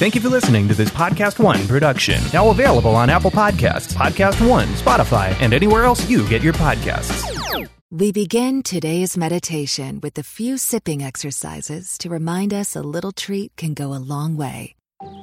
Thank 0.00 0.14
you 0.14 0.22
for 0.22 0.30
listening 0.30 0.66
to 0.68 0.72
this 0.72 0.88
Podcast 0.88 1.38
One 1.38 1.68
production. 1.68 2.22
Now 2.32 2.48
available 2.48 2.96
on 2.96 3.10
Apple 3.10 3.30
Podcasts, 3.30 3.92
Podcast 3.92 4.40
One, 4.48 4.66
Spotify, 4.68 5.36
and 5.42 5.52
anywhere 5.52 5.84
else 5.84 6.08
you 6.08 6.26
get 6.26 6.40
your 6.40 6.54
podcasts. 6.54 7.68
We 7.90 8.10
begin 8.10 8.62
today's 8.62 9.18
meditation 9.18 10.00
with 10.00 10.16
a 10.16 10.22
few 10.22 10.56
sipping 10.56 11.02
exercises 11.02 11.98
to 11.98 12.08
remind 12.08 12.54
us 12.54 12.74
a 12.74 12.80
little 12.80 13.12
treat 13.12 13.54
can 13.56 13.74
go 13.74 13.92
a 13.92 14.00
long 14.00 14.38
way. 14.38 14.74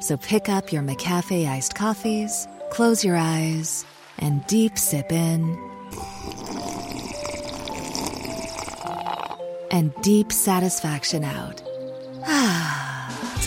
So 0.01 0.15
pick 0.15 0.47
up 0.47 0.71
your 0.71 0.83
McCafe 0.83 1.49
iced 1.49 1.73
coffees, 1.73 2.47
close 2.69 3.03
your 3.03 3.15
eyes, 3.15 3.83
and 4.19 4.45
deep 4.45 4.77
sip 4.77 5.11
in. 5.11 5.57
And 9.71 9.91
deep 10.03 10.31
satisfaction 10.31 11.23
out. 11.23 11.63
Ah. 12.29 12.96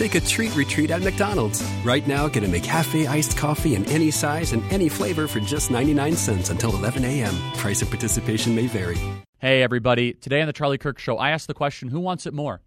Take 0.01 0.15
a 0.15 0.19
treat 0.19 0.55
retreat 0.55 0.89
at 0.89 1.03
McDonald's. 1.03 1.61
Right 1.85 2.07
now, 2.07 2.27
get 2.27 2.43
a 2.43 2.47
McCafe 2.47 3.07
iced 3.07 3.37
coffee 3.37 3.75
in 3.75 3.85
any 3.85 4.09
size 4.09 4.51
and 4.51 4.63
any 4.73 4.89
flavor 4.89 5.27
for 5.27 5.39
just 5.39 5.69
99 5.69 6.15
cents 6.15 6.49
until 6.49 6.75
11 6.75 7.05
a.m. 7.05 7.35
Price 7.57 7.83
of 7.83 7.89
participation 7.89 8.55
may 8.55 8.65
vary. 8.65 8.97
Hey, 9.37 9.61
everybody. 9.61 10.13
Today 10.13 10.41
on 10.41 10.47
The 10.47 10.53
Charlie 10.53 10.79
Kirk 10.79 10.97
Show, 10.97 11.17
I 11.17 11.29
asked 11.29 11.45
the 11.45 11.53
question 11.53 11.89
who 11.89 11.99
wants 11.99 12.25
it 12.25 12.33
more? 12.33 12.61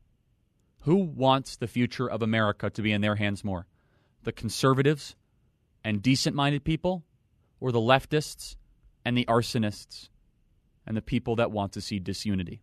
Who 0.83 0.95
wants 0.95 1.57
the 1.57 1.67
future 1.67 2.09
of 2.09 2.23
America 2.23 2.71
to 2.71 2.83
be 2.83 2.93
in 2.93 3.01
their 3.01 3.17
hands 3.17 3.43
more? 3.43 3.67
The 4.23 4.31
conservatives 4.31 5.17
and 5.83 6.01
decent 6.01 6.37
minded 6.37 6.63
people, 6.63 7.03
or 7.59 7.73
the 7.73 7.81
leftists 7.81 8.55
and 9.05 9.19
the 9.19 9.25
arsonists 9.25 10.09
and 10.87 10.97
the 10.97 11.03
people 11.03 11.35
that 11.35 11.51
want 11.51 11.73
to 11.73 11.81
see 11.81 11.99
disunity? 11.99 12.63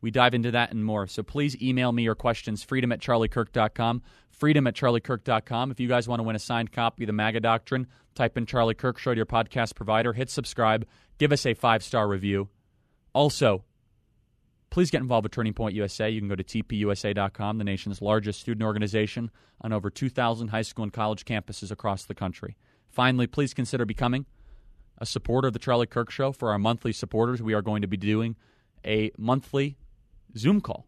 We 0.00 0.10
dive 0.10 0.34
into 0.34 0.50
that 0.52 0.70
and 0.70 0.84
more. 0.84 1.06
So 1.06 1.22
please 1.22 1.60
email 1.60 1.92
me 1.92 2.04
your 2.04 2.14
questions, 2.14 2.62
freedom 2.62 2.92
at 2.92 3.00
charliekirk.com, 3.00 4.02
freedom 4.30 4.66
at 4.66 4.74
charliekirk.com. 4.74 5.70
If 5.70 5.80
you 5.80 5.88
guys 5.88 6.08
want 6.08 6.20
to 6.20 6.24
win 6.24 6.36
a 6.36 6.40
signed 6.40 6.72
copy 6.72 7.04
of 7.04 7.08
the 7.08 7.12
MAGA 7.12 7.40
Doctrine, 7.40 7.86
type 8.14 8.36
in 8.38 8.46
Charlie 8.46 8.74
Kirk 8.74 8.98
Show 8.98 9.12
to 9.12 9.16
your 9.16 9.26
podcast 9.26 9.74
provider, 9.74 10.12
hit 10.12 10.30
subscribe, 10.30 10.86
give 11.18 11.32
us 11.32 11.44
a 11.46 11.54
five 11.54 11.82
star 11.82 12.06
review. 12.06 12.48
Also, 13.12 13.64
please 14.70 14.90
get 14.90 15.00
involved 15.00 15.24
with 15.24 15.32
Turning 15.32 15.54
Point 15.54 15.74
USA. 15.74 16.08
You 16.08 16.20
can 16.20 16.28
go 16.28 16.36
to 16.36 16.44
tpusa.com, 16.44 17.58
the 17.58 17.64
nation's 17.64 18.00
largest 18.00 18.40
student 18.40 18.62
organization 18.62 19.30
on 19.60 19.72
over 19.72 19.90
2,000 19.90 20.48
high 20.48 20.62
school 20.62 20.84
and 20.84 20.92
college 20.92 21.24
campuses 21.24 21.70
across 21.70 22.04
the 22.04 22.14
country. 22.14 22.56
Finally, 22.88 23.26
please 23.26 23.54
consider 23.54 23.84
becoming 23.84 24.26
a 24.98 25.06
supporter 25.06 25.48
of 25.48 25.54
the 25.54 25.58
Charlie 25.58 25.86
Kirk 25.86 26.10
Show. 26.10 26.32
For 26.32 26.50
our 26.50 26.58
monthly 26.58 26.92
supporters, 26.92 27.42
we 27.42 27.54
are 27.54 27.62
going 27.62 27.82
to 27.82 27.88
be 27.88 27.96
doing 27.96 28.36
a 28.84 29.10
monthly 29.18 29.76
Zoom 30.36 30.60
call 30.60 30.86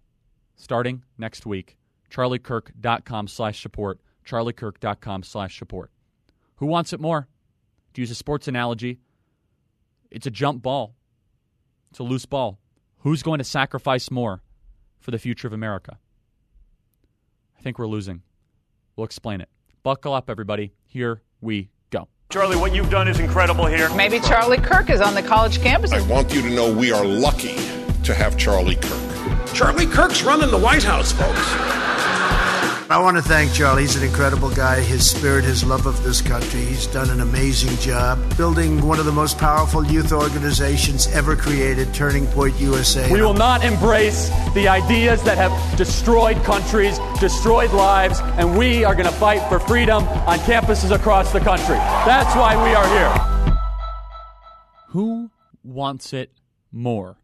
starting 0.57 1.03
next 1.19 1.47
week. 1.47 1.77
charliekirk.com 2.11 3.29
slash 3.29 3.63
support. 3.63 4.01
charliekirk.com 4.27 5.23
slash 5.23 5.59
support. 5.59 5.91
Who 6.57 6.67
wants 6.67 6.93
it 6.93 7.01
more? 7.01 7.29
To 7.95 8.01
use 8.01 8.11
a 8.11 8.15
sports 8.15 8.47
analogy, 8.47 9.01
it's 10.11 10.27
a 10.27 10.31
jump 10.31 10.63
ball. 10.63 10.95
It's 11.91 11.99
a 11.99 12.03
loose 12.05 12.27
ball. 12.27 12.59
Who's 12.99 13.23
going 13.23 13.39
to 13.39 13.45
sacrifice 13.45 14.11
more 14.11 14.43
for 15.01 15.11
the 15.11 15.19
future 15.19 15.47
of 15.47 15.53
America? 15.53 15.99
I 17.59 17.63
think 17.63 17.79
we're 17.79 17.89
losing. 17.89 18.23
We'll 18.97 19.07
explain 19.07 19.41
it. 19.41 19.49
Buckle 19.83 20.13
up, 20.13 20.29
everybody. 20.29 20.75
Here 20.87 21.23
we 21.41 21.71
go. 21.91 22.09
Charlie, 22.31 22.57
what 22.57 22.75
you've 22.75 22.91
done 22.91 23.09
is 23.09 23.19
incredible 23.19 23.67
here. 23.67 23.93
Maybe 23.95 24.21
Charlie 24.21 24.59
Kirk 24.59 24.91
is 24.91 25.01
on 25.01 25.15
the 25.15 25.23
college 25.23 25.61
campus. 25.61 25.93
I 25.93 26.07
want 26.07 26.33
you 26.35 26.43
to 26.43 26.51
know 26.51 26.73
we 26.73 26.93
are 26.93 27.05
lucky 27.05 27.57
to 28.05 28.15
have 28.15 28.37
Charlie 28.37 28.77
Kirk. 28.77 29.10
Charlie 29.61 29.85
Kirk's 29.85 30.23
running 30.23 30.51
the 30.51 30.57
White 30.57 30.83
House, 30.83 31.13
folks. 31.13 31.39
I 32.89 32.99
want 32.99 33.19
to 33.19 33.23
thank 33.23 33.53
Charlie. 33.53 33.83
He's 33.83 33.95
an 33.95 34.03
incredible 34.03 34.49
guy. 34.49 34.81
His 34.81 35.11
spirit, 35.11 35.45
his 35.45 35.63
love 35.63 35.85
of 35.85 36.03
this 36.03 36.23
country. 36.23 36.61
He's 36.61 36.87
done 36.87 37.11
an 37.11 37.21
amazing 37.21 37.77
job 37.77 38.39
building 38.39 38.81
one 38.81 38.99
of 38.99 39.05
the 39.05 39.13
most 39.13 39.37
powerful 39.37 39.85
youth 39.85 40.13
organizations 40.13 41.09
ever 41.09 41.37
created, 41.37 41.93
Turning 41.93 42.27
Point 42.29 42.59
USA. 42.59 43.13
We 43.13 43.21
will 43.21 43.35
not 43.35 43.63
embrace 43.63 44.31
the 44.55 44.67
ideas 44.67 45.23
that 45.25 45.37
have 45.37 45.77
destroyed 45.77 46.43
countries, 46.43 46.99
destroyed 47.21 47.73
lives, 47.73 48.19
and 48.39 48.57
we 48.57 48.83
are 48.85 48.95
going 48.95 49.11
to 49.11 49.15
fight 49.17 49.47
for 49.51 49.61
freedom 49.61 50.09
on 50.27 50.39
campuses 50.39 50.91
across 50.91 51.35
the 51.35 51.41
country. 51.41 51.77
That's 52.07 52.35
why 52.35 52.57
we 52.65 52.75
are 52.75 52.89
here. 52.89 53.59
Who 54.89 55.31
wants 55.63 56.15
it 56.15 56.31
more? 56.73 57.19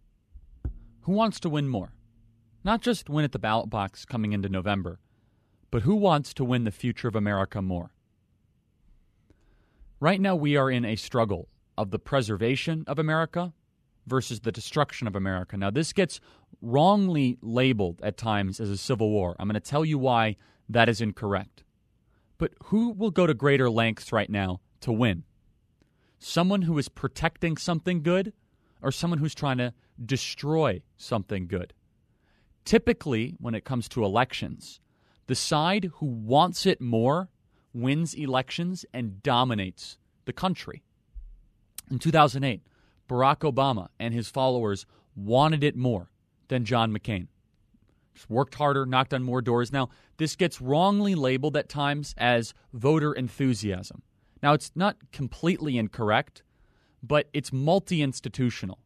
Who 1.04 1.12
wants 1.12 1.40
to 1.40 1.48
win 1.48 1.66
more? 1.66 1.94
Not 2.66 2.80
just 2.80 3.08
win 3.08 3.24
at 3.24 3.30
the 3.30 3.38
ballot 3.38 3.70
box 3.70 4.04
coming 4.04 4.32
into 4.32 4.48
November, 4.48 4.98
but 5.70 5.82
who 5.82 5.94
wants 5.94 6.34
to 6.34 6.44
win 6.44 6.64
the 6.64 6.72
future 6.72 7.06
of 7.06 7.14
America 7.14 7.62
more? 7.62 7.92
Right 10.00 10.20
now, 10.20 10.34
we 10.34 10.56
are 10.56 10.68
in 10.68 10.84
a 10.84 10.96
struggle 10.96 11.48
of 11.78 11.92
the 11.92 12.00
preservation 12.00 12.82
of 12.88 12.98
America 12.98 13.52
versus 14.08 14.40
the 14.40 14.50
destruction 14.50 15.06
of 15.06 15.14
America. 15.14 15.56
Now, 15.56 15.70
this 15.70 15.92
gets 15.92 16.18
wrongly 16.60 17.38
labeled 17.40 18.00
at 18.02 18.16
times 18.16 18.58
as 18.58 18.68
a 18.68 18.76
civil 18.76 19.10
war. 19.10 19.36
I'm 19.38 19.46
going 19.46 19.54
to 19.54 19.60
tell 19.60 19.84
you 19.84 19.96
why 19.96 20.34
that 20.68 20.88
is 20.88 21.00
incorrect. 21.00 21.62
But 22.36 22.50
who 22.64 22.90
will 22.90 23.12
go 23.12 23.28
to 23.28 23.34
greater 23.34 23.70
lengths 23.70 24.10
right 24.10 24.28
now 24.28 24.60
to 24.80 24.90
win? 24.90 25.22
Someone 26.18 26.62
who 26.62 26.76
is 26.78 26.88
protecting 26.88 27.58
something 27.58 28.02
good 28.02 28.32
or 28.82 28.90
someone 28.90 29.20
who's 29.20 29.36
trying 29.36 29.58
to 29.58 29.72
destroy 30.04 30.82
something 30.96 31.46
good? 31.46 31.72
Typically, 32.66 33.36
when 33.38 33.54
it 33.54 33.64
comes 33.64 33.88
to 33.88 34.04
elections, 34.04 34.80
the 35.28 35.36
side 35.36 35.90
who 35.94 36.06
wants 36.06 36.66
it 36.66 36.80
more 36.80 37.30
wins 37.72 38.12
elections 38.12 38.84
and 38.92 39.22
dominates 39.22 39.98
the 40.24 40.32
country. 40.32 40.82
In 41.88 42.00
2008, 42.00 42.62
Barack 43.08 43.50
Obama 43.50 43.88
and 44.00 44.12
his 44.12 44.28
followers 44.28 44.84
wanted 45.14 45.62
it 45.62 45.76
more 45.76 46.10
than 46.48 46.64
John 46.64 46.92
McCain. 46.92 47.28
Just 48.14 48.28
worked 48.28 48.56
harder, 48.56 48.84
knocked 48.84 49.14
on 49.14 49.22
more 49.22 49.42
doors. 49.42 49.72
Now, 49.72 49.88
this 50.16 50.34
gets 50.34 50.60
wrongly 50.60 51.14
labeled 51.14 51.56
at 51.56 51.68
times 51.68 52.14
as 52.18 52.52
voter 52.72 53.12
enthusiasm. 53.12 54.02
Now, 54.42 54.54
it's 54.54 54.72
not 54.74 54.96
completely 55.12 55.78
incorrect, 55.78 56.42
but 57.00 57.28
it's 57.32 57.52
multi 57.52 58.02
institutional. 58.02 58.80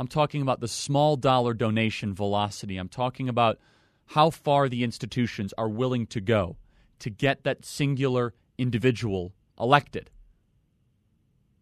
I'm 0.00 0.08
talking 0.08 0.40
about 0.40 0.60
the 0.60 0.66
small 0.66 1.16
dollar 1.16 1.52
donation 1.52 2.14
velocity. 2.14 2.78
I'm 2.78 2.88
talking 2.88 3.28
about 3.28 3.58
how 4.06 4.30
far 4.30 4.66
the 4.66 4.82
institutions 4.82 5.52
are 5.58 5.68
willing 5.68 6.06
to 6.06 6.22
go 6.22 6.56
to 7.00 7.10
get 7.10 7.44
that 7.44 7.66
singular 7.66 8.32
individual 8.56 9.34
elected 9.60 10.08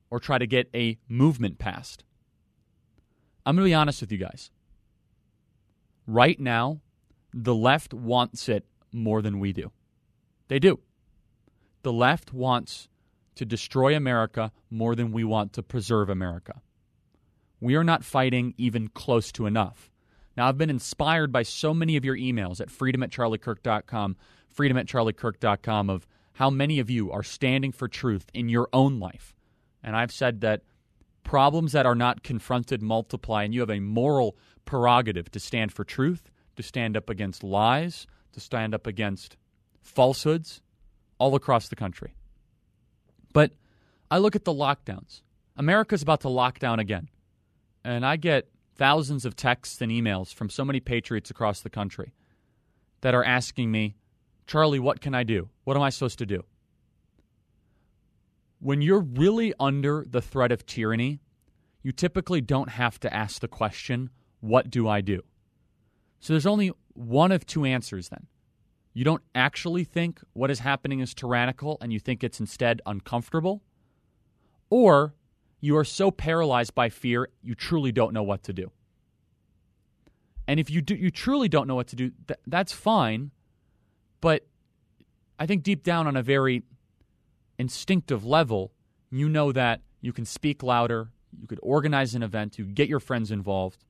or 0.09 0.21
try 0.21 0.38
to 0.38 0.47
get 0.47 0.71
a 0.72 0.98
movement 1.09 1.59
passed. 1.59 2.04
I'm 3.44 3.56
going 3.56 3.65
to 3.65 3.71
be 3.71 3.75
honest 3.75 4.03
with 4.03 4.12
you 4.12 4.19
guys. 4.19 4.53
Right 6.06 6.38
now, 6.38 6.81
the 7.34 7.56
left 7.56 7.93
wants 7.93 8.48
it 8.48 8.65
more 8.93 9.21
than 9.21 9.41
we 9.41 9.53
do. 9.53 9.72
They 10.47 10.60
do. 10.60 10.78
The 11.82 11.93
left 11.93 12.32
wants 12.32 12.88
to 13.34 13.44
destroy 13.44 13.97
America 13.97 14.53
more 14.71 14.94
than 14.94 15.10
we 15.10 15.25
want 15.25 15.54
to 15.54 15.62
preserve 15.65 16.09
America. 16.09 16.60
We 17.61 17.75
are 17.75 17.85
not 17.85 18.05
fighting 18.05 18.55
even 18.57 18.89
close 18.89 19.33
to 19.33 19.47
enough. 19.47 19.91
Now, 20.37 20.49
I've 20.49 20.59
been 20.59 20.71
inspired 20.71 21.33
by 21.33 21.43
so 21.43 21.75
many 21.75 21.97
of 21.97 22.05
your 22.05 22.17
emails 22.17 22.61
at 22.61 22.71
freedom 22.71 23.03
at 23.03 23.11
charliekirk.com, 23.11 24.17
freedom 24.49 24.77
at 24.77 24.87
charliekirk.com, 24.87 25.91
of 25.91 26.07
how 26.35 26.51
many 26.51 26.79
of 26.79 26.89
you 26.89 27.11
are 27.11 27.25
standing 27.25 27.73
for 27.73 27.89
truth 27.89 28.27
in 28.33 28.49
your 28.49 28.69
own 28.73 29.01
life. 29.01 29.35
And 29.83 29.97
I've 29.97 30.13
said 30.13 30.41
that 30.43 30.63
problems 31.25 31.73
that 31.73 31.87
are 31.87 31.97
not 31.97 32.23
confronted 32.23 32.81
multiply, 32.83 33.43
and 33.43 33.53
you 33.53 33.61
have 33.61 33.71
a 33.71 33.81
moral 33.81 34.37
prerogative 34.65 35.31
to 35.33 35.41
stand 35.41 35.73
for 35.73 35.83
truth, 35.83 36.31
to 36.55 36.63
stand 36.63 36.97
up 36.97 37.11
against 37.11 37.43
lies, 37.43 38.07
to 38.33 38.41
stand 38.41 38.75
up 38.75 38.87
against 38.87 39.37
falsehoods 39.83 40.63
all 41.19 41.35
across 41.35 41.69
the 41.69 41.77
country. 41.77 42.15
But 43.33 43.53
I 44.11 44.19
look 44.19 44.37
at 44.37 44.45
the 44.45 44.54
lockdowns. 44.54 45.22
America's 45.57 46.03
about 46.03 46.21
to 46.21 46.28
lock 46.28 46.61
down 46.61 46.78
again. 46.78 47.09
And 47.89 48.05
I 48.05 48.17
get 48.17 48.51
thousands 48.77 49.25
of 49.25 49.35
texts 49.35 49.81
and 49.81 49.91
emails 49.91 50.35
from 50.35 50.51
so 50.51 50.63
many 50.63 50.79
patriots 50.79 51.31
across 51.31 51.63
the 51.63 51.71
country 51.71 52.13
that 53.01 53.15
are 53.15 53.25
asking 53.25 53.71
me, 53.71 53.97
Charlie, 54.47 54.79
what 54.79 55.01
can 55.01 55.15
I 55.15 55.23
do? 55.23 55.49
What 55.65 55.75
am 55.75 55.83
I 55.83 55.89
supposed 55.89 56.19
to 56.19 56.27
do? 56.27 56.45
When 58.61 58.83
you're 58.83 59.01
really 59.01 59.55
under 59.59 60.05
the 60.07 60.21
threat 60.21 60.53
of 60.53 60.67
tyranny, 60.67 61.21
you 61.83 61.93
typically 61.93 62.43
don't 62.43 62.69
have 62.69 63.01
to 63.01 63.15
ask 63.15 63.41
the 63.41 63.49
question, 63.49 64.11
What 64.41 64.69
do 64.69 64.87
I 64.87 65.01
do? 65.01 65.23
So 66.21 66.35
there's 66.35 66.45
only 66.45 66.73
one 66.93 67.33
of 67.33 67.47
two 67.47 67.65
answers 67.65 68.11
then. 68.11 68.27
You 68.93 69.05
don't 69.05 69.23
actually 69.35 69.85
think 69.85 70.21
what 70.35 70.51
is 70.51 70.59
happening 70.59 71.01
is 71.01 71.15
tyrannical 71.15 71.79
and 71.81 71.91
you 71.91 72.01
think 72.01 72.23
it's 72.23 72.39
instead 72.39 72.83
uncomfortable, 72.85 73.63
or 74.69 75.15
you 75.60 75.77
are 75.77 75.84
so 75.84 76.10
paralyzed 76.10 76.75
by 76.75 76.89
fear, 76.89 77.28
you 77.43 77.55
truly 77.55 77.93
don't 77.93 78.13
know 78.13 78.22
what 78.22 78.43
to 78.45 78.53
do. 78.53 78.71
And 80.47 80.59
if 80.59 80.71
you 80.71 80.81
do, 80.81 80.95
you 80.95 81.10
truly 81.10 81.49
don't 81.49 81.66
know 81.66 81.75
what 81.75 81.89
to 81.89 81.97
do, 81.97 82.13
th- 82.27 82.41
that's 82.47 82.72
fine. 82.72 83.33
But 84.21 84.47
I 85.39 85.47
think 85.47 85.63
deep 85.63 85.83
down 85.83 86.07
on 86.07 86.16
a 86.16 86.22
very 86.22 86.63
instinctive 87.59 88.25
level, 88.25 88.72
you 89.10 89.28
know 89.28 89.53
that 89.53 89.83
you 90.01 90.13
can 90.13 90.25
speak 90.25 90.63
louder, 90.63 91.10
you 91.39 91.47
could 91.47 91.61
organize 91.63 92.15
an 92.15 92.22
event, 92.22 92.59
you 92.59 92.65
get 92.65 92.89
your 92.89 93.01
friends 93.01 93.31
involved, 93.31 93.84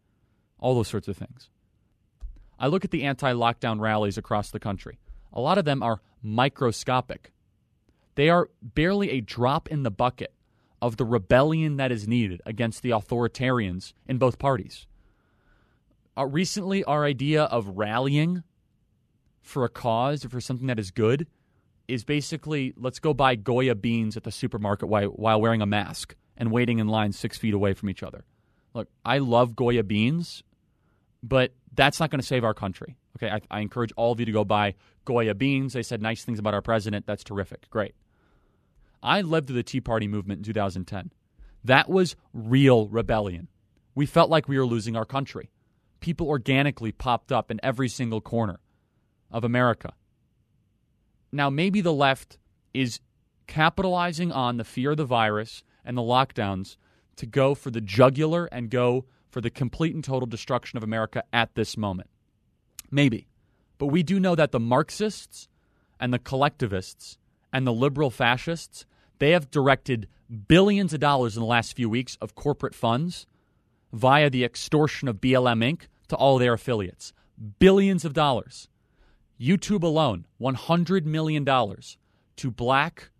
all 0.58 0.74
those 0.74 0.88
sorts 0.88 1.06
of 1.06 1.16
things. 1.16 1.48
I 2.58 2.66
look 2.66 2.84
at 2.84 2.90
the 2.90 3.04
anti 3.04 3.32
lockdown 3.32 3.78
rallies 3.78 4.18
across 4.18 4.50
the 4.50 4.58
country. 4.58 4.98
A 5.32 5.40
lot 5.40 5.58
of 5.58 5.64
them 5.64 5.82
are 5.82 6.00
microscopic. 6.22 7.32
They 8.16 8.28
are 8.30 8.50
barely 8.60 9.10
a 9.10 9.20
drop 9.20 9.68
in 9.68 9.84
the 9.84 9.90
bucket 9.92 10.32
of 10.80 10.96
the 10.96 11.04
rebellion 11.04 11.76
that 11.76 11.90
is 11.90 12.06
needed 12.06 12.40
against 12.46 12.82
the 12.82 12.90
authoritarians 12.90 13.92
in 14.06 14.18
both 14.18 14.38
parties. 14.38 14.86
Uh, 16.16 16.26
recently, 16.26 16.84
our 16.84 17.04
idea 17.04 17.44
of 17.44 17.78
rallying 17.78 18.42
for 19.40 19.64
a 19.64 19.68
cause, 19.68 20.24
or 20.24 20.28
for 20.28 20.40
something 20.40 20.66
that 20.66 20.78
is 20.78 20.90
good, 20.90 21.26
is 21.86 22.04
basically 22.04 22.74
let's 22.76 22.98
go 22.98 23.14
buy 23.14 23.34
Goya 23.34 23.74
beans 23.74 24.16
at 24.16 24.24
the 24.24 24.30
supermarket 24.30 24.88
while, 24.88 25.08
while 25.08 25.40
wearing 25.40 25.62
a 25.62 25.66
mask 25.66 26.14
and 26.36 26.52
waiting 26.52 26.78
in 26.78 26.86
line 26.86 27.12
six 27.12 27.38
feet 27.38 27.54
away 27.54 27.72
from 27.72 27.88
each 27.88 28.02
other. 28.02 28.24
Look, 28.74 28.88
I 29.04 29.18
love 29.18 29.56
Goya 29.56 29.82
beans, 29.82 30.42
but 31.22 31.52
that's 31.74 31.98
not 31.98 32.10
going 32.10 32.20
to 32.20 32.26
save 32.26 32.44
our 32.44 32.54
country. 32.54 32.96
Okay, 33.16 33.30
I, 33.30 33.40
I 33.50 33.60
encourage 33.60 33.92
all 33.96 34.12
of 34.12 34.20
you 34.20 34.26
to 34.26 34.32
go 34.32 34.44
buy 34.44 34.74
Goya 35.04 35.34
beans. 35.34 35.72
They 35.72 35.82
said 35.82 36.02
nice 36.02 36.24
things 36.24 36.38
about 36.38 36.54
our 36.54 36.62
president. 36.62 37.06
That's 37.06 37.24
terrific. 37.24 37.68
Great. 37.70 37.94
I 39.02 39.22
through 39.46 39.56
the 39.56 39.62
Tea 39.62 39.80
Party 39.80 40.08
movement 40.08 40.38
in 40.38 40.44
2010. 40.44 41.12
That 41.64 41.88
was 41.88 42.16
real 42.32 42.88
rebellion. 42.88 43.48
We 43.94 44.06
felt 44.06 44.30
like 44.30 44.48
we 44.48 44.58
were 44.58 44.66
losing 44.66 44.96
our 44.96 45.04
country. 45.04 45.50
People 46.00 46.28
organically 46.28 46.92
popped 46.92 47.32
up 47.32 47.50
in 47.50 47.60
every 47.62 47.88
single 47.88 48.20
corner 48.20 48.60
of 49.30 49.44
America. 49.44 49.92
Now, 51.32 51.50
maybe 51.50 51.80
the 51.80 51.92
left 51.92 52.38
is 52.72 53.00
capitalizing 53.46 54.30
on 54.32 54.56
the 54.56 54.64
fear 54.64 54.92
of 54.92 54.96
the 54.96 55.04
virus 55.04 55.62
and 55.84 55.96
the 55.96 56.02
lockdowns 56.02 56.76
to 57.16 57.26
go 57.26 57.54
for 57.54 57.70
the 57.70 57.80
jugular 57.80 58.46
and 58.46 58.70
go 58.70 59.06
for 59.30 59.40
the 59.40 59.50
complete 59.50 59.94
and 59.94 60.04
total 60.04 60.26
destruction 60.26 60.76
of 60.76 60.84
America 60.84 61.24
at 61.32 61.54
this 61.54 61.76
moment. 61.76 62.08
Maybe. 62.90 63.26
But 63.78 63.86
we 63.86 64.02
do 64.02 64.18
know 64.20 64.34
that 64.34 64.52
the 64.52 64.60
Marxists 64.60 65.48
and 66.00 66.12
the 66.12 66.18
collectivists 66.18 67.18
and 67.52 67.66
the 67.66 67.72
liberal 67.72 68.10
fascists, 68.10 68.86
they 69.18 69.30
have 69.30 69.50
directed 69.50 70.08
billions 70.46 70.92
of 70.92 71.00
dollars 71.00 71.36
in 71.36 71.40
the 71.40 71.46
last 71.46 71.74
few 71.74 71.88
weeks 71.88 72.16
of 72.20 72.34
corporate 72.34 72.74
funds 72.74 73.26
via 73.92 74.28
the 74.28 74.44
extortion 74.44 75.08
of 75.08 75.20
BLM 75.20 75.64
Inc. 75.64 75.82
to 76.08 76.16
all 76.16 76.38
their 76.38 76.52
affiliates. 76.52 77.12
Billions 77.58 78.04
of 78.04 78.12
dollars. 78.12 78.68
YouTube 79.40 79.82
alone, 79.82 80.26
$100 80.40 81.04
million 81.04 81.44
to 81.44 82.50
black 82.50 83.10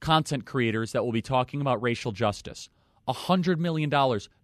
content 0.00 0.46
creators 0.46 0.92
that 0.92 1.04
will 1.04 1.12
be 1.12 1.22
talking 1.22 1.60
about 1.60 1.82
racial 1.82 2.12
justice. 2.12 2.68
$100 3.06 3.58
million 3.58 3.90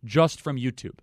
just 0.04 0.40
from 0.40 0.56
YouTube. 0.56 0.98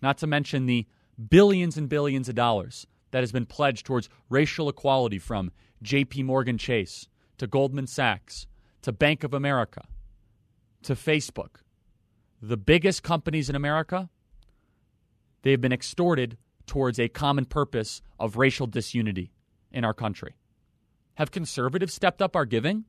Not 0.00 0.18
to 0.18 0.26
mention 0.26 0.66
the 0.66 0.86
billions 1.28 1.76
and 1.76 1.88
billions 1.88 2.28
of 2.28 2.34
dollars 2.34 2.86
that 3.10 3.22
has 3.22 3.32
been 3.32 3.46
pledged 3.46 3.86
towards 3.86 4.08
racial 4.28 4.68
equality 4.68 5.18
from 5.18 5.52
JP 5.84 6.24
Morgan 6.24 6.58
Chase 6.58 7.08
to 7.38 7.46
Goldman 7.46 7.86
Sachs 7.86 8.46
to 8.82 8.90
Bank 8.90 9.22
of 9.22 9.34
America 9.34 9.84
to 10.82 10.94
Facebook. 10.94 11.56
The 12.40 12.56
biggest 12.56 13.02
companies 13.02 13.48
in 13.48 13.56
America, 13.56 14.08
they've 15.42 15.60
been 15.60 15.72
extorted 15.72 16.36
towards 16.66 16.98
a 16.98 17.08
common 17.08 17.44
purpose 17.44 18.02
of 18.18 18.36
racial 18.36 18.66
disunity 18.66 19.32
in 19.70 19.84
our 19.84 19.94
country. 19.94 20.36
Have 21.14 21.30
conservatives 21.30 21.94
stepped 21.94 22.22
up 22.22 22.34
our 22.34 22.46
giving? 22.46 22.84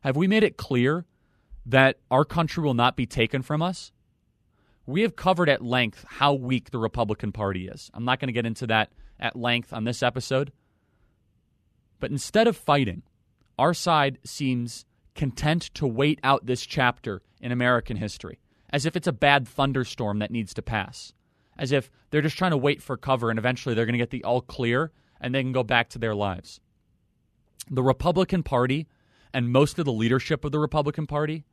Have 0.00 0.16
we 0.16 0.26
made 0.26 0.42
it 0.42 0.56
clear 0.56 1.04
that 1.66 1.98
our 2.10 2.24
country 2.24 2.64
will 2.64 2.74
not 2.74 2.96
be 2.96 3.06
taken 3.06 3.42
from 3.42 3.62
us? 3.62 3.92
We 4.86 5.02
have 5.02 5.16
covered 5.16 5.50
at 5.50 5.62
length 5.62 6.04
how 6.08 6.32
weak 6.32 6.70
the 6.70 6.78
Republican 6.78 7.30
Party 7.30 7.68
is. 7.68 7.90
I'm 7.92 8.06
not 8.06 8.20
going 8.20 8.28
to 8.28 8.32
get 8.32 8.46
into 8.46 8.66
that 8.68 8.90
at 9.20 9.36
length 9.36 9.72
on 9.72 9.84
this 9.84 10.02
episode. 10.02 10.50
But 12.00 12.10
instead 12.10 12.46
of 12.46 12.56
fighting, 12.56 13.02
our 13.58 13.74
side 13.74 14.18
seems 14.24 14.84
content 15.14 15.62
to 15.74 15.86
wait 15.86 16.20
out 16.22 16.46
this 16.46 16.64
chapter 16.64 17.22
in 17.40 17.52
American 17.52 17.96
history, 17.96 18.38
as 18.70 18.86
if 18.86 18.94
it's 18.96 19.06
a 19.06 19.12
bad 19.12 19.48
thunderstorm 19.48 20.20
that 20.20 20.30
needs 20.30 20.54
to 20.54 20.62
pass, 20.62 21.12
as 21.58 21.72
if 21.72 21.90
they're 22.10 22.22
just 22.22 22.38
trying 22.38 22.52
to 22.52 22.56
wait 22.56 22.80
for 22.80 22.96
cover 22.96 23.30
and 23.30 23.38
eventually 23.38 23.74
they're 23.74 23.86
going 23.86 23.94
to 23.94 23.98
get 23.98 24.10
the 24.10 24.24
all 24.24 24.40
clear 24.40 24.92
and 25.20 25.34
they 25.34 25.42
can 25.42 25.52
go 25.52 25.64
back 25.64 25.88
to 25.90 25.98
their 25.98 26.14
lives. 26.14 26.60
The 27.68 27.82
Republican 27.82 28.42
Party 28.42 28.86
and 29.34 29.50
most 29.50 29.78
of 29.78 29.84
the 29.84 29.92
leadership 29.92 30.44
of 30.44 30.52
the 30.52 30.58
Republican 30.58 31.06
Party, 31.06 31.44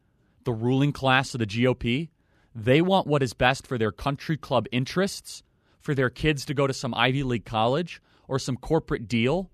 the 0.43 0.53
ruling 0.53 0.91
class 0.91 1.33
of 1.33 1.39
the 1.39 1.47
GOP, 1.47 2.09
they 2.53 2.81
want 2.81 3.07
what 3.07 3.23
is 3.23 3.33
best 3.33 3.67
for 3.67 3.77
their 3.77 3.91
country 3.91 4.37
club 4.37 4.67
interests, 4.71 5.43
for 5.79 5.93
their 5.93 6.09
kids 6.09 6.45
to 6.45 6.53
go 6.53 6.67
to 6.67 6.73
some 6.73 6.93
Ivy 6.93 7.23
League 7.23 7.45
college 7.45 8.01
or 8.27 8.39
some 8.39 8.57
corporate 8.57 9.07
deal 9.07 9.49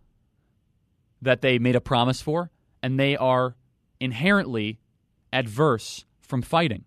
that 1.21 1.41
they 1.41 1.59
made 1.59 1.75
a 1.75 1.81
promise 1.81 2.21
for, 2.21 2.51
and 2.81 2.99
they 2.99 3.15
are 3.15 3.55
inherently 3.99 4.79
adverse 5.31 6.05
from 6.19 6.41
fighting. 6.41 6.85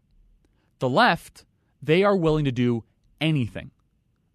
The 0.79 0.89
left, 0.89 1.45
they 1.83 2.03
are 2.03 2.17
willing 2.17 2.45
to 2.45 2.53
do 2.53 2.85
anything 3.21 3.71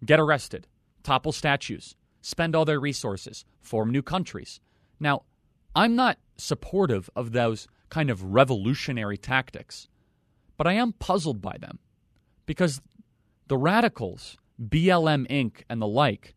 get 0.04 0.20
arrested, 0.20 0.66
topple 1.02 1.32
statues, 1.32 1.94
spend 2.20 2.54
all 2.54 2.64
their 2.64 2.80
resources, 2.80 3.44
form 3.60 3.90
new 3.90 4.02
countries. 4.02 4.60
Now, 4.98 5.22
I'm 5.74 5.94
not 5.94 6.18
supportive 6.36 7.10
of 7.14 7.32
those 7.32 7.68
kind 7.88 8.10
of 8.10 8.22
revolutionary 8.22 9.18
tactics, 9.18 9.88
but 10.56 10.66
I 10.66 10.74
am 10.74 10.92
puzzled 10.94 11.40
by 11.40 11.56
them 11.58 11.78
because 12.46 12.80
the 13.48 13.56
radicals, 13.56 14.36
BLM 14.62 15.26
Inc., 15.28 15.62
and 15.68 15.80
the 15.80 15.86
like, 15.86 16.34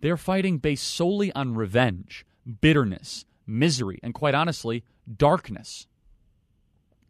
they're 0.00 0.16
fighting 0.16 0.58
based 0.58 0.86
solely 0.86 1.32
on 1.32 1.54
revenge, 1.54 2.24
bitterness, 2.60 3.24
misery, 3.46 3.98
and 4.02 4.14
quite 4.14 4.34
honestly, 4.34 4.84
darkness. 5.16 5.86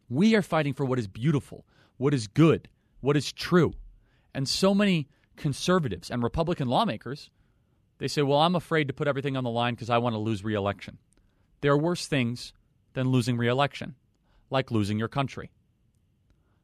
We 0.09 0.35
are 0.35 0.43
fighting 0.43 0.75
for 0.75 0.85
what 0.85 0.99
is 0.99 1.09
beautiful, 1.09 1.65
what 1.97 2.15
is 2.15 2.27
good, 2.27 2.69
what 3.01 3.17
is 3.17 3.33
true. 3.33 3.75
And 4.35 4.49
so 4.49 4.75
many 4.75 5.09
conservatives 5.37 6.11
and 6.11 6.23
Republican 6.23 6.69
lawmakers, 6.69 7.31
they 7.99 8.09
say, 8.09 8.23
well, 8.23 8.41
I'm 8.41 8.55
afraid 8.55 8.89
to 8.89 8.95
put 8.95 9.09
everything 9.09 9.37
on 9.37 9.45
the 9.45 9.51
line 9.51 9.75
because 9.75 9.91
I 9.91 9.99
want 9.99 10.15
to 10.15 10.19
lose 10.19 10.45
reelection. 10.45 10.99
There 11.61 11.73
are 11.73 11.79
worse 11.79 12.07
things 12.07 12.53
than 12.95 13.11
losing 13.11 13.37
reelection, 13.37 13.95
like 14.51 14.71
losing 14.71 14.99
your 14.99 15.09
country. 15.09 15.51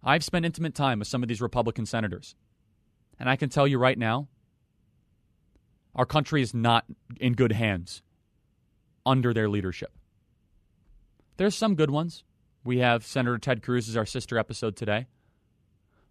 I've 0.02 0.24
spent 0.24 0.44
intimate 0.44 0.74
time 0.74 0.98
with 0.98 1.08
some 1.08 1.22
of 1.22 1.28
these 1.28 1.40
Republican 1.40 1.86
senators, 1.86 2.34
and 3.18 3.28
I 3.28 3.36
can 3.36 3.48
tell 3.48 3.66
you 3.66 3.78
right 3.78 3.98
now, 3.98 4.28
our 5.94 6.06
country 6.06 6.42
is 6.42 6.54
not 6.54 6.84
in 7.18 7.32
good 7.32 7.52
hands 7.52 8.02
under 9.08 9.32
their 9.32 9.48
leadership. 9.48 9.90
There's 11.38 11.54
some 11.54 11.74
good 11.74 11.90
ones. 11.90 12.24
We 12.62 12.78
have 12.78 13.06
Senator 13.06 13.38
Ted 13.38 13.62
Cruz 13.62 13.88
as 13.88 13.96
our 13.96 14.04
sister 14.04 14.36
episode 14.38 14.76
today. 14.76 15.06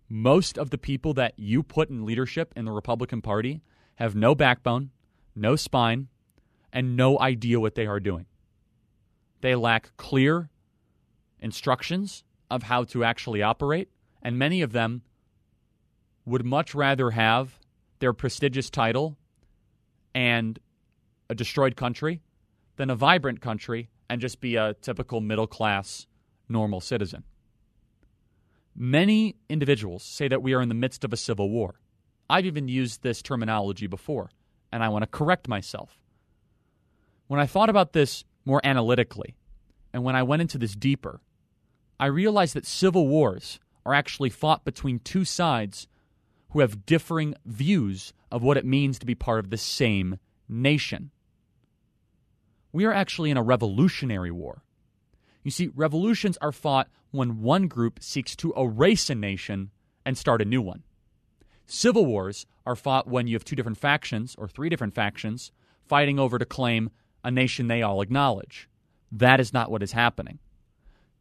Most 0.09 0.57
of 0.57 0.71
the 0.71 0.79
people 0.79 1.13
that 1.13 1.33
you 1.37 1.61
put 1.61 1.91
in 1.91 2.05
leadership 2.05 2.53
in 2.55 2.65
the 2.65 2.71
Republican 2.71 3.21
Party 3.21 3.61
have 3.95 4.15
no 4.15 4.33
backbone, 4.33 4.89
no 5.35 5.55
spine, 5.55 6.07
and 6.73 6.95
no 6.97 7.19
idea 7.19 7.59
what 7.59 7.75
they 7.75 7.85
are 7.85 7.99
doing. 7.99 8.25
They 9.41 9.53
lack 9.53 9.95
clear 9.97 10.49
instructions 11.39 12.23
of 12.49 12.63
how 12.63 12.83
to 12.85 13.03
actually 13.03 13.43
operate, 13.43 13.89
and 14.23 14.39
many 14.39 14.63
of 14.63 14.71
them 14.71 15.03
would 16.25 16.45
much 16.45 16.73
rather 16.73 17.11
have 17.11 17.59
their 17.99 18.13
prestigious 18.13 18.71
title 18.71 19.17
and 20.15 20.57
a 21.29 21.35
destroyed 21.35 21.75
country 21.75 22.21
than 22.77 22.89
a 22.89 22.95
vibrant 22.95 23.41
country 23.41 23.89
and 24.09 24.21
just 24.21 24.39
be 24.39 24.55
a 24.55 24.73
typical 24.75 25.19
middle 25.21 25.47
class, 25.47 26.07
normal 26.47 26.79
citizen. 26.79 27.23
Many 28.75 29.35
individuals 29.49 30.03
say 30.03 30.27
that 30.27 30.41
we 30.41 30.53
are 30.53 30.61
in 30.61 30.69
the 30.69 30.75
midst 30.75 31.03
of 31.03 31.11
a 31.11 31.17
civil 31.17 31.49
war. 31.49 31.79
I've 32.29 32.45
even 32.45 32.67
used 32.67 33.01
this 33.01 33.21
terminology 33.21 33.87
before, 33.87 34.29
and 34.71 34.83
I 34.83 34.89
want 34.89 35.03
to 35.03 35.07
correct 35.07 35.47
myself. 35.47 35.99
When 37.27 37.39
I 37.39 37.47
thought 37.47 37.69
about 37.69 37.93
this 37.93 38.23
more 38.45 38.61
analytically, 38.63 39.35
and 39.93 40.03
when 40.03 40.15
I 40.15 40.23
went 40.23 40.41
into 40.41 40.57
this 40.57 40.75
deeper, 40.75 41.21
I 41.99 42.05
realized 42.05 42.53
that 42.53 42.65
civil 42.65 43.07
wars 43.07 43.59
are 43.85 43.93
actually 43.93 44.29
fought 44.29 44.63
between 44.63 44.99
two 44.99 45.25
sides 45.25 45.87
who 46.51 46.59
have 46.59 46.85
differing 46.85 47.33
views 47.45 48.13
of 48.31 48.43
what 48.43 48.57
it 48.57 48.65
means 48.65 48.99
to 48.99 49.05
be 49.05 49.15
part 49.15 49.39
of 49.39 49.49
the 49.49 49.57
same 49.57 50.19
nation. 50.47 51.11
We 52.71 52.85
are 52.85 52.93
actually 52.93 53.31
in 53.31 53.37
a 53.37 53.43
revolutionary 53.43 54.31
war. 54.31 54.63
You 55.43 55.51
see, 55.51 55.69
revolutions 55.75 56.37
are 56.41 56.51
fought 56.51 56.89
when 57.11 57.41
one 57.41 57.67
group 57.67 57.99
seeks 58.01 58.35
to 58.37 58.53
erase 58.57 59.09
a 59.09 59.15
nation 59.15 59.71
and 60.05 60.17
start 60.17 60.41
a 60.41 60.45
new 60.45 60.61
one. 60.61 60.83
Civil 61.65 62.05
wars 62.05 62.45
are 62.65 62.75
fought 62.75 63.07
when 63.07 63.27
you 63.27 63.35
have 63.35 63.45
two 63.45 63.55
different 63.55 63.77
factions 63.77 64.35
or 64.37 64.47
three 64.47 64.69
different 64.69 64.93
factions 64.93 65.51
fighting 65.87 66.19
over 66.19 66.37
to 66.37 66.45
claim 66.45 66.89
a 67.23 67.31
nation 67.31 67.67
they 67.67 67.81
all 67.81 68.01
acknowledge. 68.01 68.69
That 69.11 69.39
is 69.39 69.53
not 69.53 69.71
what 69.71 69.83
is 69.83 69.93
happening. 69.93 70.39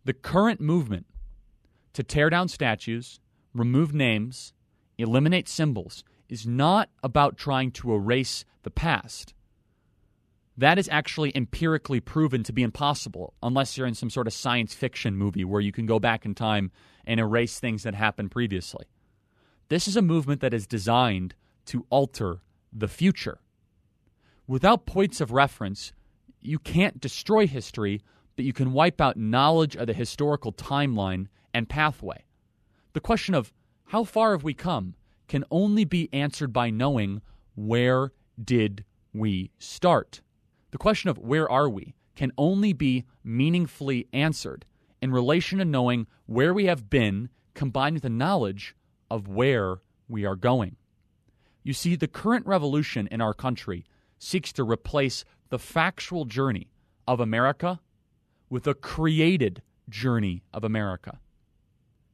The 0.05 0.13
current 0.13 0.61
movement 0.61 1.07
to 1.95 2.03
tear 2.03 2.31
down 2.31 2.49
statues, 2.49 3.21
remove 3.55 3.95
names, 3.95 4.53
eliminate 4.99 5.49
symbols 5.49 6.05
is 6.29 6.47
not 6.47 6.91
about 7.03 7.37
trying 7.37 7.71
to 7.71 7.93
erase 7.93 8.45
the 8.63 8.71
past. 8.71 9.35
That 10.59 10.79
is 10.79 10.89
actually 10.91 11.33
empirically 11.35 12.01
proven 12.01 12.43
to 12.45 12.53
be 12.53 12.63
impossible 12.63 13.35
unless 13.43 13.77
you're 13.77 13.87
in 13.87 13.95
some 13.95 14.09
sort 14.09 14.27
of 14.27 14.33
science 14.33 14.73
fiction 14.75 15.17
movie 15.17 15.45
where 15.45 15.61
you 15.61 15.73
can 15.73 15.85
go 15.85 15.99
back 15.99 16.25
in 16.25 16.35
time 16.35 16.71
and 17.05 17.21
erase 17.21 17.61
things 17.61 17.83
that 17.83 17.95
happened 17.95 18.31
previously. 18.31 18.87
This 19.69 19.87
is 19.87 19.97
a 19.97 20.03
movement 20.03 20.41
that 20.41 20.55
is 20.55 20.67
designed 20.67 21.35
to 21.67 21.87
alter 21.91 22.41
the 22.73 22.89
future. 22.89 23.39
Without 24.47 24.87
points 24.87 25.21
of 25.21 25.33
reference, 25.33 25.93
you 26.41 26.59
can't 26.59 27.01
destroy 27.01 27.47
history, 27.47 28.01
but 28.37 28.45
you 28.45 28.53
can 28.53 28.73
wipe 28.73 29.01
out 29.01 29.17
knowledge 29.17 29.77
of 29.77 29.89
the 29.89 29.93
historical 29.93 30.53
timeline 30.53 31.27
and 31.53 31.69
pathway. 31.69 32.25
The 32.93 33.01
question 33.01 33.35
of 33.35 33.53
how 33.87 34.05
far 34.05 34.33
have 34.33 34.45
we 34.45 34.55
come 34.55 34.95
can 35.29 35.45
only 35.51 35.85
be 35.85 36.09
answered 36.13 36.53
by 36.53 36.71
knowing 36.71 37.21
where 37.57 38.13
did 38.43 38.85
we 39.13 39.51
start. 39.59 40.21
The 40.77 40.89
question 40.89 41.09
of 41.09 41.17
where 41.17 41.51
are 41.51 41.71
we 41.71 41.95
can 42.17 42.33
only 42.37 42.75
be 42.75 43.07
meaningfully 43.25 44.09
answered 44.13 44.67
in 45.01 45.11
relation 45.11 45.59
to 45.59 45.65
knowing 45.65 46.07
where 46.27 46.53
we 46.53 46.67
have 46.67 46.91
been 46.91 47.31
combined 47.55 47.95
with 47.95 48.03
the 48.03 48.11
knowledge 48.11 48.77
of 49.11 49.27
where 49.27 49.79
we 50.07 50.27
are 50.27 50.37
going. 50.37 50.77
You 51.63 51.73
see, 51.73 51.97
the 51.97 52.07
current 52.07 52.45
revolution 52.45 53.09
in 53.11 53.23
our 53.23 53.33
country 53.33 53.87
seeks 54.19 54.53
to 54.53 54.65
replace 54.65 55.25
the 55.49 55.59
factual 55.59 56.27
journey 56.27 56.69
of 57.09 57.21
America 57.21 57.81
with 58.51 58.67
a 58.67 58.75
created 58.75 59.63
journey 59.89 60.43
of 60.53 60.63
America. 60.63 61.21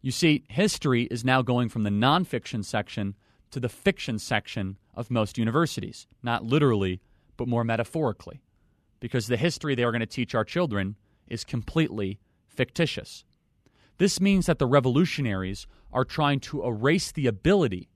You 0.02 0.12
see, 0.12 0.44
history 0.48 1.08
is 1.10 1.24
now 1.24 1.42
going 1.42 1.68
from 1.68 1.82
the 1.82 1.90
nonfiction 1.90 2.64
section 2.64 3.16
to 3.50 3.58
the 3.58 3.68
fiction 3.68 4.20
section 4.20 4.78
of 4.94 5.10
most 5.10 5.36
universities, 5.36 6.06
not 6.22 6.44
literally, 6.44 7.00
but 7.36 7.48
more 7.48 7.64
metaphorically, 7.64 8.40
because 9.02 9.26
the 9.26 9.36
history 9.36 9.74
they 9.74 9.82
are 9.82 9.90
going 9.90 9.98
to 9.98 10.06
teach 10.06 10.32
our 10.32 10.44
children 10.44 10.94
is 11.26 11.42
completely 11.42 12.20
fictitious. 12.46 13.24
This 13.98 14.20
means 14.20 14.46
that 14.46 14.60
the 14.60 14.66
revolutionaries 14.66 15.66
are 15.92 16.04
trying 16.04 16.38
to 16.38 16.64
erase 16.64 17.10
the 17.10 17.26
ability 17.26 17.88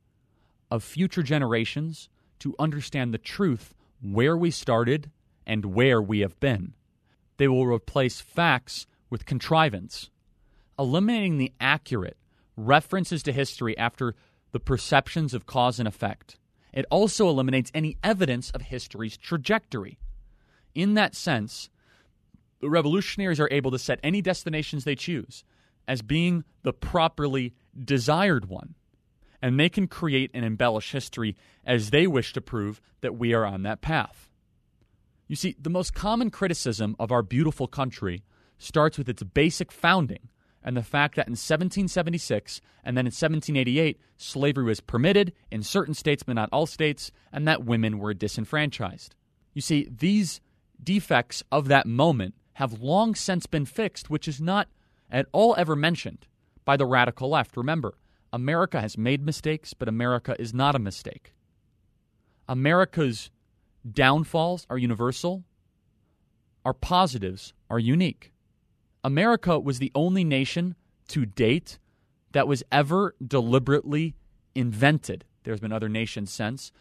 of 0.68 0.82
future 0.82 1.22
generations 1.22 2.08
to 2.40 2.56
understand 2.58 3.14
the 3.14 3.18
truth 3.18 3.72
where 4.02 4.36
we 4.36 4.50
started 4.50 5.12
and 5.46 5.66
where 5.66 6.02
we 6.02 6.18
have 6.20 6.40
been. 6.40 6.74
They 7.36 7.46
will 7.46 7.68
replace 7.68 8.20
facts 8.20 8.88
with 9.08 9.26
contrivance, 9.26 10.10
eliminating 10.76 11.38
the 11.38 11.52
accurate 11.60 12.16
references 12.56 13.22
to 13.22 13.32
history 13.32 13.78
after 13.78 14.16
the 14.50 14.58
perceptions 14.58 15.34
of 15.34 15.46
cause 15.46 15.78
and 15.78 15.86
effect. 15.86 16.36
It 16.72 16.84
also 16.90 17.28
eliminates 17.28 17.70
any 17.72 17.96
evidence 18.02 18.50
of 18.50 18.62
history's 18.62 19.16
trajectory. 19.16 19.98
In 20.76 20.92
that 20.94 21.14
sense, 21.14 21.70
the 22.60 22.68
revolutionaries 22.68 23.40
are 23.40 23.48
able 23.50 23.70
to 23.70 23.78
set 23.78 23.98
any 24.02 24.20
destinations 24.20 24.84
they 24.84 24.94
choose 24.94 25.42
as 25.88 26.02
being 26.02 26.44
the 26.64 26.72
properly 26.74 27.54
desired 27.82 28.50
one. 28.50 28.74
And 29.40 29.58
they 29.58 29.70
can 29.70 29.88
create 29.88 30.30
and 30.34 30.44
embellish 30.44 30.92
history 30.92 31.34
as 31.64 31.90
they 31.90 32.06
wish 32.06 32.34
to 32.34 32.42
prove 32.42 32.82
that 33.00 33.16
we 33.16 33.32
are 33.32 33.46
on 33.46 33.62
that 33.62 33.80
path. 33.80 34.28
You 35.28 35.36
see, 35.36 35.56
the 35.58 35.70
most 35.70 35.94
common 35.94 36.30
criticism 36.30 36.94
of 36.98 37.10
our 37.10 37.22
beautiful 37.22 37.66
country 37.66 38.22
starts 38.58 38.98
with 38.98 39.08
its 39.08 39.22
basic 39.22 39.72
founding 39.72 40.28
and 40.62 40.76
the 40.76 40.82
fact 40.82 41.16
that 41.16 41.26
in 41.26 41.32
1776 41.32 42.60
and 42.84 42.98
then 42.98 43.06
in 43.06 43.12
1788, 43.12 43.98
slavery 44.18 44.64
was 44.64 44.80
permitted 44.80 45.32
in 45.50 45.62
certain 45.62 45.94
states 45.94 46.22
but 46.22 46.34
not 46.34 46.50
all 46.52 46.66
states, 46.66 47.12
and 47.32 47.48
that 47.48 47.64
women 47.64 47.98
were 47.98 48.12
disenfranchised. 48.12 49.14
You 49.54 49.62
see, 49.62 49.88
these 49.90 50.42
defects 50.82 51.42
of 51.50 51.68
that 51.68 51.86
moment 51.86 52.34
have 52.54 52.80
long 52.80 53.14
since 53.14 53.46
been 53.46 53.66
fixed, 53.66 54.08
which 54.08 54.26
is 54.26 54.40
not 54.40 54.68
at 55.10 55.26
all 55.32 55.54
ever 55.58 55.76
mentioned 55.76 56.26
by 56.64 56.76
the 56.76 56.86
radical 56.86 57.30
left. 57.30 57.56
Remember, 57.56 57.94
America 58.32 58.80
has 58.80 58.98
made 58.98 59.24
mistakes, 59.24 59.74
but 59.74 59.88
America 59.88 60.34
is 60.38 60.52
not 60.52 60.74
a 60.74 60.80
mistake. 60.80 61.32
America's 62.48 63.30
downfalls 63.90 64.66
are 64.68 64.78
universal, 64.78 65.44
our 66.64 66.74
positives 66.74 67.52
are 67.70 67.78
unique. 67.78 68.32
America 69.04 69.58
was 69.58 69.78
the 69.78 69.92
only 69.94 70.24
nation 70.24 70.74
to 71.08 71.24
date 71.24 71.78
that 72.32 72.48
was 72.48 72.62
ever 72.72 73.14
deliberately 73.24 74.16
invented. 74.54 75.24
There's 75.44 75.60
been 75.60 75.72
other 75.72 75.88
nations 75.88 76.32
since, 76.32 76.72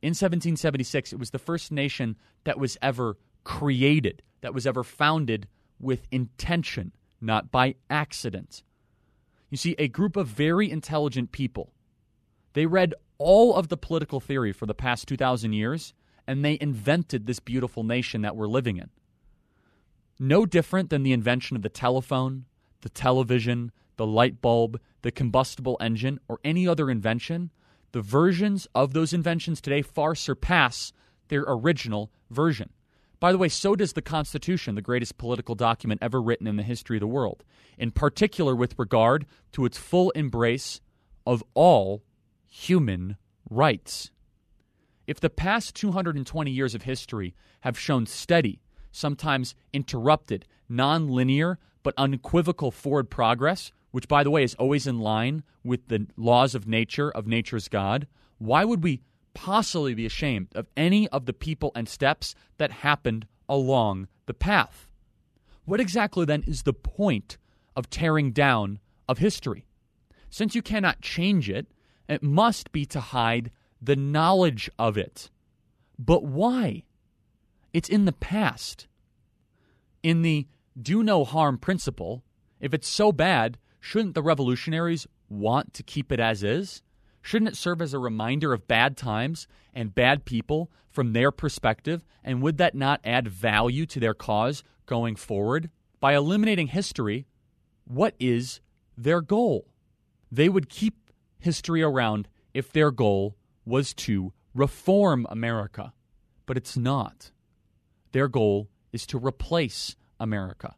in 0.00 0.10
1776, 0.10 1.12
it 1.12 1.18
was 1.18 1.30
the 1.30 1.38
first 1.38 1.72
nation 1.72 2.16
that 2.44 2.58
was 2.58 2.76
ever 2.80 3.16
created, 3.44 4.22
that 4.40 4.54
was 4.54 4.66
ever 4.66 4.84
founded 4.84 5.48
with 5.80 6.06
intention, 6.10 6.92
not 7.20 7.50
by 7.50 7.74
accident. 7.90 8.62
You 9.50 9.56
see, 9.56 9.74
a 9.78 9.88
group 9.88 10.16
of 10.16 10.28
very 10.28 10.70
intelligent 10.70 11.32
people, 11.32 11.72
they 12.52 12.66
read 12.66 12.94
all 13.18 13.54
of 13.54 13.68
the 13.68 13.76
political 13.76 14.20
theory 14.20 14.52
for 14.52 14.66
the 14.66 14.74
past 14.74 15.08
2,000 15.08 15.52
years, 15.52 15.94
and 16.26 16.44
they 16.44 16.58
invented 16.60 17.26
this 17.26 17.40
beautiful 17.40 17.82
nation 17.82 18.22
that 18.22 18.36
we're 18.36 18.46
living 18.46 18.76
in. 18.76 18.90
No 20.18 20.46
different 20.46 20.90
than 20.90 21.02
the 21.02 21.12
invention 21.12 21.56
of 21.56 21.62
the 21.62 21.68
telephone, 21.68 22.44
the 22.82 22.88
television, 22.88 23.72
the 23.96 24.06
light 24.06 24.40
bulb, 24.40 24.80
the 25.02 25.10
combustible 25.10 25.76
engine, 25.80 26.20
or 26.28 26.38
any 26.44 26.68
other 26.68 26.90
invention, 26.90 27.50
the 27.92 28.02
versions 28.02 28.66
of 28.74 28.92
those 28.92 29.12
inventions 29.12 29.60
today 29.60 29.82
far 29.82 30.14
surpass 30.14 30.92
their 31.28 31.44
original 31.46 32.10
version. 32.30 32.70
By 33.20 33.32
the 33.32 33.38
way, 33.38 33.48
so 33.48 33.74
does 33.74 33.94
the 33.94 34.02
Constitution, 34.02 34.74
the 34.74 34.82
greatest 34.82 35.18
political 35.18 35.54
document 35.54 36.02
ever 36.02 36.22
written 36.22 36.46
in 36.46 36.56
the 36.56 36.62
history 36.62 36.96
of 36.96 37.00
the 37.00 37.06
world, 37.06 37.42
in 37.76 37.90
particular 37.90 38.54
with 38.54 38.78
regard 38.78 39.26
to 39.52 39.64
its 39.64 39.76
full 39.76 40.10
embrace 40.10 40.80
of 41.26 41.42
all 41.54 42.02
human 42.46 43.16
rights. 43.50 44.10
If 45.06 45.20
the 45.20 45.30
past 45.30 45.74
220 45.74 46.50
years 46.50 46.74
of 46.74 46.82
history 46.82 47.34
have 47.60 47.78
shown 47.78 48.06
steady, 48.06 48.60
sometimes 48.92 49.54
interrupted, 49.72 50.46
non 50.68 51.08
linear, 51.08 51.58
but 51.82 51.94
unequivocal 51.96 52.70
forward 52.70 53.10
progress, 53.10 53.72
which, 53.90 54.08
by 54.08 54.22
the 54.22 54.30
way, 54.30 54.42
is 54.42 54.54
always 54.54 54.86
in 54.86 54.98
line 54.98 55.42
with 55.64 55.88
the 55.88 56.06
laws 56.16 56.54
of 56.54 56.66
nature, 56.66 57.10
of 57.10 57.26
nature's 57.26 57.68
God, 57.68 58.06
why 58.38 58.64
would 58.64 58.82
we 58.82 59.00
possibly 59.34 59.94
be 59.94 60.06
ashamed 60.06 60.48
of 60.54 60.66
any 60.76 61.08
of 61.08 61.26
the 61.26 61.32
people 61.32 61.72
and 61.74 61.88
steps 61.88 62.34
that 62.58 62.70
happened 62.70 63.26
along 63.48 64.08
the 64.26 64.34
path? 64.34 64.86
What 65.64 65.80
exactly 65.80 66.24
then 66.24 66.44
is 66.46 66.62
the 66.62 66.72
point 66.72 67.38
of 67.76 67.90
tearing 67.90 68.32
down 68.32 68.78
of 69.08 69.18
history? 69.18 69.66
Since 70.30 70.54
you 70.54 70.62
cannot 70.62 71.00
change 71.00 71.48
it, 71.48 71.66
it 72.08 72.22
must 72.22 72.72
be 72.72 72.84
to 72.86 73.00
hide 73.00 73.50
the 73.80 73.96
knowledge 73.96 74.70
of 74.78 74.96
it. 74.96 75.30
But 75.98 76.24
why? 76.24 76.84
It's 77.72 77.88
in 77.88 78.04
the 78.04 78.12
past. 78.12 78.86
In 80.02 80.22
the 80.22 80.46
do 80.80 81.02
no 81.02 81.24
harm 81.24 81.58
principle, 81.58 82.22
if 82.60 82.72
it's 82.72 82.88
so 82.88 83.12
bad, 83.12 83.58
shouldn't 83.80 84.14
the 84.14 84.22
revolutionaries 84.22 85.06
want 85.28 85.74
to 85.74 85.82
keep 85.82 86.12
it 86.12 86.20
as 86.20 86.42
is? 86.42 86.82
Shouldn't 87.22 87.50
it 87.50 87.56
serve 87.56 87.82
as 87.82 87.92
a 87.92 87.98
reminder 87.98 88.52
of 88.52 88.68
bad 88.68 88.96
times 88.96 89.46
and 89.74 89.94
bad 89.94 90.24
people 90.24 90.70
from 90.90 91.12
their 91.12 91.30
perspective? 91.30 92.04
And 92.24 92.42
would 92.42 92.58
that 92.58 92.74
not 92.74 93.00
add 93.04 93.28
value 93.28 93.86
to 93.86 94.00
their 94.00 94.14
cause 94.14 94.62
going 94.86 95.16
forward? 95.16 95.70
By 96.00 96.14
eliminating 96.14 96.68
history, 96.68 97.26
what 97.84 98.14
is 98.18 98.60
their 98.96 99.20
goal? 99.20 99.68
They 100.30 100.48
would 100.48 100.68
keep 100.68 101.10
history 101.38 101.82
around 101.82 102.28
if 102.54 102.72
their 102.72 102.90
goal 102.90 103.36
was 103.64 103.94
to 103.94 104.32
reform 104.54 105.26
America, 105.28 105.92
but 106.46 106.56
it's 106.56 106.76
not. 106.76 107.30
Their 108.12 108.28
goal 108.28 108.68
is 108.92 109.06
to 109.06 109.18
replace 109.18 109.96
America. 110.18 110.74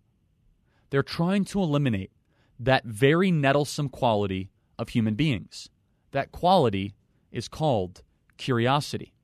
They're 0.91 1.03
trying 1.03 1.45
to 1.47 1.63
eliminate 1.63 2.11
that 2.61 2.85
very 2.85 3.33
nettlesome 3.33 3.91
quality 3.91 4.51
of 4.79 4.91
human 4.91 5.15
beings. 5.15 5.71
That 6.13 6.31
quality 6.31 6.95
is 7.33 7.49
called 7.49 8.03
curiosity. 8.37 9.15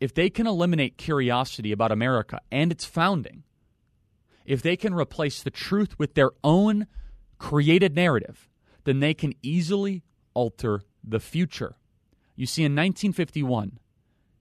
If 0.00 0.12
they 0.12 0.28
can 0.28 0.48
eliminate 0.48 0.98
curiosity 0.98 1.70
about 1.70 1.92
America 1.92 2.40
and 2.50 2.72
its 2.72 2.84
founding, 2.84 3.44
if 4.44 4.60
they 4.60 4.76
can 4.76 4.92
replace 4.92 5.42
the 5.42 5.50
truth 5.50 5.96
with 5.96 6.14
their 6.14 6.32
own 6.42 6.88
created 7.38 7.94
narrative, 7.94 8.48
then 8.82 8.98
they 8.98 9.14
can 9.14 9.32
easily 9.40 10.02
alter 10.34 10.82
the 11.04 11.20
future. 11.20 11.76
You 12.34 12.46
see, 12.46 12.62
in 12.62 12.72
1951, 12.72 13.78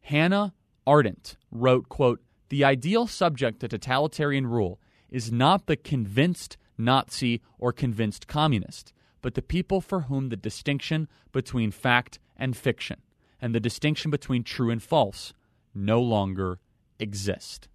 Hannah 0.01 0.53
Arendt 0.87 1.37
wrote, 1.51 1.89
quote, 1.89 2.21
The 2.49 2.63
ideal 2.63 3.05
subject 3.05 3.59
to 3.59 3.67
totalitarian 3.67 4.47
rule 4.47 4.79
is 5.11 5.31
not 5.31 5.67
the 5.67 5.75
convinced 5.75 6.57
Nazi 6.83 7.41
or 7.57 7.71
convinced 7.71 8.27
communist, 8.27 8.93
but 9.21 9.35
the 9.35 9.41
people 9.41 9.81
for 9.81 10.01
whom 10.01 10.29
the 10.29 10.35
distinction 10.35 11.07
between 11.31 11.71
fact 11.71 12.19
and 12.37 12.55
fiction 12.57 13.01
and 13.41 13.55
the 13.55 13.59
distinction 13.59 14.11
between 14.11 14.43
true 14.43 14.69
and 14.69 14.81
false 14.81 15.33
no 15.73 16.01
longer 16.01 16.59
exist. 16.99 17.67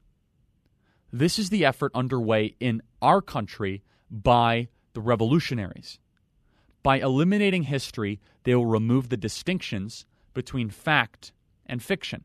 This 1.12 1.38
is 1.38 1.50
the 1.50 1.64
effort 1.64 1.92
underway 1.94 2.56
in 2.60 2.82
our 3.00 3.22
country 3.22 3.82
by 4.10 4.68
the 4.92 5.00
revolutionaries. 5.00 5.98
By 6.82 7.00
eliminating 7.00 7.64
history, 7.64 8.20
they 8.44 8.54
will 8.54 8.66
remove 8.66 9.08
the 9.08 9.16
distinctions 9.16 10.06
between 10.34 10.70
fact 10.70 11.32
and 11.64 11.82
fiction, 11.82 12.24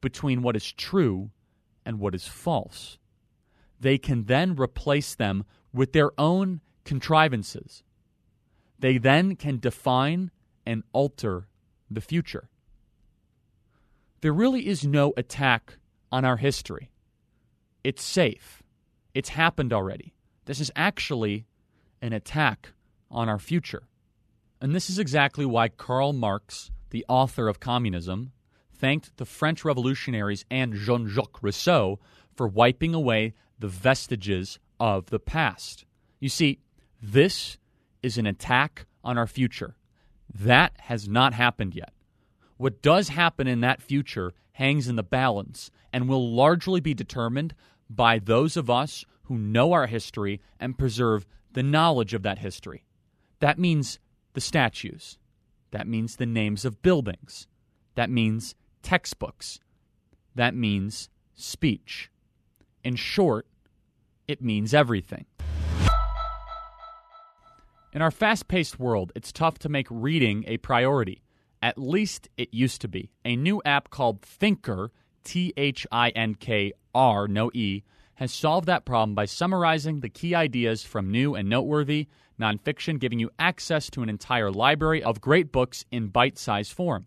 between 0.00 0.42
what 0.42 0.56
is 0.56 0.72
true 0.72 1.30
and 1.84 1.98
what 1.98 2.14
is 2.14 2.26
false. 2.26 2.98
They 3.80 3.98
can 3.98 4.24
then 4.24 4.56
replace 4.56 5.14
them 5.14 5.44
with 5.76 5.92
their 5.92 6.10
own 6.18 6.62
contrivances. 6.84 7.82
They 8.78 8.96
then 8.96 9.36
can 9.36 9.58
define 9.58 10.30
and 10.64 10.82
alter 10.92 11.48
the 11.90 12.00
future. 12.00 12.48
There 14.22 14.32
really 14.32 14.66
is 14.66 14.84
no 14.84 15.12
attack 15.18 15.76
on 16.10 16.24
our 16.24 16.38
history. 16.38 16.90
It's 17.84 18.02
safe. 18.02 18.62
It's 19.14 19.28
happened 19.28 19.72
already. 19.72 20.14
This 20.46 20.60
is 20.60 20.72
actually 20.74 21.46
an 22.00 22.14
attack 22.14 22.72
on 23.10 23.28
our 23.28 23.38
future. 23.38 23.82
And 24.60 24.74
this 24.74 24.88
is 24.88 24.98
exactly 24.98 25.44
why 25.44 25.68
Karl 25.68 26.14
Marx, 26.14 26.70
the 26.88 27.04
author 27.06 27.48
of 27.48 27.60
Communism, 27.60 28.32
thanked 28.72 29.16
the 29.18 29.26
French 29.26 29.62
revolutionaries 29.64 30.46
and 30.50 30.74
Jean 30.74 31.06
Jacques 31.06 31.42
Rousseau 31.42 31.98
for 32.34 32.48
wiping 32.48 32.94
away 32.94 33.34
the 33.58 33.68
vestiges 33.68 34.58
of 34.78 35.06
the 35.06 35.18
past. 35.18 35.84
You 36.20 36.28
see, 36.28 36.60
this 37.02 37.58
is 38.02 38.18
an 38.18 38.26
attack 38.26 38.86
on 39.04 39.18
our 39.18 39.26
future. 39.26 39.76
That 40.32 40.72
has 40.78 41.08
not 41.08 41.34
happened 41.34 41.74
yet. 41.74 41.92
What 42.56 42.82
does 42.82 43.10
happen 43.10 43.46
in 43.46 43.60
that 43.60 43.82
future 43.82 44.32
hangs 44.52 44.88
in 44.88 44.96
the 44.96 45.02
balance 45.02 45.70
and 45.92 46.08
will 46.08 46.32
largely 46.32 46.80
be 46.80 46.94
determined 46.94 47.54
by 47.88 48.18
those 48.18 48.56
of 48.56 48.70
us 48.70 49.04
who 49.24 49.36
know 49.36 49.72
our 49.72 49.86
history 49.86 50.40
and 50.58 50.78
preserve 50.78 51.26
the 51.52 51.62
knowledge 51.62 52.14
of 52.14 52.22
that 52.22 52.38
history. 52.38 52.84
That 53.40 53.58
means 53.58 53.98
the 54.32 54.40
statues. 54.40 55.18
That 55.70 55.86
means 55.86 56.16
the 56.16 56.26
names 56.26 56.64
of 56.64 56.82
buildings. 56.82 57.46
That 57.94 58.10
means 58.10 58.54
textbooks. 58.82 59.60
That 60.34 60.54
means 60.54 61.08
speech. 61.34 62.10
In 62.84 62.96
short, 62.96 63.46
it 64.28 64.42
means 64.42 64.74
everything. 64.74 65.26
In 67.92 68.02
our 68.02 68.10
fast 68.10 68.46
paced 68.48 68.78
world, 68.78 69.12
it's 69.14 69.32
tough 69.32 69.58
to 69.60 69.68
make 69.68 69.86
reading 69.90 70.44
a 70.46 70.58
priority. 70.58 71.22
At 71.62 71.78
least 71.78 72.28
it 72.36 72.52
used 72.52 72.82
to 72.82 72.88
be. 72.88 73.10
A 73.24 73.36
new 73.36 73.62
app 73.64 73.88
called 73.90 74.20
Thinkr, 74.20 74.90
T 75.24 75.54
H 75.56 75.86
I 75.90 76.10
N 76.10 76.34
K 76.34 76.72
R, 76.94 77.26
no 77.26 77.50
E, 77.54 77.82
has 78.16 78.32
solved 78.32 78.66
that 78.66 78.84
problem 78.84 79.14
by 79.14 79.24
summarizing 79.24 80.00
the 80.00 80.08
key 80.08 80.34
ideas 80.34 80.82
from 80.82 81.10
new 81.10 81.34
and 81.34 81.48
noteworthy 81.48 82.08
nonfiction, 82.38 82.98
giving 82.98 83.18
you 83.18 83.30
access 83.38 83.88
to 83.90 84.02
an 84.02 84.08
entire 84.08 84.50
library 84.50 85.02
of 85.02 85.20
great 85.20 85.50
books 85.50 85.84
in 85.90 86.08
bite 86.08 86.38
sized 86.38 86.72
form. 86.72 87.06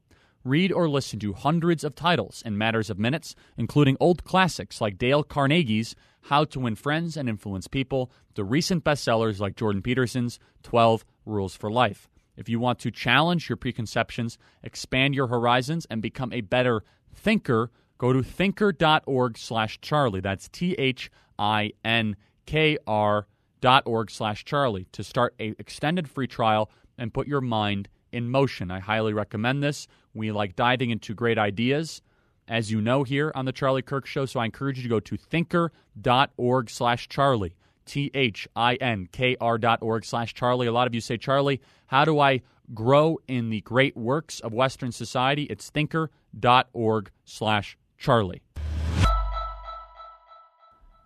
Read 0.50 0.72
or 0.72 0.90
listen 0.90 1.20
to 1.20 1.34
hundreds 1.34 1.84
of 1.84 1.94
titles 1.94 2.42
in 2.44 2.58
matters 2.58 2.90
of 2.90 2.98
minutes, 2.98 3.36
including 3.56 3.96
old 4.00 4.24
classics 4.24 4.82
like 4.82 4.98
Dale 4.98 5.24
Carnegie's 5.24 5.96
How 6.22 6.44
to 6.46 6.60
Win 6.60 6.74
Friends 6.74 7.16
and 7.16 7.30
Influence 7.30 7.68
People, 7.68 8.12
to 8.34 8.44
recent 8.44 8.84
bestsellers 8.84 9.40
like 9.40 9.56
Jordan 9.56 9.84
Peterson's 9.84 10.40
12 10.64 11.06
Rules 11.28 11.56
for 11.56 11.70
Life. 11.72 12.10
If 12.36 12.50
you 12.50 12.60
want 12.60 12.80
to 12.80 12.90
challenge 12.90 13.48
your 13.48 13.58
preconceptions, 13.58 14.40
expand 14.64 15.14
your 15.14 15.28
horizons, 15.28 15.86
and 15.88 16.02
become 16.02 16.34
a 16.34 16.42
better 16.42 16.84
thinker, 17.14 17.70
go 18.00 18.12
to 18.12 18.22
thinkr.org 18.22 19.38
slash 19.38 19.80
Charlie. 19.82 20.22
That's 20.22 20.50
T 20.50 20.74
H 20.80 21.12
I 21.38 21.74
N 21.86 22.16
K 22.48 22.80
R 22.88 23.28
dot 23.62 23.84
org 23.86 24.10
slash 24.10 24.46
Charlie 24.46 24.88
to 24.94 25.04
start 25.04 25.36
a 25.40 25.54
extended 25.60 26.10
free 26.10 26.28
trial 26.28 26.72
and 26.98 27.14
put 27.14 27.28
your 27.28 27.42
mind 27.42 27.88
in 28.12 28.30
motion. 28.30 28.72
I 28.72 28.80
highly 28.80 29.14
recommend 29.14 29.64
this. 29.64 29.88
We 30.14 30.32
like 30.32 30.56
diving 30.56 30.90
into 30.90 31.14
great 31.14 31.38
ideas, 31.38 32.02
as 32.48 32.72
you 32.72 32.82
know 32.82 33.04
here 33.04 33.32
on 33.36 33.46
the 33.46 33.52
Charlie 33.52 33.82
Kirk 33.82 34.06
Show. 34.06 34.26
So 34.26 34.40
I 34.40 34.46
encourage 34.46 34.78
you 34.78 34.84
to 34.84 34.90
go 34.90 35.00
to 35.00 35.18
thinkr.org 35.18 36.70
slash 36.70 37.08
Charlie. 37.08 37.56
T 37.86 38.12
H 38.14 38.48
I 38.56 38.76
N 38.76 39.10
K 39.12 39.36
R 39.42 39.58
dot 39.58 39.80
org 39.82 40.06
slash 40.06 40.36
Charlie. 40.36 40.68
A 40.68 40.72
lot 40.72 40.86
of 40.86 40.94
you 40.94 41.02
say, 41.02 41.18
Charlie, 41.18 41.60
how 41.88 42.06
do 42.06 42.20
I 42.20 42.42
grow 42.72 43.18
in 43.28 43.50
the 43.50 43.62
great 43.62 43.98
works 43.98 44.40
of 44.40 44.54
Western 44.54 44.92
society? 44.92 45.44
It's 45.46 45.72
thinkr.org 45.72 47.10
slash 47.26 47.78
Charlie. 47.98 48.44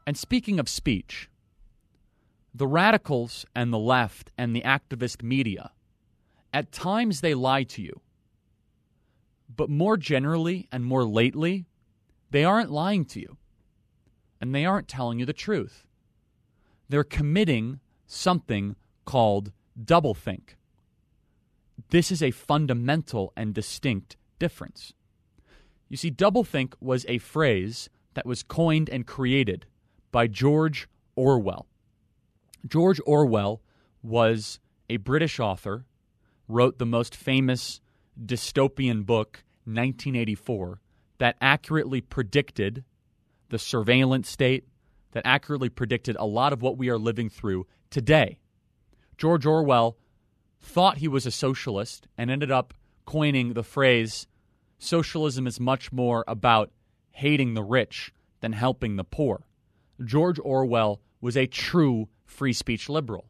And 0.06 0.18
speaking 0.18 0.60
of 0.60 0.68
speech, 0.68 1.30
the 2.54 2.68
radicals 2.68 3.46
and 3.56 3.72
the 3.72 3.80
left 3.80 4.34
and 4.38 4.54
the 4.54 4.62
activist 4.62 5.24
media, 5.24 5.72
at 6.54 6.72
times 6.72 7.22
they 7.22 7.34
lie 7.34 7.64
to 7.64 7.82
you. 7.82 8.02
But 9.56 9.70
more 9.70 9.98
generally 9.98 10.68
and 10.72 10.86
more 10.86 11.04
lately, 11.04 11.66
they 12.32 12.44
aren't 12.44 12.72
lying 12.72 13.06
to 13.06 13.20
you. 13.20 13.38
And 14.40 14.54
they 14.54 14.66
aren't 14.66 14.88
telling 14.88 15.20
you 15.20 15.26
the 15.26 15.34
truth. 15.34 15.86
They're 16.90 17.04
committing 17.04 17.80
something 18.06 18.76
called 19.06 19.52
doublethink. 19.82 20.56
This 21.90 22.12
is 22.12 22.22
a 22.22 22.32
fundamental 22.32 23.34
and 23.36 23.54
distinct 23.54 24.18
difference. 24.40 24.94
You 25.90 25.98
see, 25.98 26.12
doublethink 26.12 26.74
was 26.80 27.06
a 27.08 27.18
phrase 27.18 27.90
that 28.14 28.26
was 28.26 28.44
coined 28.44 28.90
and 28.90 29.08
created 29.08 29.66
by 30.12 30.28
George 30.28 30.88
Orwell. 31.16 31.68
George 32.68 33.00
Orwell 33.06 33.62
was 34.02 34.60
a 34.90 34.98
British 34.98 35.40
author, 35.40 35.86
wrote 36.48 36.78
the 36.78 36.86
most 36.86 37.16
famous 37.16 37.82
dystopian 38.24 39.06
book, 39.06 39.44
1984, 39.66 40.82
that 41.18 41.36
accurately 41.42 42.02
predicted 42.02 42.84
the 43.50 43.60
surveillance 43.60 44.30
state, 44.30 44.66
that 45.12 45.26
accurately 45.26 45.70
predicted 45.70 46.16
a 46.20 46.26
lot 46.26 46.54
of 46.54 46.62
what 46.62 46.78
we 46.78 46.90
are 46.90 46.98
living 46.98 47.30
through 47.30 47.66
today. 47.90 48.40
George 49.18 49.46
Orwell 49.46 49.98
thought 50.60 50.98
he 50.98 51.08
was 51.08 51.26
a 51.26 51.32
socialist 51.32 52.08
and 52.18 52.32
ended 52.32 52.52
up 52.52 52.74
coining 53.06 53.54
the 53.54 53.64
phrase 53.64 54.28
socialism 54.80 55.48
is 55.48 55.60
much 55.60 55.92
more 55.92 56.24
about 56.28 56.72
hating 57.12 57.54
the 57.54 57.64
rich 57.64 58.14
than 58.42 58.54
helping 58.54 58.96
the 58.96 59.04
poor. 59.04 59.46
George 60.04 60.40
Orwell 60.40 61.00
was 61.22 61.38
a 61.38 61.48
true 61.48 62.10
free 62.26 62.54
speech 62.54 62.90
liberal. 62.90 63.30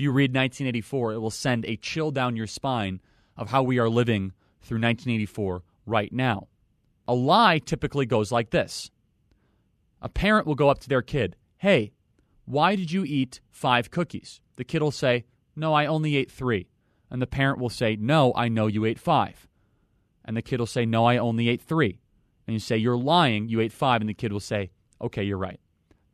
If 0.00 0.04
you 0.04 0.12
read 0.12 0.30
1984, 0.30 1.12
it 1.12 1.18
will 1.18 1.28
send 1.28 1.66
a 1.66 1.76
chill 1.76 2.10
down 2.10 2.34
your 2.34 2.46
spine 2.46 3.02
of 3.36 3.50
how 3.50 3.62
we 3.62 3.78
are 3.78 3.90
living 3.90 4.32
through 4.62 4.78
1984 4.78 5.62
right 5.84 6.10
now. 6.10 6.48
A 7.06 7.12
lie 7.12 7.58
typically 7.58 8.06
goes 8.06 8.32
like 8.32 8.48
this 8.48 8.90
A 10.00 10.08
parent 10.08 10.46
will 10.46 10.54
go 10.54 10.70
up 10.70 10.78
to 10.78 10.88
their 10.88 11.02
kid, 11.02 11.36
Hey, 11.58 11.92
why 12.46 12.76
did 12.76 12.90
you 12.90 13.04
eat 13.04 13.42
five 13.50 13.90
cookies? 13.90 14.40
The 14.56 14.64
kid 14.64 14.80
will 14.80 14.90
say, 14.90 15.26
No, 15.54 15.74
I 15.74 15.84
only 15.84 16.16
ate 16.16 16.30
three. 16.30 16.70
And 17.10 17.20
the 17.20 17.26
parent 17.26 17.58
will 17.58 17.68
say, 17.68 17.94
No, 17.96 18.32
I 18.34 18.48
know 18.48 18.68
you 18.68 18.86
ate 18.86 18.98
five. 18.98 19.46
And 20.24 20.34
the 20.34 20.40
kid 20.40 20.60
will 20.60 20.66
say, 20.66 20.86
No, 20.86 21.04
I 21.04 21.18
only 21.18 21.50
ate 21.50 21.60
three. 21.60 22.00
And 22.46 22.54
you 22.54 22.60
say, 22.60 22.78
You're 22.78 22.96
lying, 22.96 23.50
you 23.50 23.60
ate 23.60 23.70
five. 23.70 24.00
And 24.00 24.08
the 24.08 24.14
kid 24.14 24.32
will 24.32 24.40
say, 24.40 24.70
Okay, 24.98 25.24
you're 25.24 25.36
right. 25.36 25.60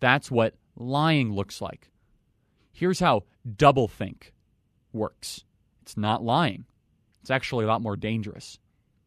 That's 0.01 0.29
what 0.29 0.57
lying 0.75 1.33
looks 1.33 1.61
like. 1.61 1.89
Here's 2.77 3.01
how 3.01 3.23
doublethink 3.49 4.33
works 4.93 5.45
it's 5.81 5.97
not 5.97 6.23
lying, 6.23 6.67
it's 7.23 7.31
actually 7.31 7.65
a 7.65 7.69
lot 7.69 7.81
more 7.81 7.97
dangerous. 7.97 8.59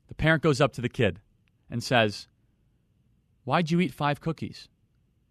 The 0.08 0.15
parent 0.15 0.41
goes 0.41 0.60
up 0.60 0.73
to 0.73 0.82
the 0.82 0.89
kid 0.89 1.19
and 1.69 1.84
says, 1.84 2.27
Why'd 3.43 3.69
you 3.69 3.79
eat 3.79 3.93
five 3.93 4.21
cookies? 4.21 4.69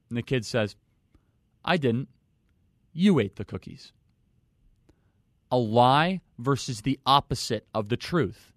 And 0.09 0.17
the 0.17 0.23
kid 0.23 0.47
says, 0.47 0.77
I 1.65 1.79
didn't. 1.79 2.11
You 2.93 3.19
ate 3.19 3.35
the 3.35 3.45
cookies. 3.45 3.93
A 5.51 5.59
lie 5.59 6.21
versus 6.39 6.83
the 6.83 7.01
opposite 7.05 7.67
of 7.75 7.89
the 7.89 7.97
truth. 7.97 8.53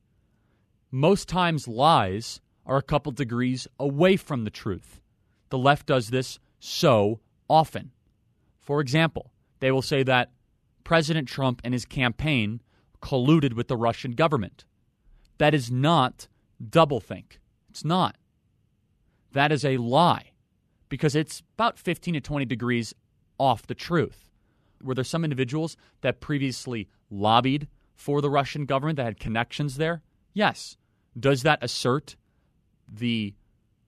Most 0.91 1.27
times, 1.27 1.67
lies 1.67 2.39
are 2.67 2.77
a 2.77 2.83
couple 2.83 3.13
degrees 3.13 3.67
away 3.79 4.15
from 4.15 4.43
the 4.43 4.51
truth. 4.51 5.01
The 5.49 5.57
left 5.57 5.87
does 5.87 6.11
this 6.11 6.37
so 6.59 7.19
often. 7.49 7.93
For 8.59 8.79
example, 8.79 9.30
they 9.61 9.71
will 9.71 9.81
say 9.81 10.03
that 10.03 10.31
President 10.83 11.27
Trump 11.27 11.61
and 11.63 11.73
his 11.73 11.85
campaign 11.85 12.61
colluded 13.01 13.53
with 13.53 13.67
the 13.69 13.77
Russian 13.77 14.11
government. 14.11 14.65
That 15.37 15.53
is 15.53 15.71
not 15.71 16.27
doublethink. 16.61 17.37
It's 17.69 17.85
not. 17.85 18.17
That 19.31 19.51
is 19.51 19.63
a 19.63 19.77
lie. 19.77 20.27
because 20.89 21.15
it's 21.15 21.41
about 21.57 21.79
15 21.79 22.15
to 22.15 22.19
20 22.19 22.43
degrees 22.45 22.93
off 23.37 23.65
the 23.65 23.73
truth. 23.73 24.25
Were 24.83 24.93
there 24.93 25.05
some 25.05 25.23
individuals 25.23 25.77
that 26.01 26.19
previously 26.19 26.89
lobbied 27.09 27.69
for 27.95 28.19
the 28.19 28.29
Russian 28.29 28.65
government 28.65 28.97
that 28.97 29.05
had 29.05 29.17
connections 29.19 29.77
there? 29.77 30.01
Yes. 30.33 30.75
Does 31.17 31.43
that 31.43 31.63
assert 31.63 32.17
the 32.91 33.33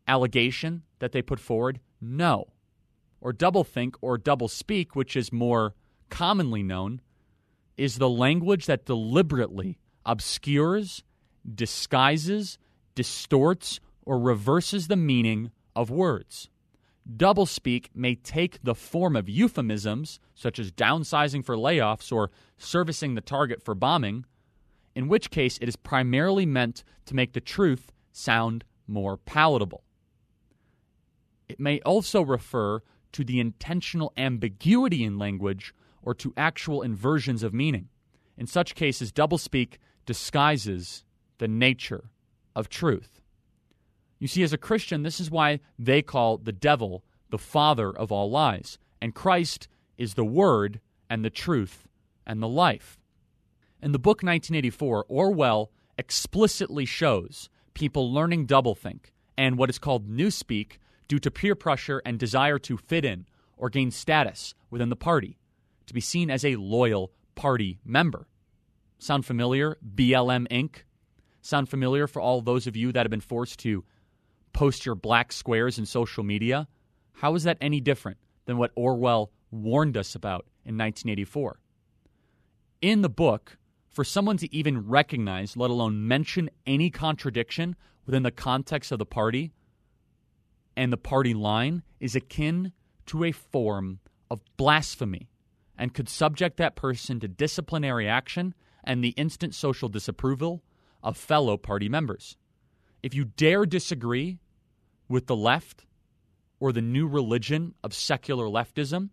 allegation 0.07 0.83
that 0.99 1.11
they 1.11 1.21
put 1.21 1.41
forward? 1.41 1.81
No. 1.99 2.52
Or 3.23 3.31
doublethink 3.31 3.95
or 4.01 4.17
double 4.17 4.49
speak, 4.49 4.97
which 4.97 5.15
is 5.15 5.31
more 5.31 5.75
commonly 6.09 6.61
known, 6.61 6.99
is 7.77 7.97
the 7.97 8.09
language 8.09 8.65
that 8.65 8.85
deliberately 8.85 9.79
obscures, 10.05 11.03
disguises, 11.55 12.57
distorts, 12.95 13.79
or 14.05 14.19
reverses 14.19 14.89
the 14.89 14.97
meaning 14.97 15.51
of 15.73 15.89
words. 15.89 16.49
Doublespeak 17.15 17.87
may 17.95 18.15
take 18.15 18.61
the 18.61 18.75
form 18.75 19.15
of 19.15 19.29
euphemisms, 19.29 20.19
such 20.35 20.59
as 20.59 20.73
downsizing 20.73 21.45
for 21.45 21.55
layoffs 21.55 22.11
or 22.11 22.29
servicing 22.57 23.15
the 23.15 23.21
target 23.21 23.63
for 23.63 23.73
bombing, 23.73 24.25
in 24.95 25.07
which 25.07 25.31
case 25.31 25.57
it 25.61 25.69
is 25.69 25.77
primarily 25.77 26.45
meant 26.45 26.83
to 27.05 27.15
make 27.15 27.31
the 27.31 27.39
truth 27.39 27.93
sound 28.11 28.65
more 28.85 29.15
palatable. 29.15 29.85
It 31.47 31.59
may 31.59 31.79
also 31.81 32.21
refer 32.21 32.81
to 33.13 33.23
the 33.23 33.39
intentional 33.39 34.13
ambiguity 34.17 35.03
in 35.03 35.17
language 35.17 35.73
or 36.01 36.13
to 36.15 36.33
actual 36.35 36.81
inversions 36.81 37.43
of 37.43 37.53
meaning. 37.53 37.89
In 38.37 38.47
such 38.47 38.75
cases, 38.75 39.11
doublespeak 39.11 39.77
disguises 40.05 41.05
the 41.37 41.47
nature 41.47 42.09
of 42.55 42.69
truth. 42.69 43.21
You 44.19 44.27
see, 44.27 44.43
as 44.43 44.53
a 44.53 44.57
Christian, 44.57 45.03
this 45.03 45.19
is 45.19 45.31
why 45.31 45.59
they 45.77 46.01
call 46.01 46.37
the 46.37 46.51
devil 46.51 47.03
the 47.29 47.37
father 47.37 47.89
of 47.89 48.11
all 48.11 48.29
lies, 48.29 48.77
and 49.01 49.15
Christ 49.15 49.67
is 49.97 50.13
the 50.13 50.25
word 50.25 50.79
and 51.09 51.23
the 51.23 51.29
truth 51.29 51.87
and 52.25 52.41
the 52.41 52.47
life. 52.47 52.99
In 53.81 53.91
the 53.91 53.99
book 53.99 54.23
1984, 54.23 55.05
Orwell 55.09 55.71
explicitly 55.97 56.85
shows 56.85 57.49
people 57.73 58.13
learning 58.13 58.47
doublethink 58.47 59.11
and 59.37 59.57
what 59.57 59.69
is 59.69 59.79
called 59.79 60.09
newspeak 60.09 60.77
due 61.07 61.19
to 61.19 61.31
peer 61.31 61.55
pressure 61.55 62.01
and 62.05 62.19
desire 62.19 62.59
to 62.59 62.77
fit 62.77 63.05
in 63.05 63.25
or 63.57 63.69
gain 63.69 63.91
status 63.91 64.53
within 64.69 64.89
the 64.89 64.95
party, 64.95 65.37
to 65.85 65.93
be 65.93 66.01
seen 66.01 66.29
as 66.29 66.43
a 66.43 66.55
loyal 66.55 67.11
party 67.35 67.79
member. 67.85 68.27
Sound 68.97 69.25
familiar? 69.25 69.77
BLM 69.95 70.47
Inc. 70.47 70.83
Sound 71.41 71.69
familiar 71.69 72.07
for 72.07 72.21
all 72.21 72.41
those 72.41 72.67
of 72.67 72.75
you 72.75 72.91
that 72.91 73.05
have 73.05 73.11
been 73.11 73.19
forced 73.19 73.59
to 73.59 73.83
post 74.53 74.85
your 74.85 74.95
black 74.95 75.31
squares 75.31 75.77
in 75.77 75.85
social 75.85 76.23
media. 76.23 76.67
How 77.13 77.35
is 77.35 77.43
that 77.43 77.57
any 77.59 77.81
different 77.81 78.17
than 78.45 78.57
what 78.57 78.71
Orwell 78.75 79.31
warned 79.51 79.97
us 79.97 80.15
about 80.15 80.45
in 80.63 80.77
1984? 80.77 81.59
In 82.81 83.01
the 83.01 83.09
book, 83.09 83.57
for 83.89 84.03
someone 84.03 84.37
to 84.37 84.53
even 84.55 84.87
recognize, 84.87 85.55
let 85.55 85.69
alone 85.69 86.07
mention 86.07 86.49
any 86.65 86.89
contradiction 86.89 87.75
within 88.05 88.23
the 88.23 88.31
context 88.31 88.91
of 88.91 88.99
the 88.99 89.05
party 89.05 89.51
and 90.75 90.91
the 90.91 90.97
party 90.97 91.33
line 91.33 91.83
is 91.99 92.15
akin 92.15 92.71
to 93.07 93.23
a 93.23 93.31
form 93.31 93.99
of 94.29 94.41
blasphemy 94.57 95.29
and 95.77 95.93
could 95.93 96.09
subject 96.09 96.57
that 96.57 96.75
person 96.75 97.19
to 97.19 97.27
disciplinary 97.27 98.07
action 98.07 98.53
and 98.83 99.03
the 99.03 99.09
instant 99.09 99.55
social 99.55 99.89
disapproval 99.89 100.63
of 101.01 101.17
fellow 101.17 101.57
party 101.57 101.89
members. 101.89 102.37
If 103.01 103.13
you 103.13 103.25
dare 103.25 103.65
disagree 103.65 104.39
with 105.07 105.27
the 105.27 105.35
left 105.35 105.85
or 106.59 106.71
the 106.71 106.81
new 106.81 107.07
religion 107.07 107.75
of 107.83 107.93
secular 107.93 108.45
leftism, 108.45 109.09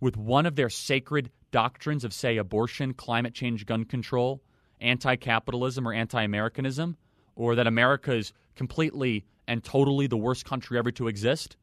with 0.00 0.16
one 0.16 0.46
of 0.46 0.54
their 0.54 0.70
sacred 0.70 1.30
doctrines 1.50 2.04
of, 2.04 2.12
say, 2.12 2.36
abortion, 2.36 2.94
climate 2.94 3.34
change, 3.34 3.66
gun 3.66 3.84
control, 3.84 4.42
anti 4.80 5.16
capitalism, 5.16 5.88
or 5.88 5.92
anti 5.92 6.22
Americanism, 6.22 6.96
or 7.34 7.56
that 7.56 7.66
America 7.66 8.14
is 8.14 8.32
completely 8.54 9.24
and 9.48 9.64
totally 9.64 10.06
the 10.06 10.16
worst 10.16 10.44
country 10.44 10.78
ever 10.78 10.92
to 10.92 11.08
exist, 11.08 11.56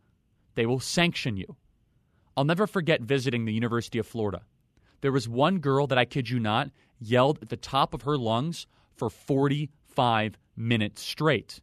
they 0.55 0.65
will 0.65 0.79
sanction 0.79 1.37
you. 1.37 1.55
I'll 2.35 2.43
never 2.43 2.67
forget 2.67 3.01
visiting 3.01 3.45
the 3.45 3.53
University 3.53 3.99
of 3.99 4.07
Florida. 4.07 4.41
There 5.01 5.11
was 5.11 5.29
one 5.29 5.59
girl 5.59 5.87
that 5.87 5.97
I 5.97 6.03
kid 6.03 6.29
you 6.29 6.39
not 6.39 6.71
yelled 6.99 7.39
at 7.41 7.49
the 7.49 7.57
top 7.57 7.93
of 7.93 8.01
her 8.01 8.17
lungs 8.17 8.65
for 8.95 9.09
45 9.09 10.37
minutes 10.57 11.01
straight. 11.01 11.61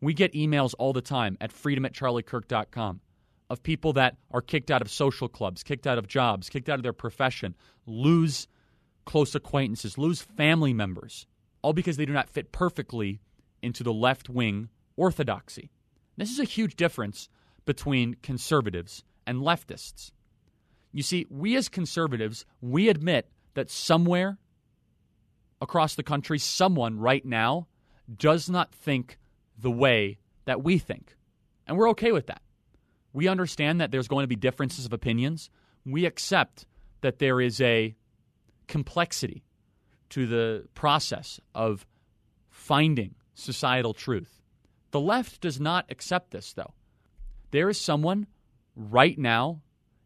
We 0.00 0.14
get 0.14 0.32
emails 0.34 0.74
all 0.78 0.92
the 0.92 1.02
time 1.02 1.36
at 1.40 1.52
freedom 1.52 1.84
at 1.84 1.92
charliekirk.com 1.92 3.00
of 3.50 3.62
people 3.62 3.94
that 3.94 4.16
are 4.30 4.40
kicked 4.40 4.70
out 4.70 4.82
of 4.82 4.90
social 4.90 5.28
clubs, 5.28 5.62
kicked 5.62 5.86
out 5.86 5.98
of 5.98 6.06
jobs, 6.06 6.48
kicked 6.48 6.68
out 6.68 6.78
of 6.78 6.82
their 6.82 6.92
profession, 6.92 7.54
lose 7.86 8.46
close 9.04 9.34
acquaintances, 9.34 9.98
lose 9.98 10.22
family 10.22 10.72
members, 10.72 11.26
all 11.60 11.72
because 11.72 11.96
they 11.96 12.06
do 12.06 12.12
not 12.12 12.30
fit 12.30 12.52
perfectly 12.52 13.20
into 13.62 13.82
the 13.82 13.92
left 13.92 14.28
wing 14.28 14.68
orthodoxy. 14.96 15.70
This 16.16 16.30
is 16.30 16.38
a 16.38 16.44
huge 16.44 16.76
difference 16.76 17.28
between 17.66 18.16
conservatives 18.22 19.04
and 19.26 19.40
leftists. 19.40 20.12
You 20.92 21.02
see, 21.02 21.26
we 21.28 21.56
as 21.56 21.68
conservatives, 21.68 22.44
we 22.60 22.88
admit 22.88 23.28
that 23.54 23.70
somewhere 23.70 24.38
across 25.60 25.94
the 25.94 26.02
country, 26.02 26.38
someone 26.38 26.98
right 26.98 27.24
now 27.24 27.66
does 28.16 28.48
not 28.48 28.72
think 28.72 29.18
the 29.58 29.70
way 29.70 30.18
that 30.44 30.62
we 30.62 30.78
think. 30.78 31.16
And 31.66 31.76
we're 31.76 31.90
okay 31.90 32.12
with 32.12 32.26
that. 32.26 32.42
We 33.12 33.28
understand 33.28 33.80
that 33.80 33.90
there's 33.90 34.08
going 34.08 34.24
to 34.24 34.28
be 34.28 34.36
differences 34.36 34.84
of 34.84 34.92
opinions. 34.92 35.48
We 35.86 36.04
accept 36.04 36.66
that 37.00 37.18
there 37.18 37.40
is 37.40 37.60
a 37.60 37.94
complexity 38.68 39.44
to 40.10 40.26
the 40.26 40.64
process 40.74 41.40
of 41.54 41.86
finding 42.50 43.14
societal 43.34 43.94
truth. 43.94 44.40
The 44.94 45.00
left 45.00 45.40
does 45.40 45.58
not 45.58 45.86
accept 45.90 46.30
this, 46.30 46.52
though. 46.52 46.72
There 47.50 47.68
is 47.68 47.80
someone 47.80 48.28
right 48.76 49.18
now 49.18 49.60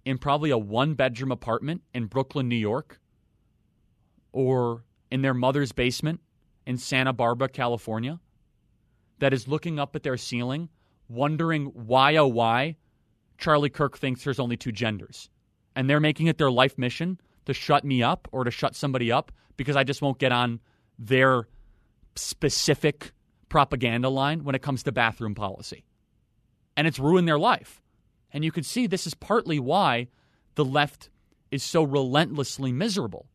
in 0.07 0.17
probably 0.17 0.49
a 0.49 0.57
one 0.57 0.95
bedroom 0.95 1.31
apartment 1.31 1.83
in 1.93 2.07
Brooklyn, 2.07 2.49
New 2.49 2.57
York, 2.57 2.99
or 4.33 4.85
in 5.11 5.21
their 5.21 5.35
mother's 5.35 5.73
basement 5.73 6.23
in 6.67 6.79
Santa 6.79 7.13
Barbara, 7.13 7.51
California, 7.51 8.19
that 9.19 9.35
is 9.35 9.47
looking 9.47 9.79
up 9.79 9.95
at 9.95 10.05
their 10.05 10.17
ceiling, 10.17 10.71
wondering 11.07 11.67
why, 11.67 12.17
oh, 12.17 12.27
why 12.27 12.77
Charlie 13.37 13.69
Kirk 13.69 13.99
thinks 13.99 14.25
there's 14.25 14.41
only 14.41 14.57
two 14.57 14.73
genders. 14.73 15.29
And 15.77 15.91
they're 15.91 16.01
making 16.01 16.29
it 16.29 16.39
their 16.39 16.51
life 16.51 16.79
mission 16.79 17.21
to 17.45 17.53
shut 17.53 17.85
me 17.85 18.03
up 18.03 18.27
or 18.33 18.43
to 18.43 18.51
shut 18.51 18.75
somebody 18.75 19.13
up 19.13 19.33
because 19.59 19.77
I 19.77 19.85
just 19.85 20.01
won't 20.01 20.19
get 20.19 20.33
on 20.33 20.61
their 20.99 21.47
specific 22.17 23.13
propaganda 23.49 24.09
line 24.09 24.45
when 24.45 24.55
it 24.55 24.63
comes 24.63 24.83
to 24.83 24.93
bathroom 24.93 25.35
policy. 25.35 25.85
And 26.77 26.87
it's 26.87 26.99
ruined 26.99 27.27
their 27.27 27.39
life. 27.39 27.83
And 28.33 28.45
you 28.45 28.53
can 28.53 28.63
see 28.63 28.87
this 28.87 29.07
is 29.07 29.15
partly 29.15 29.59
why 29.59 30.09
the 30.55 30.65
left 30.65 31.11
is 31.51 31.63
so 31.63 31.83
relentlessly 31.83 32.73
miserable. 32.73 33.27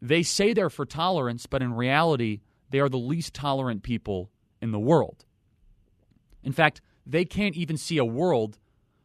They 0.00 0.22
say 0.22 0.52
they're 0.52 0.70
for 0.70 0.86
tolerance, 0.86 1.46
but 1.46 1.62
in 1.62 1.74
reality, 1.74 2.40
they 2.70 2.80
are 2.80 2.88
the 2.88 2.96
least 2.96 3.34
tolerant 3.34 3.82
people 3.82 4.30
in 4.60 4.70
the 4.70 4.78
world. 4.78 5.24
In 6.42 6.52
fact, 6.52 6.80
they 7.04 7.24
can't 7.24 7.56
even 7.56 7.76
see 7.76 7.98
a 7.98 8.04
world 8.04 8.58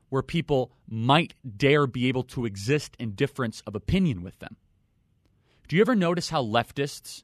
where 0.09 0.21
people 0.21 0.71
might 0.87 1.33
dare 1.57 1.87
be 1.87 2.07
able 2.07 2.23
to 2.23 2.45
exist 2.45 2.95
in 2.99 3.15
difference 3.15 3.63
of 3.65 3.75
opinion 3.75 4.21
with 4.21 4.37
them. 4.39 4.57
Do 5.67 5.75
you 5.75 5.81
ever 5.81 5.95
notice 5.95 6.29
how 6.29 6.43
leftists 6.43 7.23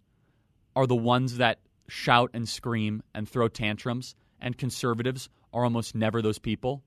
are 0.76 0.88
the 0.88 0.96
ones 0.96 1.38
that 1.38 1.60
shout 1.90 2.30
and 2.34 2.48
scream 2.48 3.04
and 3.14 3.28
throw 3.28 3.48
tantrums, 3.48 4.16
and 4.40 4.58
conservatives 4.58 5.30
are 5.54 5.64
almost 5.64 5.96
never 5.96 6.22
those 6.22 6.40
people? 6.40 6.84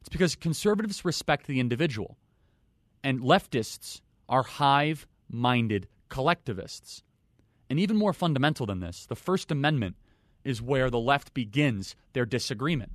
It's 0.00 0.08
because 0.08 0.34
conservatives 0.34 1.04
respect 1.04 1.46
the 1.46 1.60
individual, 1.60 2.16
and 3.04 3.20
leftists 3.20 4.00
are 4.28 4.42
hive 4.42 5.06
minded 5.28 5.88
collectivists. 6.08 7.02
And 7.70 7.78
even 7.78 7.96
more 7.96 8.12
fundamental 8.12 8.66
than 8.66 8.80
this, 8.80 9.06
the 9.06 9.16
First 9.16 9.50
Amendment 9.50 9.96
is 10.44 10.60
where 10.60 10.90
the 10.90 10.98
left 10.98 11.34
begins 11.34 11.94
their 12.12 12.26
disagreement. 12.26 12.92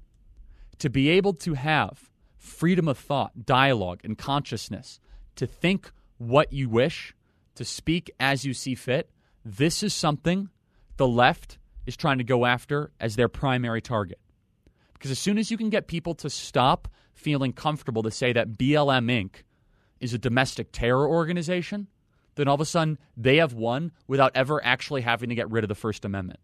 To 0.80 0.90
be 0.90 1.10
able 1.10 1.34
to 1.34 1.54
have 1.54 2.10
freedom 2.38 2.88
of 2.88 2.98
thought, 2.98 3.46
dialogue, 3.46 4.02
and 4.04 4.18
consciousness, 4.18 5.00
to 5.36 5.48
think 5.48 5.92
what 6.18 6.54
you 6.54 6.70
wish, 6.70 7.16
to 7.56 7.66
speak 7.66 8.12
as 8.20 8.46
you 8.46 8.54
see 8.54 8.76
fit, 8.76 9.10
this 9.44 9.82
is 9.82 9.94
something 9.94 10.50
the 10.98 11.08
left 11.08 11.58
is 11.86 11.96
trying 11.96 12.18
to 12.18 12.24
go 12.24 12.46
after 12.46 12.92
as 13.00 13.16
their 13.16 13.30
primary 13.30 13.82
target. 13.82 14.20
Because 14.94 15.12
as 15.12 15.20
soon 15.20 15.38
as 15.38 15.52
you 15.52 15.58
can 15.58 15.70
get 15.70 15.88
people 15.88 16.16
to 16.16 16.30
stop 16.30 16.88
feeling 17.14 17.54
comfortable 17.54 18.04
to 18.04 18.12
say 18.12 18.34
that 18.34 18.58
BLM 18.58 19.10
Inc. 19.10 19.44
is 20.00 20.14
a 20.14 20.18
domestic 20.18 20.72
terror 20.72 21.08
organization, 21.08 21.88
then 22.36 22.48
all 22.48 22.56
of 22.56 22.62
a 22.62 22.66
sudden 22.66 22.98
they 23.16 23.38
have 23.38 23.54
won 23.54 23.92
without 24.08 24.32
ever 24.36 24.64
actually 24.64 25.02
having 25.02 25.30
to 25.30 25.36
get 25.36 25.50
rid 25.50 25.64
of 25.64 25.68
the 25.70 25.76
First 25.76 26.04
Amendment 26.04 26.40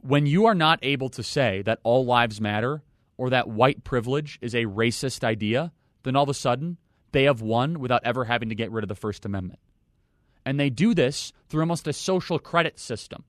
when 0.00 0.26
you 0.26 0.46
are 0.46 0.54
not 0.54 0.78
able 0.82 1.08
to 1.10 1.22
say 1.22 1.62
that 1.62 1.80
all 1.82 2.04
lives 2.04 2.40
matter, 2.40 2.82
or 3.16 3.30
that 3.30 3.48
white 3.48 3.84
privilege 3.84 4.38
is 4.40 4.54
a 4.54 4.64
racist 4.64 5.24
idea, 5.24 5.72
then 6.04 6.14
all 6.14 6.22
of 6.22 6.28
a 6.28 6.34
sudden 6.34 6.78
they 7.12 7.24
have 7.24 7.42
won 7.42 7.80
without 7.80 8.02
ever 8.04 8.24
having 8.24 8.48
to 8.48 8.54
get 8.54 8.70
rid 8.70 8.84
of 8.84 8.88
the 8.88 8.94
First 8.94 9.24
Amendment. 9.24 9.58
And 10.48 10.58
they 10.58 10.70
do 10.70 10.94
this 10.94 11.34
through 11.50 11.60
almost 11.60 11.86
a 11.86 11.92
social 11.92 12.38
credit 12.38 12.78
system. 12.78 13.24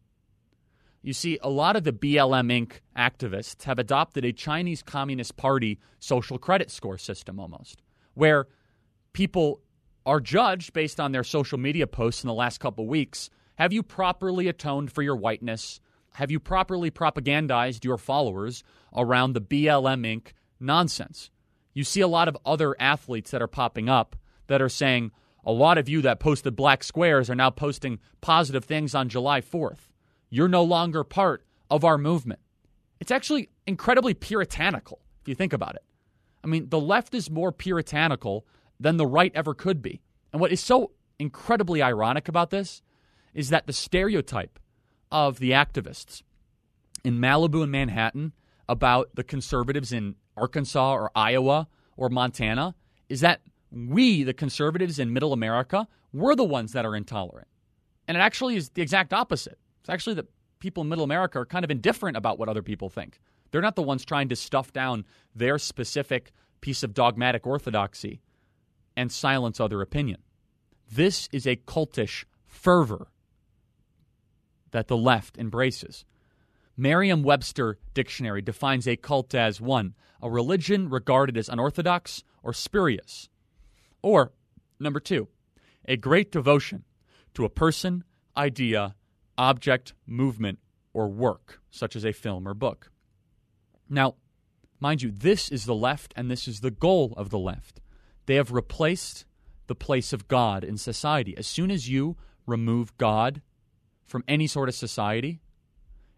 You 1.01 1.11
see, 1.11 1.37
a 1.41 1.49
lot 1.49 1.75
of 1.75 1.83
the 1.83 1.91
BLM 1.91 2.49
Inc. 2.49 2.79
activists 2.97 3.63
have 3.63 3.77
adopted 3.77 4.23
a 4.23 4.31
Chinese 4.31 4.81
Communist 4.81 5.35
Party 5.35 5.79
social 5.99 6.37
credit 6.37 6.71
score 6.71 6.97
system 6.97 7.37
almost, 7.37 7.81
where 8.13 8.47
people 9.11 9.59
are 10.05 10.21
judged 10.21 10.71
based 10.71 10.97
on 10.97 11.11
their 11.11 11.25
social 11.25 11.57
media 11.57 11.87
posts 11.87 12.23
in 12.23 12.29
the 12.29 12.33
last 12.33 12.61
couple 12.61 12.87
weeks. 12.87 13.29
Have 13.55 13.73
you 13.73 13.83
properly 13.83 14.47
atoned 14.47 14.89
for 14.89 15.01
your 15.01 15.17
whiteness? 15.17 15.81
Have 16.13 16.31
you 16.31 16.39
properly 16.39 16.89
propagandized 16.89 17.83
your 17.83 17.97
followers 17.97 18.63
around 18.95 19.33
the 19.33 19.41
BLM 19.41 20.05
Inc. 20.05 20.27
nonsense? 20.57 21.31
You 21.73 21.83
see 21.83 21.99
a 21.99 22.07
lot 22.07 22.29
of 22.29 22.37
other 22.45 22.77
athletes 22.79 23.31
that 23.31 23.41
are 23.41 23.47
popping 23.47 23.89
up 23.89 24.15
that 24.47 24.61
are 24.61 24.69
saying, 24.69 25.11
a 25.45 25.51
lot 25.51 25.77
of 25.77 25.87
you 25.89 26.01
that 26.01 26.19
posted 26.19 26.55
black 26.55 26.83
squares 26.83 27.29
are 27.29 27.35
now 27.35 27.49
posting 27.49 27.99
positive 28.21 28.65
things 28.65 28.93
on 28.93 29.09
July 29.09 29.41
4th. 29.41 29.89
You're 30.29 30.47
no 30.47 30.63
longer 30.63 31.03
part 31.03 31.45
of 31.69 31.83
our 31.83 31.97
movement. 31.97 32.39
It's 32.99 33.11
actually 33.11 33.49
incredibly 33.65 34.13
puritanical 34.13 34.99
if 35.21 35.27
you 35.27 35.35
think 35.35 35.53
about 35.53 35.75
it. 35.75 35.83
I 36.43 36.47
mean, 36.47 36.69
the 36.69 36.79
left 36.79 37.13
is 37.13 37.29
more 37.29 37.51
puritanical 37.51 38.45
than 38.79 38.97
the 38.97 39.07
right 39.07 39.31
ever 39.35 39.53
could 39.53 39.81
be. 39.81 40.01
And 40.31 40.39
what 40.39 40.51
is 40.51 40.61
so 40.61 40.91
incredibly 41.17 41.81
ironic 41.81 42.27
about 42.27 42.49
this 42.49 42.81
is 43.33 43.49
that 43.49 43.67
the 43.67 43.73
stereotype 43.73 44.59
of 45.11 45.39
the 45.39 45.51
activists 45.51 46.23
in 47.03 47.19
Malibu 47.19 47.63
and 47.63 47.71
Manhattan 47.71 48.33
about 48.67 49.09
the 49.15 49.23
conservatives 49.23 49.91
in 49.91 50.15
Arkansas 50.37 50.93
or 50.93 51.11
Iowa 51.15 51.67
or 51.97 52.09
Montana 52.09 52.75
is 53.09 53.21
that 53.21 53.41
we, 53.71 54.23
the 54.23 54.33
conservatives 54.33 54.99
in 54.99 55.13
middle 55.13 55.33
America, 55.33 55.87
we're 56.13 56.35
the 56.35 56.43
ones 56.43 56.73
that 56.73 56.85
are 56.85 56.95
intolerant. 56.95 57.47
And 58.07 58.17
it 58.17 58.21
actually 58.21 58.55
is 58.55 58.69
the 58.69 58.81
exact 58.81 59.13
opposite. 59.13 59.59
It's 59.81 59.89
actually 59.89 60.15
that 60.15 60.27
people 60.59 60.81
in 60.83 60.89
middle 60.89 61.03
America 61.03 61.39
are 61.39 61.45
kind 61.45 61.63
of 61.63 61.71
indifferent 61.71 62.17
about 62.17 62.39
what 62.39 62.49
other 62.49 62.63
people 62.63 62.89
think. 62.89 63.19
They're 63.51 63.61
not 63.61 63.75
the 63.75 63.81
ones 63.81 64.05
trying 64.05 64.29
to 64.29 64.35
stuff 64.35 64.73
down 64.73 65.05
their 65.35 65.57
specific 65.57 66.31
piece 66.61 66.83
of 66.83 66.93
dogmatic 66.93 67.47
orthodoxy 67.47 68.21
and 68.95 69.11
silence 69.11 69.59
other 69.59 69.81
opinion. 69.81 70.21
This 70.91 71.29
is 71.31 71.47
a 71.47 71.55
cultish 71.55 72.25
fervor 72.45 73.07
that 74.71 74.87
the 74.87 74.97
left 74.97 75.37
embraces. 75.37 76.05
Merriam 76.75 77.23
Webster 77.23 77.77
Dictionary 77.93 78.41
defines 78.41 78.87
a 78.87 78.95
cult 78.95 79.35
as 79.35 79.59
one, 79.61 79.95
a 80.21 80.29
religion 80.29 80.89
regarded 80.89 81.37
as 81.37 81.49
unorthodox 81.49 82.23
or 82.43 82.53
spurious. 82.53 83.28
Or, 84.01 84.31
number 84.79 84.99
two, 84.99 85.27
a 85.85 85.97
great 85.97 86.31
devotion 86.31 86.83
to 87.33 87.45
a 87.45 87.49
person, 87.49 88.03
idea, 88.37 88.95
object, 89.37 89.93
movement, 90.05 90.59
or 90.93 91.07
work, 91.07 91.61
such 91.71 91.95
as 91.95 92.05
a 92.05 92.11
film 92.11 92.47
or 92.47 92.53
book. 92.53 92.91
Now, 93.89 94.15
mind 94.79 95.01
you, 95.01 95.11
this 95.11 95.49
is 95.49 95.65
the 95.65 95.75
left 95.75 96.13
and 96.15 96.29
this 96.29 96.47
is 96.47 96.59
the 96.59 96.71
goal 96.71 97.13
of 97.17 97.29
the 97.29 97.39
left. 97.39 97.81
They 98.25 98.35
have 98.35 98.51
replaced 98.51 99.25
the 99.67 99.75
place 99.75 100.13
of 100.13 100.27
God 100.27 100.63
in 100.63 100.77
society. 100.77 101.35
As 101.37 101.47
soon 101.47 101.71
as 101.71 101.89
you 101.89 102.17
remove 102.45 102.97
God 102.97 103.41
from 104.05 104.23
any 104.27 104.47
sort 104.47 104.69
of 104.69 104.75
society, 104.75 105.41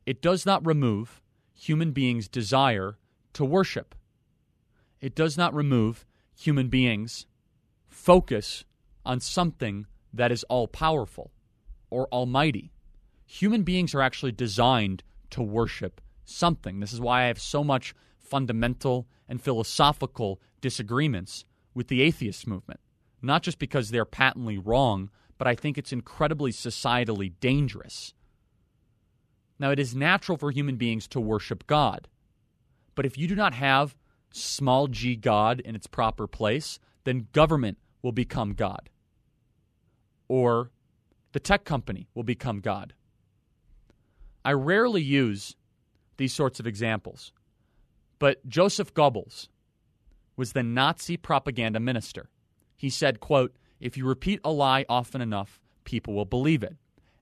it 0.06 0.22
does 0.22 0.46
not 0.46 0.66
remove 0.66 1.22
human 1.54 1.92
beings' 1.92 2.28
desire 2.28 2.98
to 3.34 3.46
worship. 3.46 3.94
It 5.00 5.16
does 5.16 5.38
not 5.38 5.54
remove 5.54 6.06
human 6.36 6.70
beings' 6.70 7.26
focus 8.02 8.66
on 9.06 9.20
something 9.20 9.86
that 10.12 10.32
is 10.32 10.44
all 10.46 10.68
powerful 10.68 11.32
or 11.92 12.08
almighty. 12.08 12.72
Human 13.26 13.62
beings 13.62 13.94
are 13.94 14.02
actually 14.02 14.32
designed 14.32 15.04
to 15.30 15.44
worship 15.44 16.02
something. 16.26 16.80
This 16.80 16.94
is 16.94 17.00
why 17.00 17.24
I 17.24 17.28
have 17.28 17.40
so 17.40 17.64
much 17.64 17.94
fundamental 18.18 19.08
and 19.30 19.42
philosophical 19.42 20.42
disagreements 20.62 21.46
with 21.76 21.90
the 21.90 22.02
atheist 22.02 22.48
movement. 22.48 22.80
Not 23.22 23.44
just 23.44 23.60
because 23.60 23.92
they're 23.92 24.04
patently 24.04 24.58
wrong, 24.58 25.12
but 25.38 25.48
I 25.48 25.54
think 25.54 25.78
it's 25.78 25.94
incredibly 25.94 26.52
societally 26.52 27.34
dangerous. 27.40 28.16
Now, 29.60 29.70
it 29.70 29.80
is 29.80 29.96
natural 29.96 30.40
for 30.40 30.50
human 30.50 30.76
beings 30.76 31.08
to 31.10 31.20
worship 31.20 31.68
God. 31.68 32.08
But 32.96 33.06
if 33.06 33.16
you 33.16 33.28
do 33.28 33.36
not 33.36 33.54
have 33.54 33.96
small 34.34 34.88
g 34.88 35.16
God 35.16 35.60
in 35.60 35.76
its 35.76 35.86
proper 35.86 36.26
place, 36.26 36.80
then 37.04 37.28
government 37.32 37.78
will 38.02 38.12
become 38.12 38.54
God. 38.54 38.90
Or 40.28 40.72
the 41.34 41.40
tech 41.40 41.64
company 41.66 42.08
will 42.14 42.24
become 42.24 42.60
God. 42.60 42.94
I 44.44 44.54
rarely 44.54 45.02
use 45.02 45.56
these 46.18 46.34
sorts 46.34 46.60
of 46.60 46.68
examples, 46.68 47.32
but 48.20 48.48
Joseph 48.48 48.94
Goebbels 48.94 49.48
was 50.36 50.54
the 50.54 50.64
Nazi 50.64 51.18
propaganda 51.18 51.80
minister. 51.80 52.30
He 52.76 52.90
said, 52.90 53.20
quote, 53.20 53.56
if 53.80 53.98
you 53.98 54.06
repeat 54.06 54.40
a 54.44 54.52
lie 54.52 54.86
often 54.90 55.22
enough, 55.22 55.60
people 55.84 56.14
will 56.14 56.26
believe 56.26 56.64
it, 56.64 56.76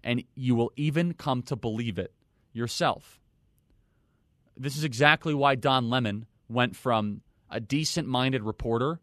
and 0.03 0.23
you 0.35 0.55
will 0.55 0.71
even 0.75 1.13
come 1.13 1.41
to 1.43 1.55
believe 1.55 1.97
it 1.97 2.13
yourself. 2.53 3.19
This 4.55 4.77
is 4.77 4.83
exactly 4.83 5.33
why 5.33 5.55
Don 5.55 5.89
Lemon 5.89 6.25
went 6.49 6.75
from 6.75 7.21
a 7.49 7.59
decent 7.59 8.07
minded 8.07 8.43
reporter 8.43 8.99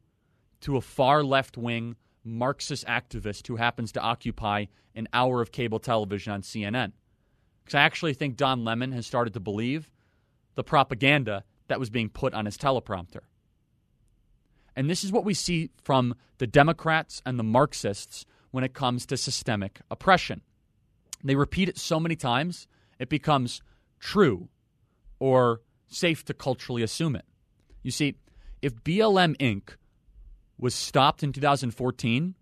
to 0.63 0.77
a 0.77 0.81
far 0.81 1.23
left 1.23 1.57
wing 1.57 1.97
Marxist 2.25 2.87
activist 2.87 3.47
who 3.47 3.57
happens 3.57 3.93
to 3.93 4.01
occupy 4.01 4.67
an 4.95 5.09
hour 5.13 5.41
of 5.41 5.53
cable 5.53 5.79
television 5.79 6.33
on 6.33 6.43
CNN. 6.43 6.93
Because 7.65 7.77
I 7.77 7.83
actually 7.83 8.15
think 8.15 8.37
Don 8.37 8.65
Lemon 8.65 8.93
has 8.93 9.07
started 9.07 9.35
to 9.35 9.41
believe 9.41 9.91
the 10.55 10.65
propaganda 10.65 11.45
that 11.69 11.81
was 11.81 11.91
being 11.91 12.09
put 12.09 12.35
on 12.35 12.47
his 12.47 12.57
teleprompter. 12.57 13.21
And 14.75 14.91
this 14.91 15.05
is 15.05 15.13
what 15.13 15.25
we 15.25 15.35
see 15.35 15.71
from 15.83 16.15
the 16.39 16.47
Democrats 16.47 17.23
and 17.25 17.39
the 17.39 17.45
Marxists 17.45 18.27
when 18.51 18.65
it 18.65 18.75
comes 18.75 19.07
to 19.07 19.17
systemic 19.17 19.81
oppression. 19.91 20.43
They 21.25 21.35
repeat 21.35 21.69
it 21.69 21.79
so 21.79 21.99
many 21.99 22.17
times, 22.17 22.69
it 22.99 23.09
becomes 23.09 23.63
true 23.99 24.49
or 25.19 25.63
safe 25.89 26.25
to 26.27 26.35
culturally 26.35 26.83
assume 26.83 27.17
it. 27.17 27.25
You 27.83 27.91
see, 27.91 28.17
if 28.63 28.75
BLM 28.83 29.37
Inc. 29.39 29.77
was 30.59 30.75
stopped 30.75 31.23
in 31.23 31.33
2014, 31.33 32.35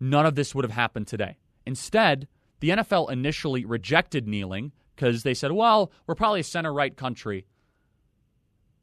none 0.00 0.26
of 0.26 0.34
this 0.34 0.54
would 0.54 0.64
have 0.64 0.72
happened 0.72 1.06
today. 1.06 1.38
Instead, 1.66 2.28
the 2.60 2.70
NFL 2.70 3.10
initially 3.10 3.64
rejected 3.64 4.26
kneeling 4.26 4.72
because 4.94 5.22
they 5.22 5.34
said, 5.34 5.52
well, 5.52 5.92
we're 6.06 6.14
probably 6.14 6.40
a 6.40 6.44
center 6.44 6.72
right 6.72 6.96
country 6.96 7.46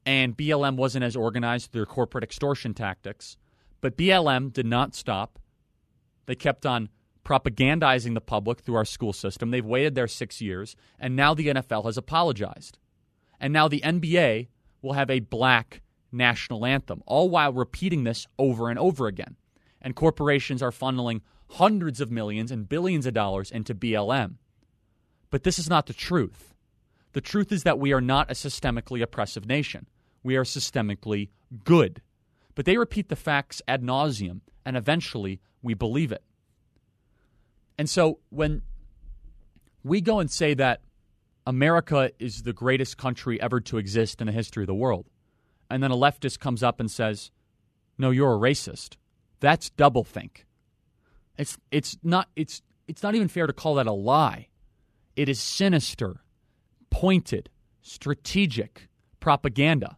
and 0.06 0.38
BLM 0.38 0.76
wasn't 0.76 1.04
as 1.04 1.16
organized 1.16 1.72
through 1.72 1.86
corporate 1.86 2.24
extortion 2.24 2.74
tactics. 2.74 3.38
But 3.82 3.98
BLM 3.98 4.52
did 4.52 4.66
not 4.66 4.96
stop. 4.96 5.40
They 6.26 6.36
kept 6.36 6.66
on 6.66 6.90
propagandizing 7.26 8.14
the 8.14 8.22
public 8.22 8.60
through 8.60 8.76
our 8.76 8.86
school 8.86 9.14
system. 9.14 9.52
They've 9.52 9.66
waited 9.66 9.96
there 9.96 10.08
six 10.08 10.42
years, 10.42 10.76
and 11.00 11.16
now 11.16 11.34
the 11.34 11.48
NFL 11.48 11.86
has 11.86 11.98
apologized. 11.98 12.78
And 13.40 13.54
now 13.54 13.68
the 13.68 13.82
NBA 13.82 14.48
will 14.82 14.94
have 14.94 15.10
a 15.10 15.20
black 15.20 15.82
national 16.14 16.66
anthem, 16.66 17.04
all 17.06 17.30
while 17.30 17.54
repeating 17.54 18.04
this 18.04 18.28
over 18.38 18.70
and 18.70 18.80
over 18.80 19.08
again. 19.08 19.36
And 19.82 19.96
corporations 19.96 20.62
are 20.62 20.72
funneling 20.72 21.22
hundreds 21.52 22.00
of 22.00 22.12
millions 22.12 22.52
and 22.52 22.70
billions 22.70 23.06
of 23.06 23.14
dollars 23.14 23.52
into 23.52 23.76
BLM. 23.76 24.36
But 25.30 25.44
this 25.44 25.60
is 25.60 25.70
not 25.70 25.88
the 25.88 25.94
truth. 25.94 26.54
The 27.14 27.22
truth 27.22 27.52
is 27.52 27.64
that 27.64 27.80
we 27.80 27.94
are 27.94 28.02
not 28.02 28.32
a 28.32 28.34
systemically 28.34 29.02
oppressive 29.02 29.46
nation 29.46 29.88
we 30.24 30.38
are 30.38 30.44
systemically 30.44 31.30
good. 31.64 32.02
But 32.56 32.66
they 32.66 32.78
repeat 32.78 33.10
the 33.10 33.16
facts 33.16 33.62
ad 33.68 33.84
nauseum, 33.84 34.42
and 34.66 34.78
eventually 34.78 35.42
we 35.62 35.74
believe 35.74 36.12
it. 36.12 36.24
And 37.78 37.90
so 37.90 38.20
when 38.30 38.62
we 39.84 40.02
go 40.02 40.20
and 40.20 40.32
say 40.32 40.54
that 40.54 40.82
America 41.46 42.12
is 42.20 42.44
the 42.44 42.54
greatest 42.54 42.98
country 42.98 43.42
ever 43.42 43.60
to 43.62 43.78
exist 43.78 44.22
in 44.22 44.28
the 44.28 44.34
history 44.34 44.64
of 44.64 44.68
the 44.68 44.74
world, 44.74 45.08
and 45.74 45.84
then 45.84 45.92
a 45.92 45.96
leftist 45.96 46.40
comes 46.40 46.64
up 46.64 46.80
and 46.80 46.90
says, 46.90 47.32
"No, 47.98 48.12
you're 48.12 48.36
a 48.36 48.38
racist," 48.38 48.98
that's 49.40 49.70
doublethink. 49.72 50.46
It's 51.38 51.58
it's 51.72 51.98
not 52.04 52.30
it's 52.36 52.62
it's 52.88 53.04
not 53.04 53.16
even 53.16 53.28
fair 53.28 53.48
to 53.48 53.54
call 53.54 53.76
that 53.76 53.88
a 53.88 53.92
lie. 53.92 54.50
It 55.16 55.30
is 55.30 55.40
sinister, 55.40 56.22
pointed, 56.90 57.50
strategic 57.82 58.88
propaganda 59.20 59.98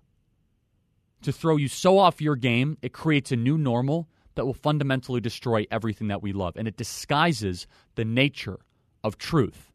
to 1.26 1.32
throw 1.32 1.58
you 1.58 1.68
so 1.68 1.98
off 1.98 2.22
your 2.22 2.36
game, 2.36 2.78
it 2.82 2.94
creates 2.94 3.32
a 3.32 3.36
new 3.36 3.58
normal 3.58 4.08
that 4.36 4.46
will 4.46 4.54
fundamentally 4.54 5.20
destroy 5.20 5.66
everything 5.72 6.08
that 6.10 6.22
we 6.22 6.34
love. 6.34 6.56
And 6.56 6.68
it 6.68 6.78
disguises 6.78 7.68
the 7.96 8.06
nature 8.06 8.60
of 9.04 9.18
truth. 9.18 9.72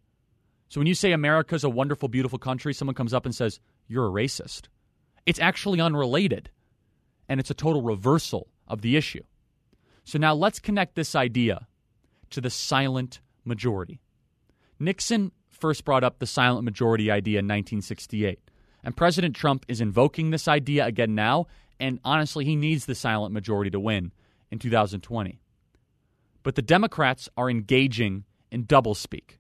So 0.69 0.79
when 0.81 0.87
you 0.87 0.95
say 0.95 1.13
America 1.13 1.57
is 1.57 1.65
a 1.65 1.71
wonderful, 1.71 2.09
beautiful 2.09 2.39
country, 2.39 2.73
someone 2.73 2.95
comes 2.95 3.13
up 3.13 3.27
and 3.27 3.35
says, 3.35 3.59
You're 3.89 4.07
a 4.07 4.11
racist. 4.11 4.69
It's 5.27 5.41
actually 5.41 5.81
unrelated, 5.81 6.51
and 7.29 7.41
it's 7.41 7.51
a 7.51 7.55
total 7.55 7.83
reversal 7.83 8.49
of 8.67 8.83
the 8.83 8.97
issue. 8.97 9.23
So 10.05 10.19
now 10.19 10.35
let's 10.35 10.59
connect 10.59 10.95
this 10.95 11.15
idea 11.15 11.67
to 12.31 12.41
the 12.41 12.51
silent 12.51 13.21
majority. 13.45 14.01
Nixon 14.79 15.33
first 15.49 15.85
brought 15.85 16.05
up 16.05 16.19
the 16.19 16.27
silent 16.27 16.65
majority 16.65 17.11
idea 17.11 17.39
in 17.39 17.45
1968. 17.45 18.39
And 18.83 18.97
President 18.97 19.37
Trump 19.37 19.67
is 19.69 19.81
invoking 19.81 20.31
this 20.31 20.49
idea 20.49 20.87
again 20.87 21.15
now. 21.15 21.47
And 21.79 22.01
honestly, 22.05 22.45
he 22.45 22.57
needs 22.57 22.87
the 22.87 22.95
silent 22.95 23.33
majority 23.33 23.71
to 23.71 23.81
win 23.81 24.13
in 24.51 24.59
2020. 24.59 25.41
But 26.43 26.55
the 26.55 26.63
Democrats 26.63 27.29
are 27.37 27.51
engaging 27.51 28.25
in 28.51 28.65
doublespeak, 28.65 29.37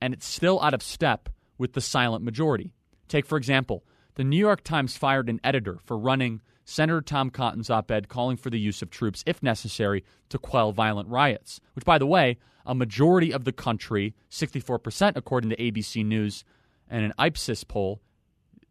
and 0.00 0.12
it's 0.12 0.26
still 0.26 0.60
out 0.60 0.74
of 0.74 0.82
step 0.82 1.28
with 1.56 1.74
the 1.74 1.80
silent 1.80 2.24
majority. 2.24 2.72
Take, 3.08 3.26
for 3.26 3.38
example, 3.38 3.84
the 4.20 4.24
New 4.24 4.36
York 4.36 4.62
Times 4.62 4.98
fired 4.98 5.30
an 5.30 5.40
editor 5.42 5.78
for 5.82 5.96
running 5.96 6.42
Senator 6.66 7.00
Tom 7.00 7.30
Cotton's 7.30 7.70
op 7.70 7.90
ed 7.90 8.10
calling 8.10 8.36
for 8.36 8.50
the 8.50 8.60
use 8.60 8.82
of 8.82 8.90
troops, 8.90 9.24
if 9.24 9.42
necessary, 9.42 10.04
to 10.28 10.36
quell 10.36 10.72
violent 10.72 11.08
riots, 11.08 11.58
which, 11.72 11.86
by 11.86 11.96
the 11.96 12.04
way, 12.04 12.36
a 12.66 12.74
majority 12.74 13.32
of 13.32 13.44
the 13.44 13.52
country, 13.52 14.14
64% 14.30 15.12
according 15.16 15.48
to 15.48 15.56
ABC 15.56 16.04
News 16.04 16.44
and 16.86 17.02
an 17.02 17.14
Ipsos 17.18 17.64
poll, 17.64 18.02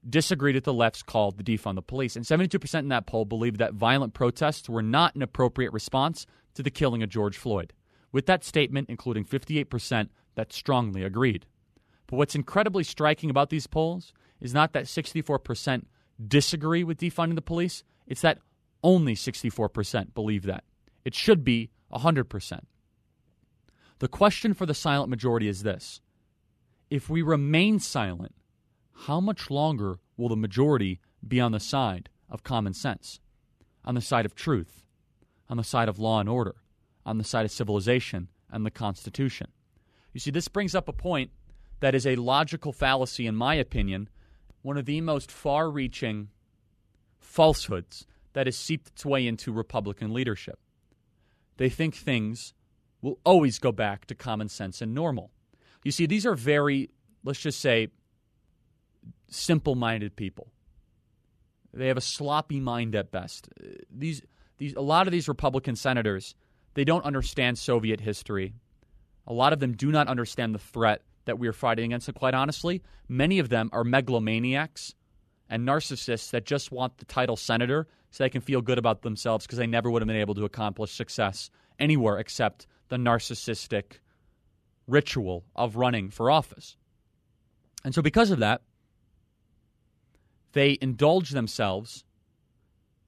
disagreed 0.07 0.53
with 0.53 0.65
the 0.65 0.71
left's 0.71 1.01
call 1.01 1.31
to 1.31 1.43
defund 1.43 1.73
the 1.73 1.81
police. 1.81 2.15
And 2.15 2.23
72% 2.23 2.77
in 2.77 2.89
that 2.89 3.07
poll 3.07 3.25
believed 3.25 3.57
that 3.57 3.73
violent 3.73 4.13
protests 4.13 4.69
were 4.69 4.83
not 4.83 5.15
an 5.15 5.23
appropriate 5.23 5.73
response 5.73 6.27
to 6.53 6.62
the 6.62 6.69
killing 6.69 7.01
of 7.01 7.09
George 7.09 7.38
Floyd. 7.39 7.73
With 8.12 8.27
that 8.27 8.43
statement, 8.43 8.88
including 8.88 9.25
58% 9.25 10.09
that 10.35 10.53
strongly 10.53 11.01
agreed. 11.01 11.47
But 12.05 12.17
what's 12.17 12.35
incredibly 12.35 12.83
striking 12.83 13.31
about 13.31 13.49
these 13.49 13.65
polls 13.65 14.13
is 14.39 14.54
not 14.54 14.73
that 14.73 14.86
64% 14.86 15.86
disagree 16.28 16.84
with 16.84 16.99
defunding 16.99 17.36
the 17.36 17.41
police, 17.41 17.84
it's 18.08 18.21
that 18.21 18.39
only 18.84 19.15
64% 19.15 20.13
believe 20.13 20.43
that. 20.43 20.63
It 21.06 21.15
should 21.15 21.43
be 21.43 21.69
100%. 21.93 22.60
The 23.99 24.08
question 24.08 24.54
for 24.54 24.65
the 24.65 24.73
silent 24.73 25.10
majority 25.10 25.47
is 25.47 25.63
this 25.63 26.02
If 26.89 27.10
we 27.10 27.21
remain 27.21 27.80
silent, 27.80 28.34
how 29.06 29.19
much 29.19 29.49
longer 29.49 29.99
will 30.17 30.30
the 30.30 30.36
majority 30.36 30.99
be 31.25 31.39
on 31.39 31.52
the 31.52 31.60
side 31.60 32.10
of 32.30 32.43
common 32.43 32.73
sense, 32.73 33.19
on 33.84 33.95
the 33.95 34.02
side 34.02 34.25
of 34.25 34.36
truth, 34.36 34.84
on 35.49 35.58
the 35.58 35.63
side 35.63 35.89
of 35.89 35.99
law 35.99 36.19
and 36.19 36.30
order, 36.30 36.56
on 37.06 37.17
the 37.17 37.23
side 37.23 37.45
of 37.45 37.52
civilization 37.52 38.30
and 38.52 38.65
the 38.65 38.71
Constitution? 38.71 39.47
You 40.13 40.19
see, 40.19 40.32
this 40.32 40.47
brings 40.47 40.75
up 40.75 40.88
a 40.88 40.93
point 40.93 41.32
that 41.82 41.95
is 41.95 42.06
a 42.06 42.15
logical 42.15 42.73
fallacy, 42.73 43.25
in 43.28 43.36
my 43.36 43.56
opinion, 43.56 44.10
one 44.61 44.77
of 44.77 44.85
the 44.85 45.01
most 45.01 45.31
far 45.31 45.69
reaching 45.69 46.29
falsehoods 47.19 48.05
that 48.33 48.47
has 48.47 48.57
seeped 48.57 48.89
its 48.89 49.05
way 49.05 49.25
into 49.25 49.51
Republican 49.51 50.13
leadership. 50.13 50.59
They 51.57 51.69
think 51.69 51.95
things 51.95 52.53
will 53.01 53.19
always 53.23 53.59
go 53.59 53.71
back 53.71 54.05
to 54.05 54.15
common 54.15 54.49
sense 54.49 54.81
and 54.81 54.93
normal. 54.93 55.31
You 55.83 55.91
see, 55.91 56.05
these 56.05 56.25
are 56.25 56.35
very, 56.35 56.89
let's 57.23 57.39
just 57.39 57.59
say, 57.59 57.89
simple 59.29 59.75
minded 59.75 60.15
people. 60.15 60.51
They 61.73 61.87
have 61.87 61.97
a 61.97 62.01
sloppy 62.01 62.59
mind 62.59 62.95
at 62.95 63.11
best. 63.11 63.49
Uh, 63.61 63.69
these, 63.89 64.21
these, 64.57 64.73
a 64.75 64.81
lot 64.81 65.07
of 65.07 65.11
these 65.11 65.27
Republican 65.27 65.75
senators, 65.75 66.35
they 66.73 66.83
don't 66.83 67.05
understand 67.05 67.57
Soviet 67.57 68.01
history. 68.01 68.53
A 69.27 69.33
lot 69.33 69.53
of 69.53 69.59
them 69.59 69.73
do 69.73 69.91
not 69.91 70.07
understand 70.07 70.55
the 70.55 70.59
threat 70.59 71.03
that 71.29 71.39
we 71.39 71.47
are 71.47 71.53
fighting 71.53 71.85
against. 71.85 72.07
And 72.07 72.17
quite 72.17 72.33
honestly, 72.33 72.81
many 73.07 73.39
of 73.39 73.49
them 73.49 73.69
are 73.71 73.83
megalomaniacs 73.83 74.95
and 75.49 75.67
narcissists 75.67 76.31
that 76.31 76.45
just 76.45 76.71
want 76.71 76.97
the 76.97 77.05
title 77.05 77.35
senator 77.35 77.87
so 78.11 78.23
they 78.23 78.29
can 78.29 78.41
feel 78.41 78.61
good 78.61 78.79
about 78.79 79.03
themselves 79.03 79.45
because 79.45 79.59
they 79.59 79.67
never 79.67 79.89
would 79.89 80.01
have 80.01 80.07
been 80.07 80.15
able 80.15 80.35
to 80.35 80.45
accomplish 80.45 80.91
success 80.91 81.51
anywhere 81.77 82.17
except 82.17 82.65
the 82.89 82.97
narcissistic 82.97 83.99
ritual 84.87 85.45
of 85.55 85.75
running 85.75 86.09
for 86.09 86.31
office. 86.31 86.75
And 87.83 87.93
so, 87.93 88.01
because 88.01 88.31
of 88.31 88.39
that, 88.39 88.61
they 90.53 90.77
indulge 90.81 91.29
themselves 91.29 92.03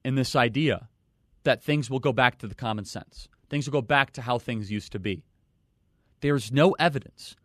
in 0.06 0.16
this 0.16 0.36
idea 0.36 0.88
that 1.44 1.64
things 1.64 1.90
will 1.90 2.00
go 2.00 2.14
back 2.14 2.38
to 2.38 2.48
the 2.48 2.56
common 2.56 2.86
sense. 2.86 3.28
Things 3.50 3.68
will 3.68 3.74
go 3.74 3.82
back 3.82 4.12
to 4.14 4.22
how 4.22 4.38
things 4.38 4.72
used 4.72 4.92
to 4.92 5.00
be. 5.00 5.24
There's 6.22 6.52
no 6.52 6.74
evidence 6.74 7.36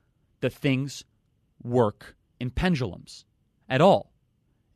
that 0.47 0.53
things 0.55 1.05
work 1.61 2.15
in 2.39 2.51
pendulums 2.51 3.25
at 3.69 3.81
all. 3.81 4.13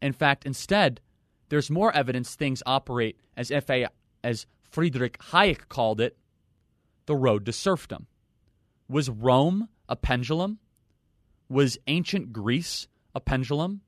In 0.02 0.12
fact, 0.12 0.44
instead, 0.44 1.00
there's 1.48 1.70
more 1.70 1.94
evidence 1.94 2.35
things 2.35 2.62
operate 2.66 3.20
as 3.37 3.52
FA 3.64 3.90
as 4.24 4.46
Friedrich 4.62 5.18
Hayek 5.30 5.68
called 5.68 6.00
it, 6.00 6.16
the 7.06 7.14
road 7.14 7.46
to 7.46 7.52
serfdom. 7.52 8.09
Was 8.88 9.09
Rome 9.09 9.68
a 9.88 9.94
pendulum? 9.94 10.59
Was 11.48 11.78
ancient 11.87 12.33
Greece 12.33 12.88
a 13.14 13.20
pendulum? 13.20 13.83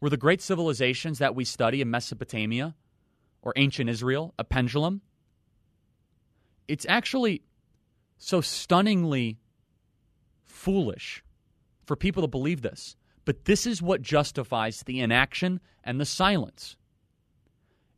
Were 0.00 0.10
the 0.10 0.16
great 0.16 0.42
civilizations 0.42 1.18
that 1.18 1.34
we 1.34 1.44
study 1.44 1.80
in 1.80 1.90
Mesopotamia 1.90 2.74
or 3.40 3.54
ancient 3.56 3.88
Israel 3.88 4.34
a 4.38 4.44
pendulum? 4.44 5.00
It's 6.68 6.86
actually 6.88 7.42
so 8.18 8.40
stunningly 8.40 9.38
foolish 10.62 11.24
for 11.84 11.96
people 11.96 12.22
to 12.22 12.28
believe 12.28 12.62
this. 12.62 12.96
But 13.24 13.44
this 13.46 13.66
is 13.66 13.82
what 13.82 14.00
justifies 14.02 14.82
the 14.82 15.00
inaction 15.00 15.60
and 15.82 16.00
the 16.00 16.04
silence. 16.04 16.76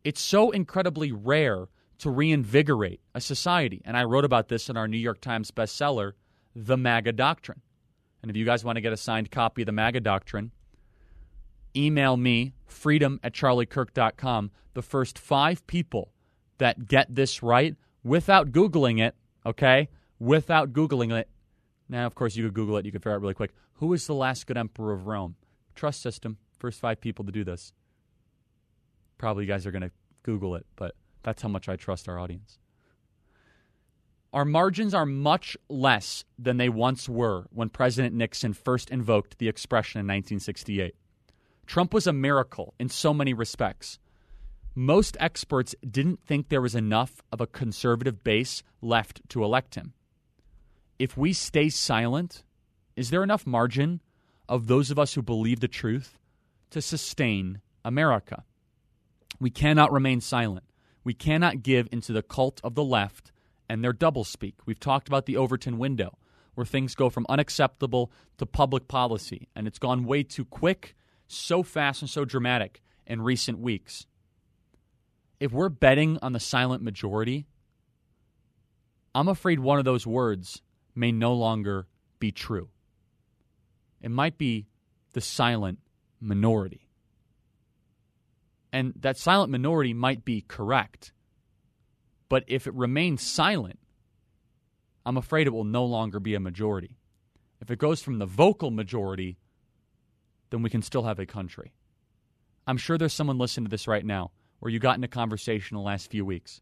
It's 0.03 0.21
so 0.21 0.51
incredibly 0.51 1.13
rare 1.13 1.69
to 1.99 2.11
reinvigorate 2.11 3.01
a 3.15 3.21
society. 3.21 3.83
And 3.85 3.97
I 3.97 4.05
wrote 4.05 4.25
about 4.25 4.49
this 4.49 4.69
in 4.69 4.77
our 4.77 4.89
New 4.89 4.99
York 4.99 5.21
Times 5.21 5.51
bestseller, 5.51 6.13
The 6.55 6.77
MAGA 6.77 7.13
Doctrine. 7.13 7.61
And 8.23 8.31
if 8.31 8.37
you 8.37 8.45
guys 8.45 8.65
want 8.65 8.77
to 8.77 8.83
get 8.83 8.93
a 8.93 8.97
signed 8.97 9.31
copy 9.31 9.63
of 9.63 9.67
The 9.67 9.73
MAGA 9.73 10.01
Doctrine, 10.01 10.51
email 11.77 12.17
me, 12.17 12.55
freedom 12.67 13.21
at 13.23 13.35
charliekirk.com. 13.35 14.51
The 14.73 14.83
first 14.83 15.19
five 15.19 15.67
people 15.67 16.13
that 16.59 16.89
get 16.89 17.15
this 17.15 17.43
right 17.43 17.77
without 18.03 18.53
Googling 18.53 19.01
it, 19.01 19.15
okay? 19.45 19.89
Without 20.19 20.73
Googling 20.73 21.13
it. 21.13 21.29
Now, 21.89 22.07
of 22.07 22.15
course, 22.15 22.37
you 22.37 22.45
could 22.45 22.55
Google 22.55 22.77
it, 22.77 22.87
you 22.87 22.93
could 22.93 23.03
figure 23.03 23.15
out 23.15 23.21
really 23.21 23.35
quick. 23.35 23.53
Who 23.75 23.89
was 23.89 24.07
the 24.07 24.15
last 24.15 24.47
good 24.47 24.57
emperor 24.57 24.93
of 24.93 25.07
Rome? 25.07 25.37
Trust 25.75 26.01
system. 26.01 26.39
First 26.59 26.81
five 26.81 27.01
people 27.01 27.25
to 27.25 27.33
do 27.33 27.45
this. 27.45 27.73
Probably 29.19 29.45
you 29.45 29.49
guys 29.49 29.67
are 29.67 29.71
going 29.71 29.83
to 29.83 29.91
Google 30.23 30.55
it, 30.55 30.67
but 30.77 30.95
that's 31.23 31.43
how 31.43 31.49
much 31.49 31.69
I 31.69 31.77
trust 31.77 32.09
our 32.09 32.19
audience. 32.19 32.59
Our 34.33 34.45
margins 34.45 34.95
are 34.95 35.07
much 35.07 35.57
less 35.69 36.25
than 36.39 36.57
they 36.57 36.69
once 36.69 37.09
were 37.09 37.47
when 37.51 37.69
President 37.69 38.15
Nixon 38.15 38.53
first 38.53 38.91
invoked 38.91 39.39
the 39.39 39.49
expression 39.49 40.01
in 40.01 40.07
1968. 40.07 40.97
Trump 41.67 41.95
was 41.95 42.07
a 42.07 42.13
miracle 42.13 42.75
in 42.81 42.89
so 42.89 43.15
many 43.15 43.33
respects. 43.33 43.99
Most 44.75 45.17
experts 45.21 45.75
didn't 45.89 46.21
think 46.27 46.49
there 46.49 46.61
was 46.61 46.75
enough 46.75 47.23
of 47.31 47.41
a 47.41 47.47
conservative 47.47 48.25
base 48.25 48.65
left 48.83 49.21
to 49.29 49.45
elect 49.45 49.77
him. 49.77 49.93
If 50.99 51.17
we 51.17 51.33
stay 51.33 51.69
silent, 51.69 52.45
is 52.97 53.11
there 53.11 53.23
enough 53.23 53.47
margin 53.47 54.01
of 54.49 54.67
those 54.67 54.91
of 54.91 54.99
us 54.99 55.15
who 55.15 55.23
believe 55.23 55.61
the 55.61 55.69
truth 55.69 56.19
to 56.71 56.81
sustain 56.81 57.61
America? 57.85 58.45
We 59.41 59.51
cannot 59.51 59.93
remain 59.93 60.21
silent. 60.21 60.65
We 61.03 61.15
cannot 61.15 61.63
give 61.63 61.89
into 61.91 62.13
the 62.13 62.23
cult 62.23 62.61
of 62.63 62.75
the 62.75 62.85
left 62.85 63.33
and 63.69 63.83
their 63.83 63.93
doublespeak. 63.93 64.55
We've 64.67 64.81
talked 64.81 65.09
about 65.09 65.27
the 65.27 65.37
Overton 65.37 65.79
window, 65.79 66.17
where 66.55 66.65
things 66.65 66.95
go 66.95 67.11
from 67.11 67.27
unacceptable 67.29 68.13
to 68.39 68.47
public 68.47 68.87
policy, 68.87 69.49
and 69.57 69.67
it's 69.67 69.79
gone 69.79 70.05
way 70.05 70.23
too 70.23 70.45
quick, 70.45 70.95
so 71.27 71.63
fast, 71.63 72.03
and 72.03 72.11
so 72.11 72.25
dramatic 72.25 72.83
in 73.07 73.23
recent 73.23 73.59
weeks. 73.59 74.07
If 75.41 75.53
we're 75.53 75.69
betting 75.69 76.19
on 76.23 76.33
the 76.33 76.41
silent 76.41 76.83
majority, 76.83 77.47
I'm 79.15 79.29
afraid 79.29 79.61
one 79.61 79.79
of 79.79 79.85
those 79.85 80.07
words 80.07 80.63
may 80.95 81.13
no 81.13 81.35
longer 81.35 81.87
be 82.19 82.33
true. 82.33 82.69
It 84.01 84.11
might 84.11 84.39
be 84.39 84.67
the 85.13 85.21
silent 85.21 85.79
minority. 86.21 86.89
And 88.73 88.93
that 88.97 89.17
silent 89.17 89.51
minority 89.51 89.95
might 89.95 90.25
be 90.25 90.45
correct. 90.47 91.13
But 92.29 92.45
if 92.49 92.67
it 92.67 92.75
remains 92.75 93.23
silent, 93.23 93.79
I'm 95.07 95.17
afraid 95.17 95.47
it 95.47 95.53
will 95.53 95.65
no 95.65 95.85
longer 95.85 96.19
be 96.19 96.35
a 96.35 96.41
majority. 96.41 96.97
If 97.61 97.71
it 97.71 97.79
goes 97.79 98.03
from 98.03 98.19
the 98.19 98.27
vocal 98.27 98.71
majority, 98.71 99.39
then 100.51 100.63
we 100.63 100.71
can 100.71 100.83
still 100.83 101.05
have 101.05 101.19
a 101.19 101.27
country. 101.27 101.73
I'm 102.67 102.77
sure 102.77 102.99
there's 102.99 103.13
someone 103.13 103.39
listening 103.39 103.67
to 103.67 103.71
this 103.71 103.87
right 103.87 104.05
now 104.05 104.33
where 104.59 104.73
you 104.73 104.79
got 104.79 104.97
in 104.97 105.05
a 105.05 105.09
conversation 105.09 105.77
the 105.77 105.83
last 105.83 106.11
few 106.11 106.25
weeks 106.25 106.61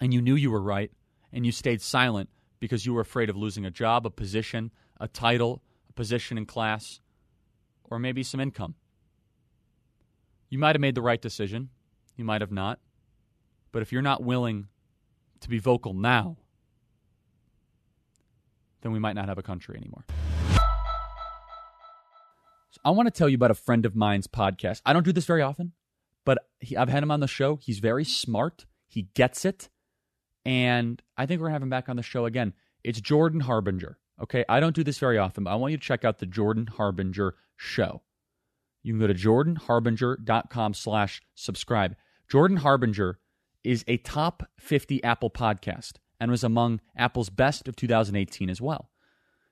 and 0.00 0.12
you 0.12 0.22
knew 0.22 0.34
you 0.34 0.50
were 0.50 0.62
right 0.62 0.90
and 1.32 1.44
you 1.44 1.52
stayed 1.52 1.82
silent 1.82 2.30
because 2.64 2.86
you 2.86 2.94
were 2.94 3.02
afraid 3.02 3.28
of 3.28 3.36
losing 3.36 3.66
a 3.66 3.70
job, 3.70 4.06
a 4.06 4.10
position, 4.10 4.70
a 4.98 5.06
title, 5.06 5.60
a 5.90 5.92
position 5.92 6.38
in 6.38 6.46
class, 6.46 6.98
or 7.90 7.98
maybe 7.98 8.22
some 8.22 8.40
income. 8.40 8.74
You 10.48 10.58
might 10.58 10.74
have 10.74 10.80
made 10.80 10.94
the 10.94 11.02
right 11.02 11.20
decision, 11.20 11.68
you 12.16 12.24
might 12.24 12.40
have 12.40 12.50
not. 12.50 12.80
But 13.70 13.82
if 13.82 13.92
you're 13.92 14.00
not 14.00 14.22
willing 14.22 14.68
to 15.40 15.50
be 15.50 15.58
vocal 15.58 15.92
now, 15.92 16.38
then 18.80 18.92
we 18.92 18.98
might 18.98 19.14
not 19.14 19.28
have 19.28 19.36
a 19.36 19.42
country 19.42 19.76
anymore. 19.76 20.06
So 22.70 22.80
I 22.82 22.92
want 22.92 23.08
to 23.08 23.10
tell 23.10 23.28
you 23.28 23.34
about 23.34 23.50
a 23.50 23.54
friend 23.54 23.84
of 23.84 23.94
mine's 23.94 24.26
podcast. 24.26 24.80
I 24.86 24.94
don't 24.94 25.04
do 25.04 25.12
this 25.12 25.26
very 25.26 25.42
often, 25.42 25.72
but 26.24 26.38
he, 26.60 26.78
I've 26.78 26.88
had 26.88 27.02
him 27.02 27.10
on 27.10 27.20
the 27.20 27.28
show. 27.28 27.56
He's 27.56 27.80
very 27.80 28.06
smart, 28.06 28.64
he 28.86 29.08
gets 29.12 29.44
it. 29.44 29.68
And 30.44 31.00
I 31.16 31.26
think 31.26 31.40
we're 31.40 31.46
going 31.46 31.52
to 31.52 31.56
have 31.56 31.62
him 31.62 31.70
back 31.70 31.88
on 31.88 31.96
the 31.96 32.02
show 32.02 32.26
again. 32.26 32.52
It's 32.82 33.00
Jordan 33.00 33.40
Harbinger. 33.40 33.98
Okay, 34.22 34.44
I 34.48 34.60
don't 34.60 34.76
do 34.76 34.84
this 34.84 34.98
very 34.98 35.18
often, 35.18 35.44
but 35.44 35.50
I 35.50 35.56
want 35.56 35.72
you 35.72 35.78
to 35.78 35.82
check 35.82 36.04
out 36.04 36.18
the 36.18 36.26
Jordan 36.26 36.66
Harbinger 36.66 37.34
show. 37.56 38.02
You 38.82 38.92
can 38.92 39.00
go 39.00 39.06
to 39.06 39.14
jordanharbinger.com 39.14 40.74
slash 40.74 41.22
subscribe. 41.34 41.96
Jordan 42.28 42.58
Harbinger 42.58 43.18
is 43.64 43.84
a 43.88 43.96
top 43.96 44.44
50 44.60 45.02
Apple 45.02 45.30
podcast 45.30 45.94
and 46.20 46.30
was 46.30 46.44
among 46.44 46.80
Apple's 46.96 47.30
best 47.30 47.66
of 47.66 47.76
2018 47.76 48.50
as 48.50 48.60
well. 48.60 48.90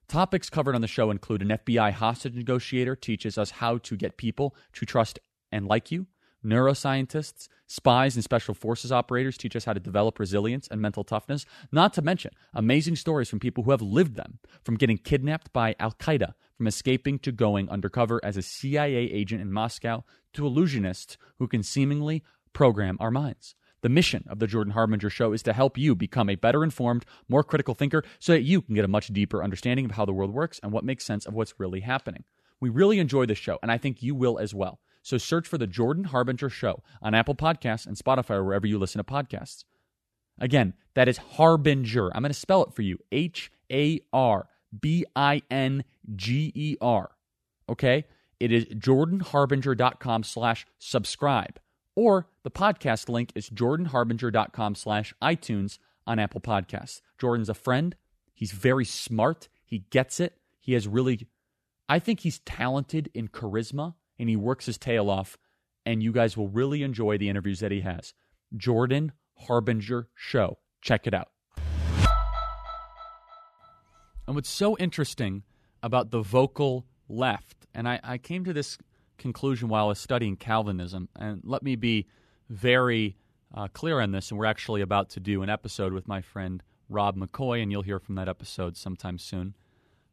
Topics 0.06 0.50
covered 0.50 0.74
on 0.74 0.82
the 0.82 0.86
show 0.86 1.10
include 1.10 1.42
an 1.42 1.48
FBI 1.48 1.92
hostage 1.92 2.34
negotiator 2.34 2.94
teaches 2.94 3.38
us 3.38 3.50
how 3.50 3.78
to 3.78 3.96
get 3.96 4.18
people 4.18 4.54
to 4.74 4.84
trust 4.84 5.18
and 5.50 5.66
like 5.66 5.90
you, 5.90 6.06
Neuroscientists, 6.44 7.48
spies, 7.66 8.16
and 8.16 8.24
special 8.24 8.54
forces 8.54 8.90
operators 8.90 9.38
teach 9.38 9.54
us 9.54 9.64
how 9.64 9.72
to 9.72 9.80
develop 9.80 10.18
resilience 10.18 10.66
and 10.68 10.80
mental 10.80 11.04
toughness, 11.04 11.46
not 11.70 11.92
to 11.94 12.02
mention 12.02 12.32
amazing 12.52 12.96
stories 12.96 13.28
from 13.28 13.38
people 13.38 13.64
who 13.64 13.70
have 13.70 13.82
lived 13.82 14.16
them, 14.16 14.38
from 14.64 14.76
getting 14.76 14.98
kidnapped 14.98 15.52
by 15.52 15.76
Al 15.78 15.92
Qaeda, 15.92 16.34
from 16.56 16.66
escaping 16.66 17.18
to 17.20 17.32
going 17.32 17.68
undercover 17.68 18.20
as 18.24 18.36
a 18.36 18.42
CIA 18.42 19.04
agent 19.04 19.40
in 19.40 19.52
Moscow, 19.52 20.04
to 20.32 20.42
illusionists 20.42 21.16
who 21.38 21.46
can 21.46 21.62
seemingly 21.62 22.24
program 22.52 22.96
our 22.98 23.10
minds. 23.10 23.54
The 23.82 23.88
mission 23.88 24.24
of 24.28 24.38
the 24.38 24.46
Jordan 24.46 24.74
Harbinger 24.74 25.10
Show 25.10 25.32
is 25.32 25.42
to 25.42 25.52
help 25.52 25.76
you 25.76 25.94
become 25.96 26.28
a 26.28 26.36
better 26.36 26.62
informed, 26.62 27.04
more 27.28 27.42
critical 27.42 27.74
thinker 27.74 28.04
so 28.20 28.32
that 28.32 28.42
you 28.42 28.62
can 28.62 28.74
get 28.76 28.84
a 28.84 28.88
much 28.88 29.08
deeper 29.08 29.42
understanding 29.42 29.84
of 29.84 29.92
how 29.92 30.04
the 30.04 30.12
world 30.12 30.32
works 30.32 30.60
and 30.62 30.72
what 30.72 30.84
makes 30.84 31.04
sense 31.04 31.26
of 31.26 31.34
what's 31.34 31.58
really 31.58 31.80
happening. 31.80 32.24
We 32.60 32.68
really 32.68 33.00
enjoy 33.00 33.26
this 33.26 33.38
show, 33.38 33.58
and 33.60 33.72
I 33.72 33.78
think 33.78 34.02
you 34.02 34.14
will 34.14 34.38
as 34.38 34.54
well. 34.54 34.78
So 35.02 35.18
search 35.18 35.46
for 35.46 35.58
the 35.58 35.66
Jordan 35.66 36.04
Harbinger 36.04 36.48
Show 36.48 36.82
on 37.02 37.14
Apple 37.14 37.34
Podcasts 37.34 37.86
and 37.86 37.96
Spotify 37.96 38.36
or 38.36 38.44
wherever 38.44 38.66
you 38.66 38.78
listen 38.78 38.98
to 38.98 39.04
podcasts. 39.04 39.64
Again, 40.38 40.74
that 40.94 41.08
is 41.08 41.18
Harbinger. 41.18 42.14
I'm 42.14 42.22
going 42.22 42.30
to 42.30 42.38
spell 42.38 42.64
it 42.64 42.72
for 42.72 42.82
you 42.82 42.98
H 43.10 43.50
A 43.70 44.00
R 44.12 44.46
B 44.78 45.04
I 45.14 45.42
N 45.50 45.84
G 46.14 46.52
E 46.54 46.76
R. 46.80 47.10
Okay? 47.68 48.04
It 48.40 48.50
is 48.50 48.64
jordanharbinger.com 48.66 50.24
slash 50.24 50.66
subscribe. 50.78 51.60
Or 51.94 52.28
the 52.42 52.50
podcast 52.50 53.08
link 53.08 53.30
is 53.34 53.50
jordanharbinger.com 53.50 54.74
slash 54.74 55.14
iTunes 55.22 55.78
on 56.06 56.18
Apple 56.18 56.40
Podcasts. 56.40 57.02
Jordan's 57.18 57.48
a 57.48 57.54
friend. 57.54 57.94
He's 58.34 58.52
very 58.52 58.84
smart. 58.84 59.48
He 59.64 59.80
gets 59.90 60.18
it. 60.18 60.38
He 60.58 60.72
has 60.72 60.88
really, 60.88 61.28
I 61.88 61.98
think 61.98 62.20
he's 62.20 62.40
talented 62.40 63.10
in 63.14 63.28
charisma 63.28 63.94
and 64.22 64.30
he 64.30 64.36
works 64.36 64.66
his 64.66 64.78
tail 64.78 65.10
off. 65.10 65.36
And 65.84 66.00
you 66.00 66.12
guys 66.12 66.36
will 66.36 66.48
really 66.48 66.84
enjoy 66.84 67.18
the 67.18 67.28
interviews 67.28 67.58
that 67.58 67.72
he 67.72 67.80
has. 67.80 68.14
Jordan 68.56 69.12
Harbinger 69.36 70.08
Show. 70.14 70.58
Check 70.80 71.08
it 71.08 71.12
out. 71.12 71.28
And 74.26 74.36
what's 74.36 74.48
so 74.48 74.78
interesting 74.78 75.42
about 75.82 76.12
the 76.12 76.22
vocal 76.22 76.86
left, 77.08 77.66
and 77.74 77.88
I, 77.88 77.98
I 78.04 78.18
came 78.18 78.44
to 78.44 78.52
this 78.52 78.78
conclusion 79.18 79.68
while 79.68 79.86
I 79.86 79.88
was 79.88 79.98
studying 79.98 80.36
Calvinism, 80.36 81.08
and 81.16 81.40
let 81.44 81.64
me 81.64 81.74
be 81.74 82.06
very 82.48 83.16
uh, 83.52 83.66
clear 83.72 84.00
on 84.00 84.12
this, 84.12 84.30
and 84.30 84.38
we're 84.38 84.46
actually 84.46 84.82
about 84.82 85.10
to 85.10 85.20
do 85.20 85.42
an 85.42 85.50
episode 85.50 85.92
with 85.92 86.06
my 86.06 86.20
friend 86.20 86.62
Rob 86.88 87.16
McCoy, 87.16 87.60
and 87.60 87.72
you'll 87.72 87.82
hear 87.82 87.98
from 87.98 88.14
that 88.14 88.28
episode 88.28 88.76
sometime 88.76 89.18
soon 89.18 89.56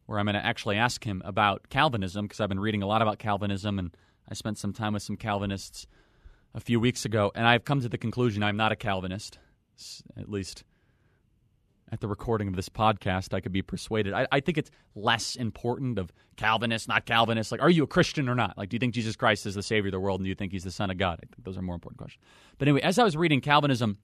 where 0.10 0.18
I'm 0.18 0.26
going 0.26 0.34
to 0.34 0.44
actually 0.44 0.76
ask 0.76 1.04
him 1.04 1.22
about 1.24 1.70
Calvinism 1.70 2.26
because 2.26 2.40
I've 2.40 2.50
been 2.50 2.60
reading 2.60 2.82
a 2.82 2.88
lot 2.88 3.04
about 3.04 3.20
Calvinism 3.20 3.78
and 3.78 3.96
I 4.28 4.34
spent 4.34 4.58
some 4.58 4.74
time 4.74 4.94
with 4.94 5.04
some 5.04 5.16
Calvinists 5.16 5.86
a 6.56 6.60
few 6.60 6.80
weeks 6.80 7.06
ago, 7.06 7.32
and 7.36 7.46
I've 7.46 7.64
come 7.64 7.80
to 7.82 7.90
the 7.90 7.98
conclusion 8.00 8.42
I'm 8.42 8.58
not 8.58 8.72
a 8.72 8.76
Calvinist, 8.76 9.38
at 10.18 10.28
least 10.28 10.64
at 11.92 12.00
the 12.00 12.08
recording 12.08 12.48
of 12.48 12.56
this 12.56 12.70
podcast, 12.70 13.36
I 13.36 13.40
could 13.40 13.52
be 13.52 13.62
persuaded. 13.62 14.14
I, 14.14 14.26
I, 14.32 14.40
think 14.40 14.58
it's 14.58 14.72
less 14.96 15.36
important 15.36 16.00
of 16.00 16.12
Calvinist, 16.38 16.88
not 16.88 17.06
Calvinist. 17.06 17.52
Like, 17.52 17.62
are 17.62 17.70
you 17.70 17.84
a 17.84 17.88
Christian 17.88 18.28
or 18.30 18.36
not? 18.36 18.58
Like, 18.58 18.70
do 18.70 18.76
you 18.76 18.80
think 18.80 18.96
Jesus 18.96 19.16
Christ 19.16 19.46
is 19.46 19.54
the 19.54 19.64
Savior 19.64 19.90
of 19.90 19.94
the 19.94 20.00
world 20.00 20.20
and 20.20 20.26
do 20.26 20.30
you 20.30 20.36
think 20.36 20.52
he's 20.52 20.64
the 20.64 20.72
Son 20.72 20.90
of 20.90 20.98
God? 20.98 21.20
I 21.22 21.26
think 21.28 21.44
those 21.44 21.58
are 21.58 21.62
more 21.62 21.76
important 21.76 22.00
questions. 22.00 22.24
But 22.58 22.68
anyway, 22.68 22.82
as 22.82 22.98
I 22.98 23.04
was 23.04 23.16
reading 23.16 23.42
Calvinism, 23.42 24.00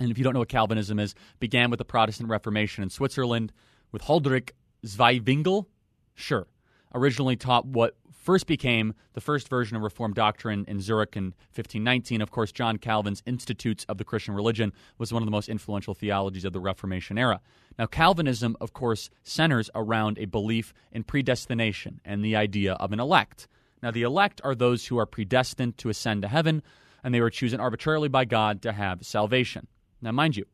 and 0.00 0.10
if 0.10 0.18
you 0.18 0.24
don't 0.24 0.34
know 0.34 0.40
what 0.40 0.48
Calvinism 0.48 0.98
is, 0.98 1.14
began 1.38 1.70
with 1.70 1.78
the 1.78 1.84
Protestant 1.84 2.28
Reformation 2.28 2.82
in 2.82 2.90
Switzerland 2.90 3.52
with 3.92 4.02
Huldrych 4.02 4.50
Zweivinkel? 4.84 5.66
Sure. 6.14 6.46
Originally 6.94 7.36
taught 7.36 7.66
what 7.66 7.96
first 8.10 8.46
became 8.46 8.92
the 9.12 9.20
first 9.20 9.48
version 9.48 9.76
of 9.76 9.82
Reformed 9.82 10.16
doctrine 10.16 10.64
in 10.66 10.80
Zurich 10.80 11.16
in 11.16 11.26
1519. 11.54 12.20
Of 12.20 12.30
course, 12.30 12.50
John 12.50 12.76
Calvin's 12.76 13.22
Institutes 13.24 13.84
of 13.88 13.98
the 13.98 14.04
Christian 14.04 14.34
Religion 14.34 14.72
was 14.98 15.12
one 15.12 15.22
of 15.22 15.26
the 15.26 15.32
most 15.32 15.48
influential 15.48 15.94
theologies 15.94 16.44
of 16.44 16.52
the 16.52 16.60
Reformation 16.60 17.18
era. 17.18 17.40
Now, 17.78 17.86
Calvinism, 17.86 18.56
of 18.60 18.72
course, 18.72 19.10
centers 19.22 19.70
around 19.74 20.18
a 20.18 20.24
belief 20.24 20.72
in 20.90 21.04
predestination 21.04 22.00
and 22.04 22.24
the 22.24 22.34
idea 22.34 22.72
of 22.74 22.92
an 22.92 22.98
elect. 22.98 23.46
Now, 23.82 23.90
the 23.90 24.02
elect 24.02 24.40
are 24.42 24.54
those 24.54 24.86
who 24.86 24.98
are 24.98 25.06
predestined 25.06 25.78
to 25.78 25.88
ascend 25.88 26.22
to 26.22 26.28
heaven, 26.28 26.62
and 27.04 27.14
they 27.14 27.20
were 27.20 27.30
chosen 27.30 27.60
arbitrarily 27.60 28.08
by 28.08 28.24
God 28.24 28.62
to 28.62 28.72
have 28.72 29.06
salvation. 29.06 29.68
Now, 30.02 30.12
mind 30.12 30.36
you, 30.36 30.46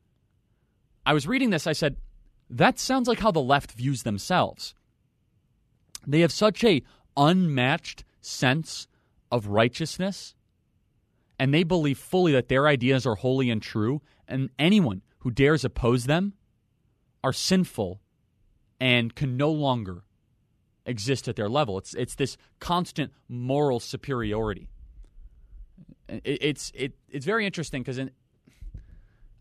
I 1.07 1.14
was 1.14 1.27
reading 1.27 1.51
this, 1.51 1.66
I 1.66 1.73
said, 1.73 1.97
that 2.53 2.79
sounds 2.79 3.09
like 3.09 3.21
how 3.21 3.31
the 3.31 3.41
left 3.41 3.73
views 3.73 4.03
themselves. 4.03 4.75
They 6.07 6.21
have 6.21 6.33
such 6.33 6.63
a 6.65 6.83
unmatched 7.17 8.05
sense 8.21 8.87
of 9.31 9.47
righteousness, 9.47 10.35
and 11.39 11.53
they 11.53 11.63
believe 11.63 11.99
fully 11.99 12.33
that 12.33 12.49
their 12.49 12.69
ideas 12.69 13.07
are 13.07 13.15
holy 13.15 13.51
and 13.51 13.63
true, 13.63 14.03
and 14.29 14.51
anyone 14.59 15.03
who 15.21 15.31
dares 15.31 15.65
oppose 15.65 16.05
them 16.05 16.35
are 17.25 17.33
sinful 17.33 18.01
and 18.79 19.15
can 19.15 19.37
no 19.37 19.51
longer 19.51 20.05
exist 20.85 21.29
at 21.29 21.37
their 21.37 21.49
level. 21.49 21.79
It's 21.79 21.95
it's 21.95 22.17
this 22.17 22.37
constant 22.59 23.13
moral 23.29 23.81
superiority. 23.81 24.69
It's 26.09 26.71
it, 26.75 26.95
it's 27.09 27.25
very 27.25 27.47
interesting 27.47 27.83
because 27.83 27.99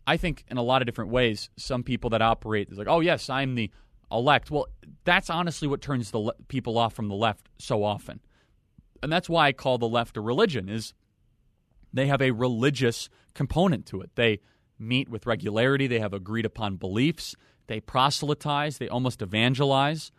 I 0.06 0.16
think 0.16 0.44
in 0.48 0.56
a 0.56 0.62
lot 0.62 0.82
of 0.82 0.86
different 0.86 1.10
ways, 1.10 1.50
some 1.56 1.82
people 1.82 2.10
that 2.10 2.22
operate 2.22 2.68
is 2.70 2.78
like, 2.78 2.88
oh 2.88 3.00
yes, 3.00 3.30
I'm 3.30 3.54
the 3.54 3.70
elect. 4.10 4.50
Well, 4.50 4.66
that's 5.04 5.30
honestly 5.30 5.68
what 5.68 5.80
turns 5.80 6.10
the 6.10 6.18
le- 6.18 6.34
people 6.48 6.78
off 6.78 6.94
from 6.94 7.08
the 7.08 7.14
left 7.14 7.48
so 7.58 7.84
often, 7.84 8.20
and 9.02 9.12
that's 9.12 9.28
why 9.28 9.48
I 9.48 9.52
call 9.52 9.78
the 9.78 9.88
left 9.88 10.16
a 10.16 10.20
religion. 10.20 10.68
Is 10.68 10.94
they 11.92 12.06
have 12.06 12.22
a 12.22 12.32
religious 12.32 13.08
component 13.34 13.86
to 13.86 14.00
it. 14.00 14.10
They 14.14 14.40
meet 14.78 15.08
with 15.08 15.26
regularity. 15.26 15.86
They 15.86 16.00
have 16.00 16.12
agreed 16.12 16.46
upon 16.46 16.76
beliefs. 16.76 17.36
They 17.68 17.80
proselytize. 17.80 18.78
They 18.78 18.88
almost 18.88 19.22
evangelize, 19.22 20.10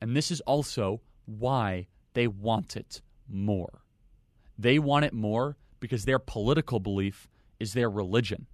and 0.00 0.16
this 0.16 0.30
is 0.30 0.40
also 0.42 1.00
why 1.24 1.86
they 2.14 2.26
want 2.26 2.76
it 2.76 3.00
more. 3.28 3.82
They 4.58 4.78
want 4.78 5.06
it 5.06 5.14
more 5.14 5.56
because 5.78 6.04
their 6.04 6.18
political 6.18 6.80
belief 6.80 7.28
is 7.58 7.72
their 7.72 7.88
religion. 7.88 8.46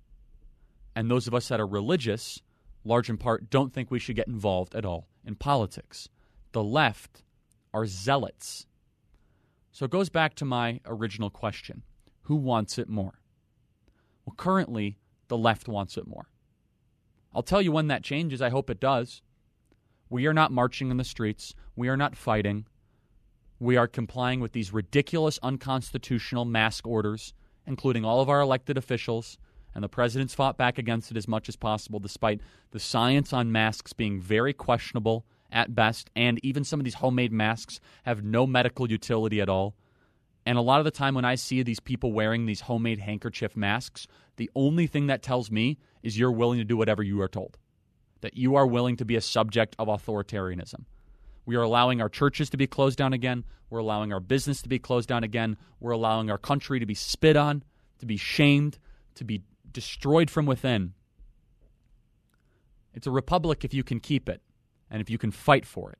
And 0.96 1.10
those 1.10 1.26
of 1.26 1.34
us 1.34 1.48
that 1.48 1.60
are 1.60 1.66
religious, 1.66 2.40
large 2.82 3.10
in 3.10 3.18
part, 3.18 3.50
don't 3.50 3.70
think 3.72 3.90
we 3.90 3.98
should 3.98 4.16
get 4.16 4.28
involved 4.28 4.74
at 4.74 4.86
all 4.86 5.06
in 5.26 5.34
politics. 5.34 6.08
The 6.52 6.64
left 6.64 7.22
are 7.74 7.84
zealots. 7.84 8.66
So 9.72 9.84
it 9.84 9.90
goes 9.90 10.08
back 10.08 10.34
to 10.36 10.46
my 10.46 10.80
original 10.86 11.28
question 11.28 11.82
who 12.22 12.34
wants 12.34 12.78
it 12.78 12.88
more? 12.88 13.20
Well, 14.24 14.34
currently, 14.36 14.98
the 15.28 15.36
left 15.36 15.68
wants 15.68 15.96
it 15.96 16.08
more. 16.08 16.28
I'll 17.32 17.42
tell 17.42 17.62
you 17.62 17.70
when 17.70 17.86
that 17.88 18.02
changes. 18.02 18.42
I 18.42 18.48
hope 18.48 18.70
it 18.70 18.80
does. 18.80 19.22
We 20.08 20.26
are 20.26 20.34
not 20.34 20.50
marching 20.50 20.90
in 20.90 20.96
the 20.96 21.04
streets. 21.04 21.54
We 21.76 21.88
are 21.88 21.96
not 21.96 22.16
fighting. 22.16 22.66
We 23.60 23.76
are 23.76 23.86
complying 23.86 24.40
with 24.40 24.52
these 24.52 24.72
ridiculous, 24.72 25.38
unconstitutional 25.42 26.46
mask 26.46 26.86
orders, 26.86 27.34
including 27.66 28.04
all 28.04 28.20
of 28.20 28.28
our 28.28 28.40
elected 28.40 28.76
officials 28.78 29.38
and 29.76 29.84
the 29.84 29.90
president's 29.90 30.34
fought 30.34 30.56
back 30.56 30.78
against 30.78 31.10
it 31.10 31.18
as 31.18 31.28
much 31.28 31.50
as 31.50 31.54
possible, 31.54 32.00
despite 32.00 32.40
the 32.70 32.80
science 32.80 33.34
on 33.34 33.52
masks 33.52 33.92
being 33.92 34.18
very 34.18 34.54
questionable 34.54 35.26
at 35.52 35.74
best, 35.74 36.08
and 36.16 36.42
even 36.42 36.64
some 36.64 36.80
of 36.80 36.84
these 36.84 36.94
homemade 36.94 37.30
masks 37.30 37.78
have 38.04 38.24
no 38.24 38.46
medical 38.46 38.90
utility 38.90 39.38
at 39.38 39.50
all. 39.50 39.74
And 40.46 40.56
a 40.56 40.62
lot 40.62 40.78
of 40.78 40.86
the 40.86 40.90
time, 40.90 41.14
when 41.14 41.26
I 41.26 41.34
see 41.34 41.62
these 41.62 41.78
people 41.78 42.14
wearing 42.14 42.46
these 42.46 42.62
homemade 42.62 43.00
handkerchief 43.00 43.54
masks, 43.54 44.06
the 44.36 44.50
only 44.54 44.86
thing 44.86 45.08
that 45.08 45.22
tells 45.22 45.50
me 45.50 45.76
is 46.02 46.18
you're 46.18 46.32
willing 46.32 46.58
to 46.58 46.64
do 46.64 46.78
whatever 46.78 47.02
you 47.02 47.20
are 47.20 47.28
told, 47.28 47.58
that 48.22 48.34
you 48.34 48.54
are 48.54 48.66
willing 48.66 48.96
to 48.96 49.04
be 49.04 49.16
a 49.16 49.20
subject 49.20 49.76
of 49.78 49.88
authoritarianism. 49.88 50.86
We 51.44 51.54
are 51.56 51.62
allowing 51.62 52.00
our 52.00 52.08
churches 52.08 52.48
to 52.48 52.56
be 52.56 52.66
closed 52.66 52.96
down 52.96 53.12
again. 53.12 53.44
We're 53.68 53.80
allowing 53.80 54.10
our 54.10 54.20
business 54.20 54.62
to 54.62 54.70
be 54.70 54.78
closed 54.78 55.10
down 55.10 55.22
again. 55.22 55.58
We're 55.80 55.90
allowing 55.90 56.30
our 56.30 56.38
country 56.38 56.80
to 56.80 56.86
be 56.86 56.94
spit 56.94 57.36
on, 57.36 57.62
to 57.98 58.06
be 58.06 58.16
shamed, 58.16 58.78
to 59.16 59.24
be 59.24 59.42
destroyed 59.76 60.30
from 60.30 60.46
within. 60.46 60.94
It's 62.94 63.06
a 63.06 63.10
republic 63.10 63.62
if 63.62 63.74
you 63.74 63.84
can 63.84 64.00
keep 64.00 64.26
it 64.26 64.40
and 64.90 65.02
if 65.02 65.10
you 65.10 65.18
can 65.18 65.30
fight 65.30 65.66
for 65.66 65.92
it. 65.92 65.98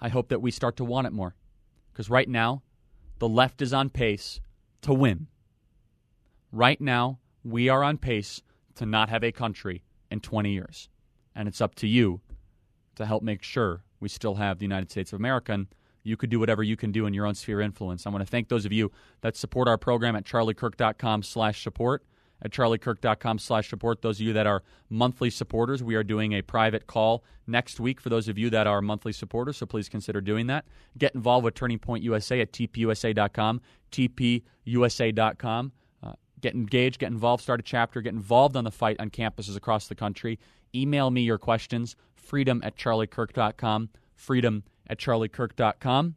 I 0.00 0.08
hope 0.08 0.30
that 0.30 0.42
we 0.42 0.50
start 0.50 0.76
to 0.78 0.84
want 0.84 1.06
it 1.06 1.12
more. 1.12 1.36
Because 1.92 2.10
right 2.10 2.28
now, 2.28 2.64
the 3.20 3.28
left 3.28 3.62
is 3.62 3.72
on 3.72 3.88
pace 3.88 4.40
to 4.82 4.92
win. 4.92 5.28
Right 6.50 6.80
now, 6.80 7.20
we 7.44 7.68
are 7.68 7.84
on 7.84 7.98
pace 7.98 8.42
to 8.74 8.84
not 8.84 9.10
have 9.10 9.22
a 9.22 9.30
country 9.30 9.84
in 10.10 10.18
20 10.18 10.50
years. 10.50 10.88
And 11.36 11.46
it's 11.46 11.60
up 11.60 11.76
to 11.76 11.86
you 11.86 12.20
to 12.96 13.06
help 13.06 13.22
make 13.22 13.44
sure 13.44 13.84
we 14.00 14.08
still 14.08 14.34
have 14.34 14.58
the 14.58 14.64
United 14.64 14.90
States 14.90 15.12
of 15.12 15.20
America. 15.20 15.52
And 15.52 15.68
you 16.02 16.16
could 16.16 16.30
do 16.30 16.40
whatever 16.40 16.64
you 16.64 16.76
can 16.76 16.90
do 16.90 17.06
in 17.06 17.14
your 17.14 17.26
own 17.26 17.36
sphere 17.36 17.60
of 17.60 17.64
influence. 17.64 18.08
I 18.08 18.10
want 18.10 18.22
to 18.26 18.30
thank 18.30 18.48
those 18.48 18.66
of 18.66 18.72
you 18.72 18.90
that 19.20 19.36
support 19.36 19.68
our 19.68 19.78
program 19.78 20.16
at 20.16 20.24
charliekirk.com 20.24 21.22
slash 21.22 21.62
support 21.62 22.02
at 22.42 22.50
charliekirk.com 22.50 23.38
slash 23.38 23.70
support. 23.70 24.02
Those 24.02 24.20
of 24.20 24.26
you 24.26 24.32
that 24.34 24.46
are 24.46 24.62
monthly 24.90 25.30
supporters, 25.30 25.82
we 25.82 25.94
are 25.94 26.04
doing 26.04 26.32
a 26.32 26.42
private 26.42 26.86
call 26.86 27.24
next 27.46 27.80
week 27.80 28.00
for 28.00 28.08
those 28.08 28.28
of 28.28 28.38
you 28.38 28.50
that 28.50 28.66
are 28.66 28.82
monthly 28.82 29.12
supporters, 29.12 29.56
so 29.56 29.66
please 29.66 29.88
consider 29.88 30.20
doing 30.20 30.46
that. 30.48 30.64
Get 30.98 31.14
involved 31.14 31.44
with 31.44 31.54
Turning 31.54 31.78
Point 31.78 32.02
USA 32.04 32.40
at 32.40 32.52
tpusa.com, 32.52 33.60
tpusa.com. 33.92 35.72
Uh, 36.02 36.12
get 36.40 36.54
engaged, 36.54 36.98
get 36.98 37.10
involved, 37.10 37.42
start 37.42 37.60
a 37.60 37.62
chapter, 37.62 38.00
get 38.00 38.12
involved 38.12 38.56
on 38.56 38.64
the 38.64 38.70
fight 38.70 38.96
on 39.00 39.10
campuses 39.10 39.56
across 39.56 39.88
the 39.88 39.94
country. 39.94 40.38
Email 40.74 41.10
me 41.10 41.22
your 41.22 41.38
questions, 41.38 41.96
freedom 42.14 42.60
at 42.64 42.76
charliekirk.com, 42.76 43.88
freedom 44.14 44.64
at 44.88 44.98
charliekirk.com. 44.98 46.14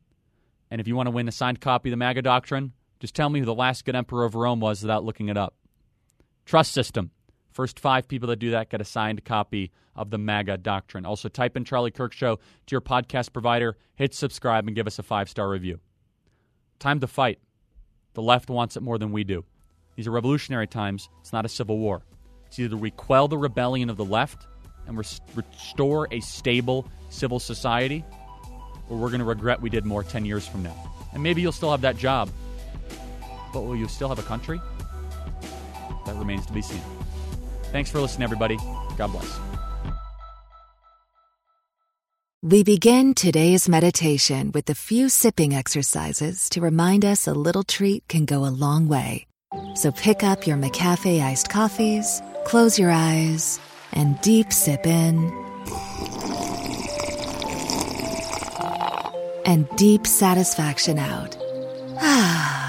And 0.72 0.82
if 0.82 0.88
you 0.88 0.96
want 0.96 1.08
to 1.08 1.12
win 1.12 1.28
a 1.28 1.32
signed 1.32 1.62
copy 1.62 1.90
of 1.90 1.92
the 1.92 1.98
MAGA 1.98 2.22
Doctrine, 2.22 2.74
just 3.00 3.16
tell 3.16 3.30
me 3.30 3.40
who 3.40 3.46
the 3.46 3.56
last 3.56 3.86
good 3.86 3.96
emperor 3.96 4.26
of 4.26 4.36
Rome 4.36 4.60
was 4.60 4.82
without 4.82 5.04
looking 5.04 5.30
it 5.30 5.38
up. 5.38 5.56
Trust 6.50 6.72
system. 6.72 7.12
First 7.52 7.80
five 7.80 8.08
people 8.08 8.28
that 8.30 8.38
do 8.38 8.50
that 8.50 8.72
get 8.72 8.82
a 8.82 8.84
signed 8.84 9.24
copy 9.24 9.72
of 9.96 10.10
the 10.10 10.18
MAGA 10.18 10.58
doctrine. 10.58 11.06
Also, 11.06 11.30
type 11.30 11.56
in 11.56 11.64
Charlie 11.64 11.92
Kirk 11.92 12.12
Show 12.12 12.38
to 12.38 12.72
your 12.72 12.82
podcast 12.82 13.32
provider, 13.34 13.78
hit 13.94 14.16
subscribe, 14.16 14.66
and 14.66 14.76
give 14.76 14.88
us 14.88 14.98
a 14.98 15.04
five 15.04 15.30
star 15.30 15.48
review. 15.48 15.80
Time 16.80 17.02
to 17.02 17.06
fight. 17.06 17.38
The 18.16 18.24
left 18.24 18.50
wants 18.50 18.76
it 18.76 18.82
more 18.82 18.98
than 18.98 19.12
we 19.12 19.24
do. 19.24 19.46
These 19.96 20.08
are 20.08 20.12
revolutionary 20.12 20.66
times. 20.66 21.08
It's 21.20 21.32
not 21.32 21.46
a 21.46 21.50
civil 21.50 21.78
war. 21.78 22.02
It's 22.48 22.58
either 22.58 22.76
we 22.76 22.90
quell 22.90 23.28
the 23.28 23.38
rebellion 23.38 23.92
of 23.92 23.98
the 23.98 24.06
left 24.06 24.48
and 24.88 24.98
res- 24.98 25.22
restore 25.36 26.08
a 26.10 26.20
stable 26.20 26.90
civil 27.12 27.40
society, 27.40 28.04
or 28.90 28.98
we're 28.98 29.10
going 29.10 29.20
to 29.20 29.26
regret 29.26 29.62
we 29.62 29.70
did 29.70 29.86
more 29.86 30.02
10 30.02 30.26
years 30.26 30.48
from 30.48 30.64
now. 30.64 30.76
And 31.14 31.22
maybe 31.22 31.44
you'll 31.44 31.52
still 31.52 31.70
have 31.70 31.82
that 31.82 31.98
job, 31.98 32.32
but 33.54 33.62
will 33.62 33.76
you 33.76 33.88
still 33.88 34.10
have 34.10 34.18
a 34.18 34.24
country? 34.24 34.60
That 36.10 36.18
remains 36.18 36.46
to 36.48 36.54
be 36.54 36.64
seen. 36.64 36.82
Thanks 37.72 37.92
for 37.92 38.02
listening, 38.02 38.24
everybody. 38.24 38.58
God 38.98 39.12
bless. 39.12 39.40
We 42.42 42.64
begin 42.64 43.14
today's 43.14 43.70
meditation 43.70 44.52
with 44.52 44.68
a 44.72 44.74
few 44.76 45.10
sipping 45.10 45.54
exercises 45.54 46.50
to 46.50 46.62
remind 46.62 47.06
us 47.06 47.28
a 47.28 47.34
little 47.34 47.64
treat 47.64 48.08
can 48.08 48.26
go 48.26 48.44
a 48.46 48.50
long 48.50 48.88
way. 48.88 49.28
So 49.76 49.92
pick 49.92 50.24
up 50.24 50.48
your 50.48 50.58
McCafe 50.58 51.22
iced 51.22 51.50
coffees, 51.50 52.24
close 52.46 52.80
your 52.80 52.90
eyes, 52.90 53.60
and 53.94 54.20
deep 54.22 54.52
sip 54.52 54.88
in. 54.88 55.32
And 59.46 59.70
deep 59.76 60.08
satisfaction 60.08 60.98
out. 60.98 61.38
Ah. 61.98 62.69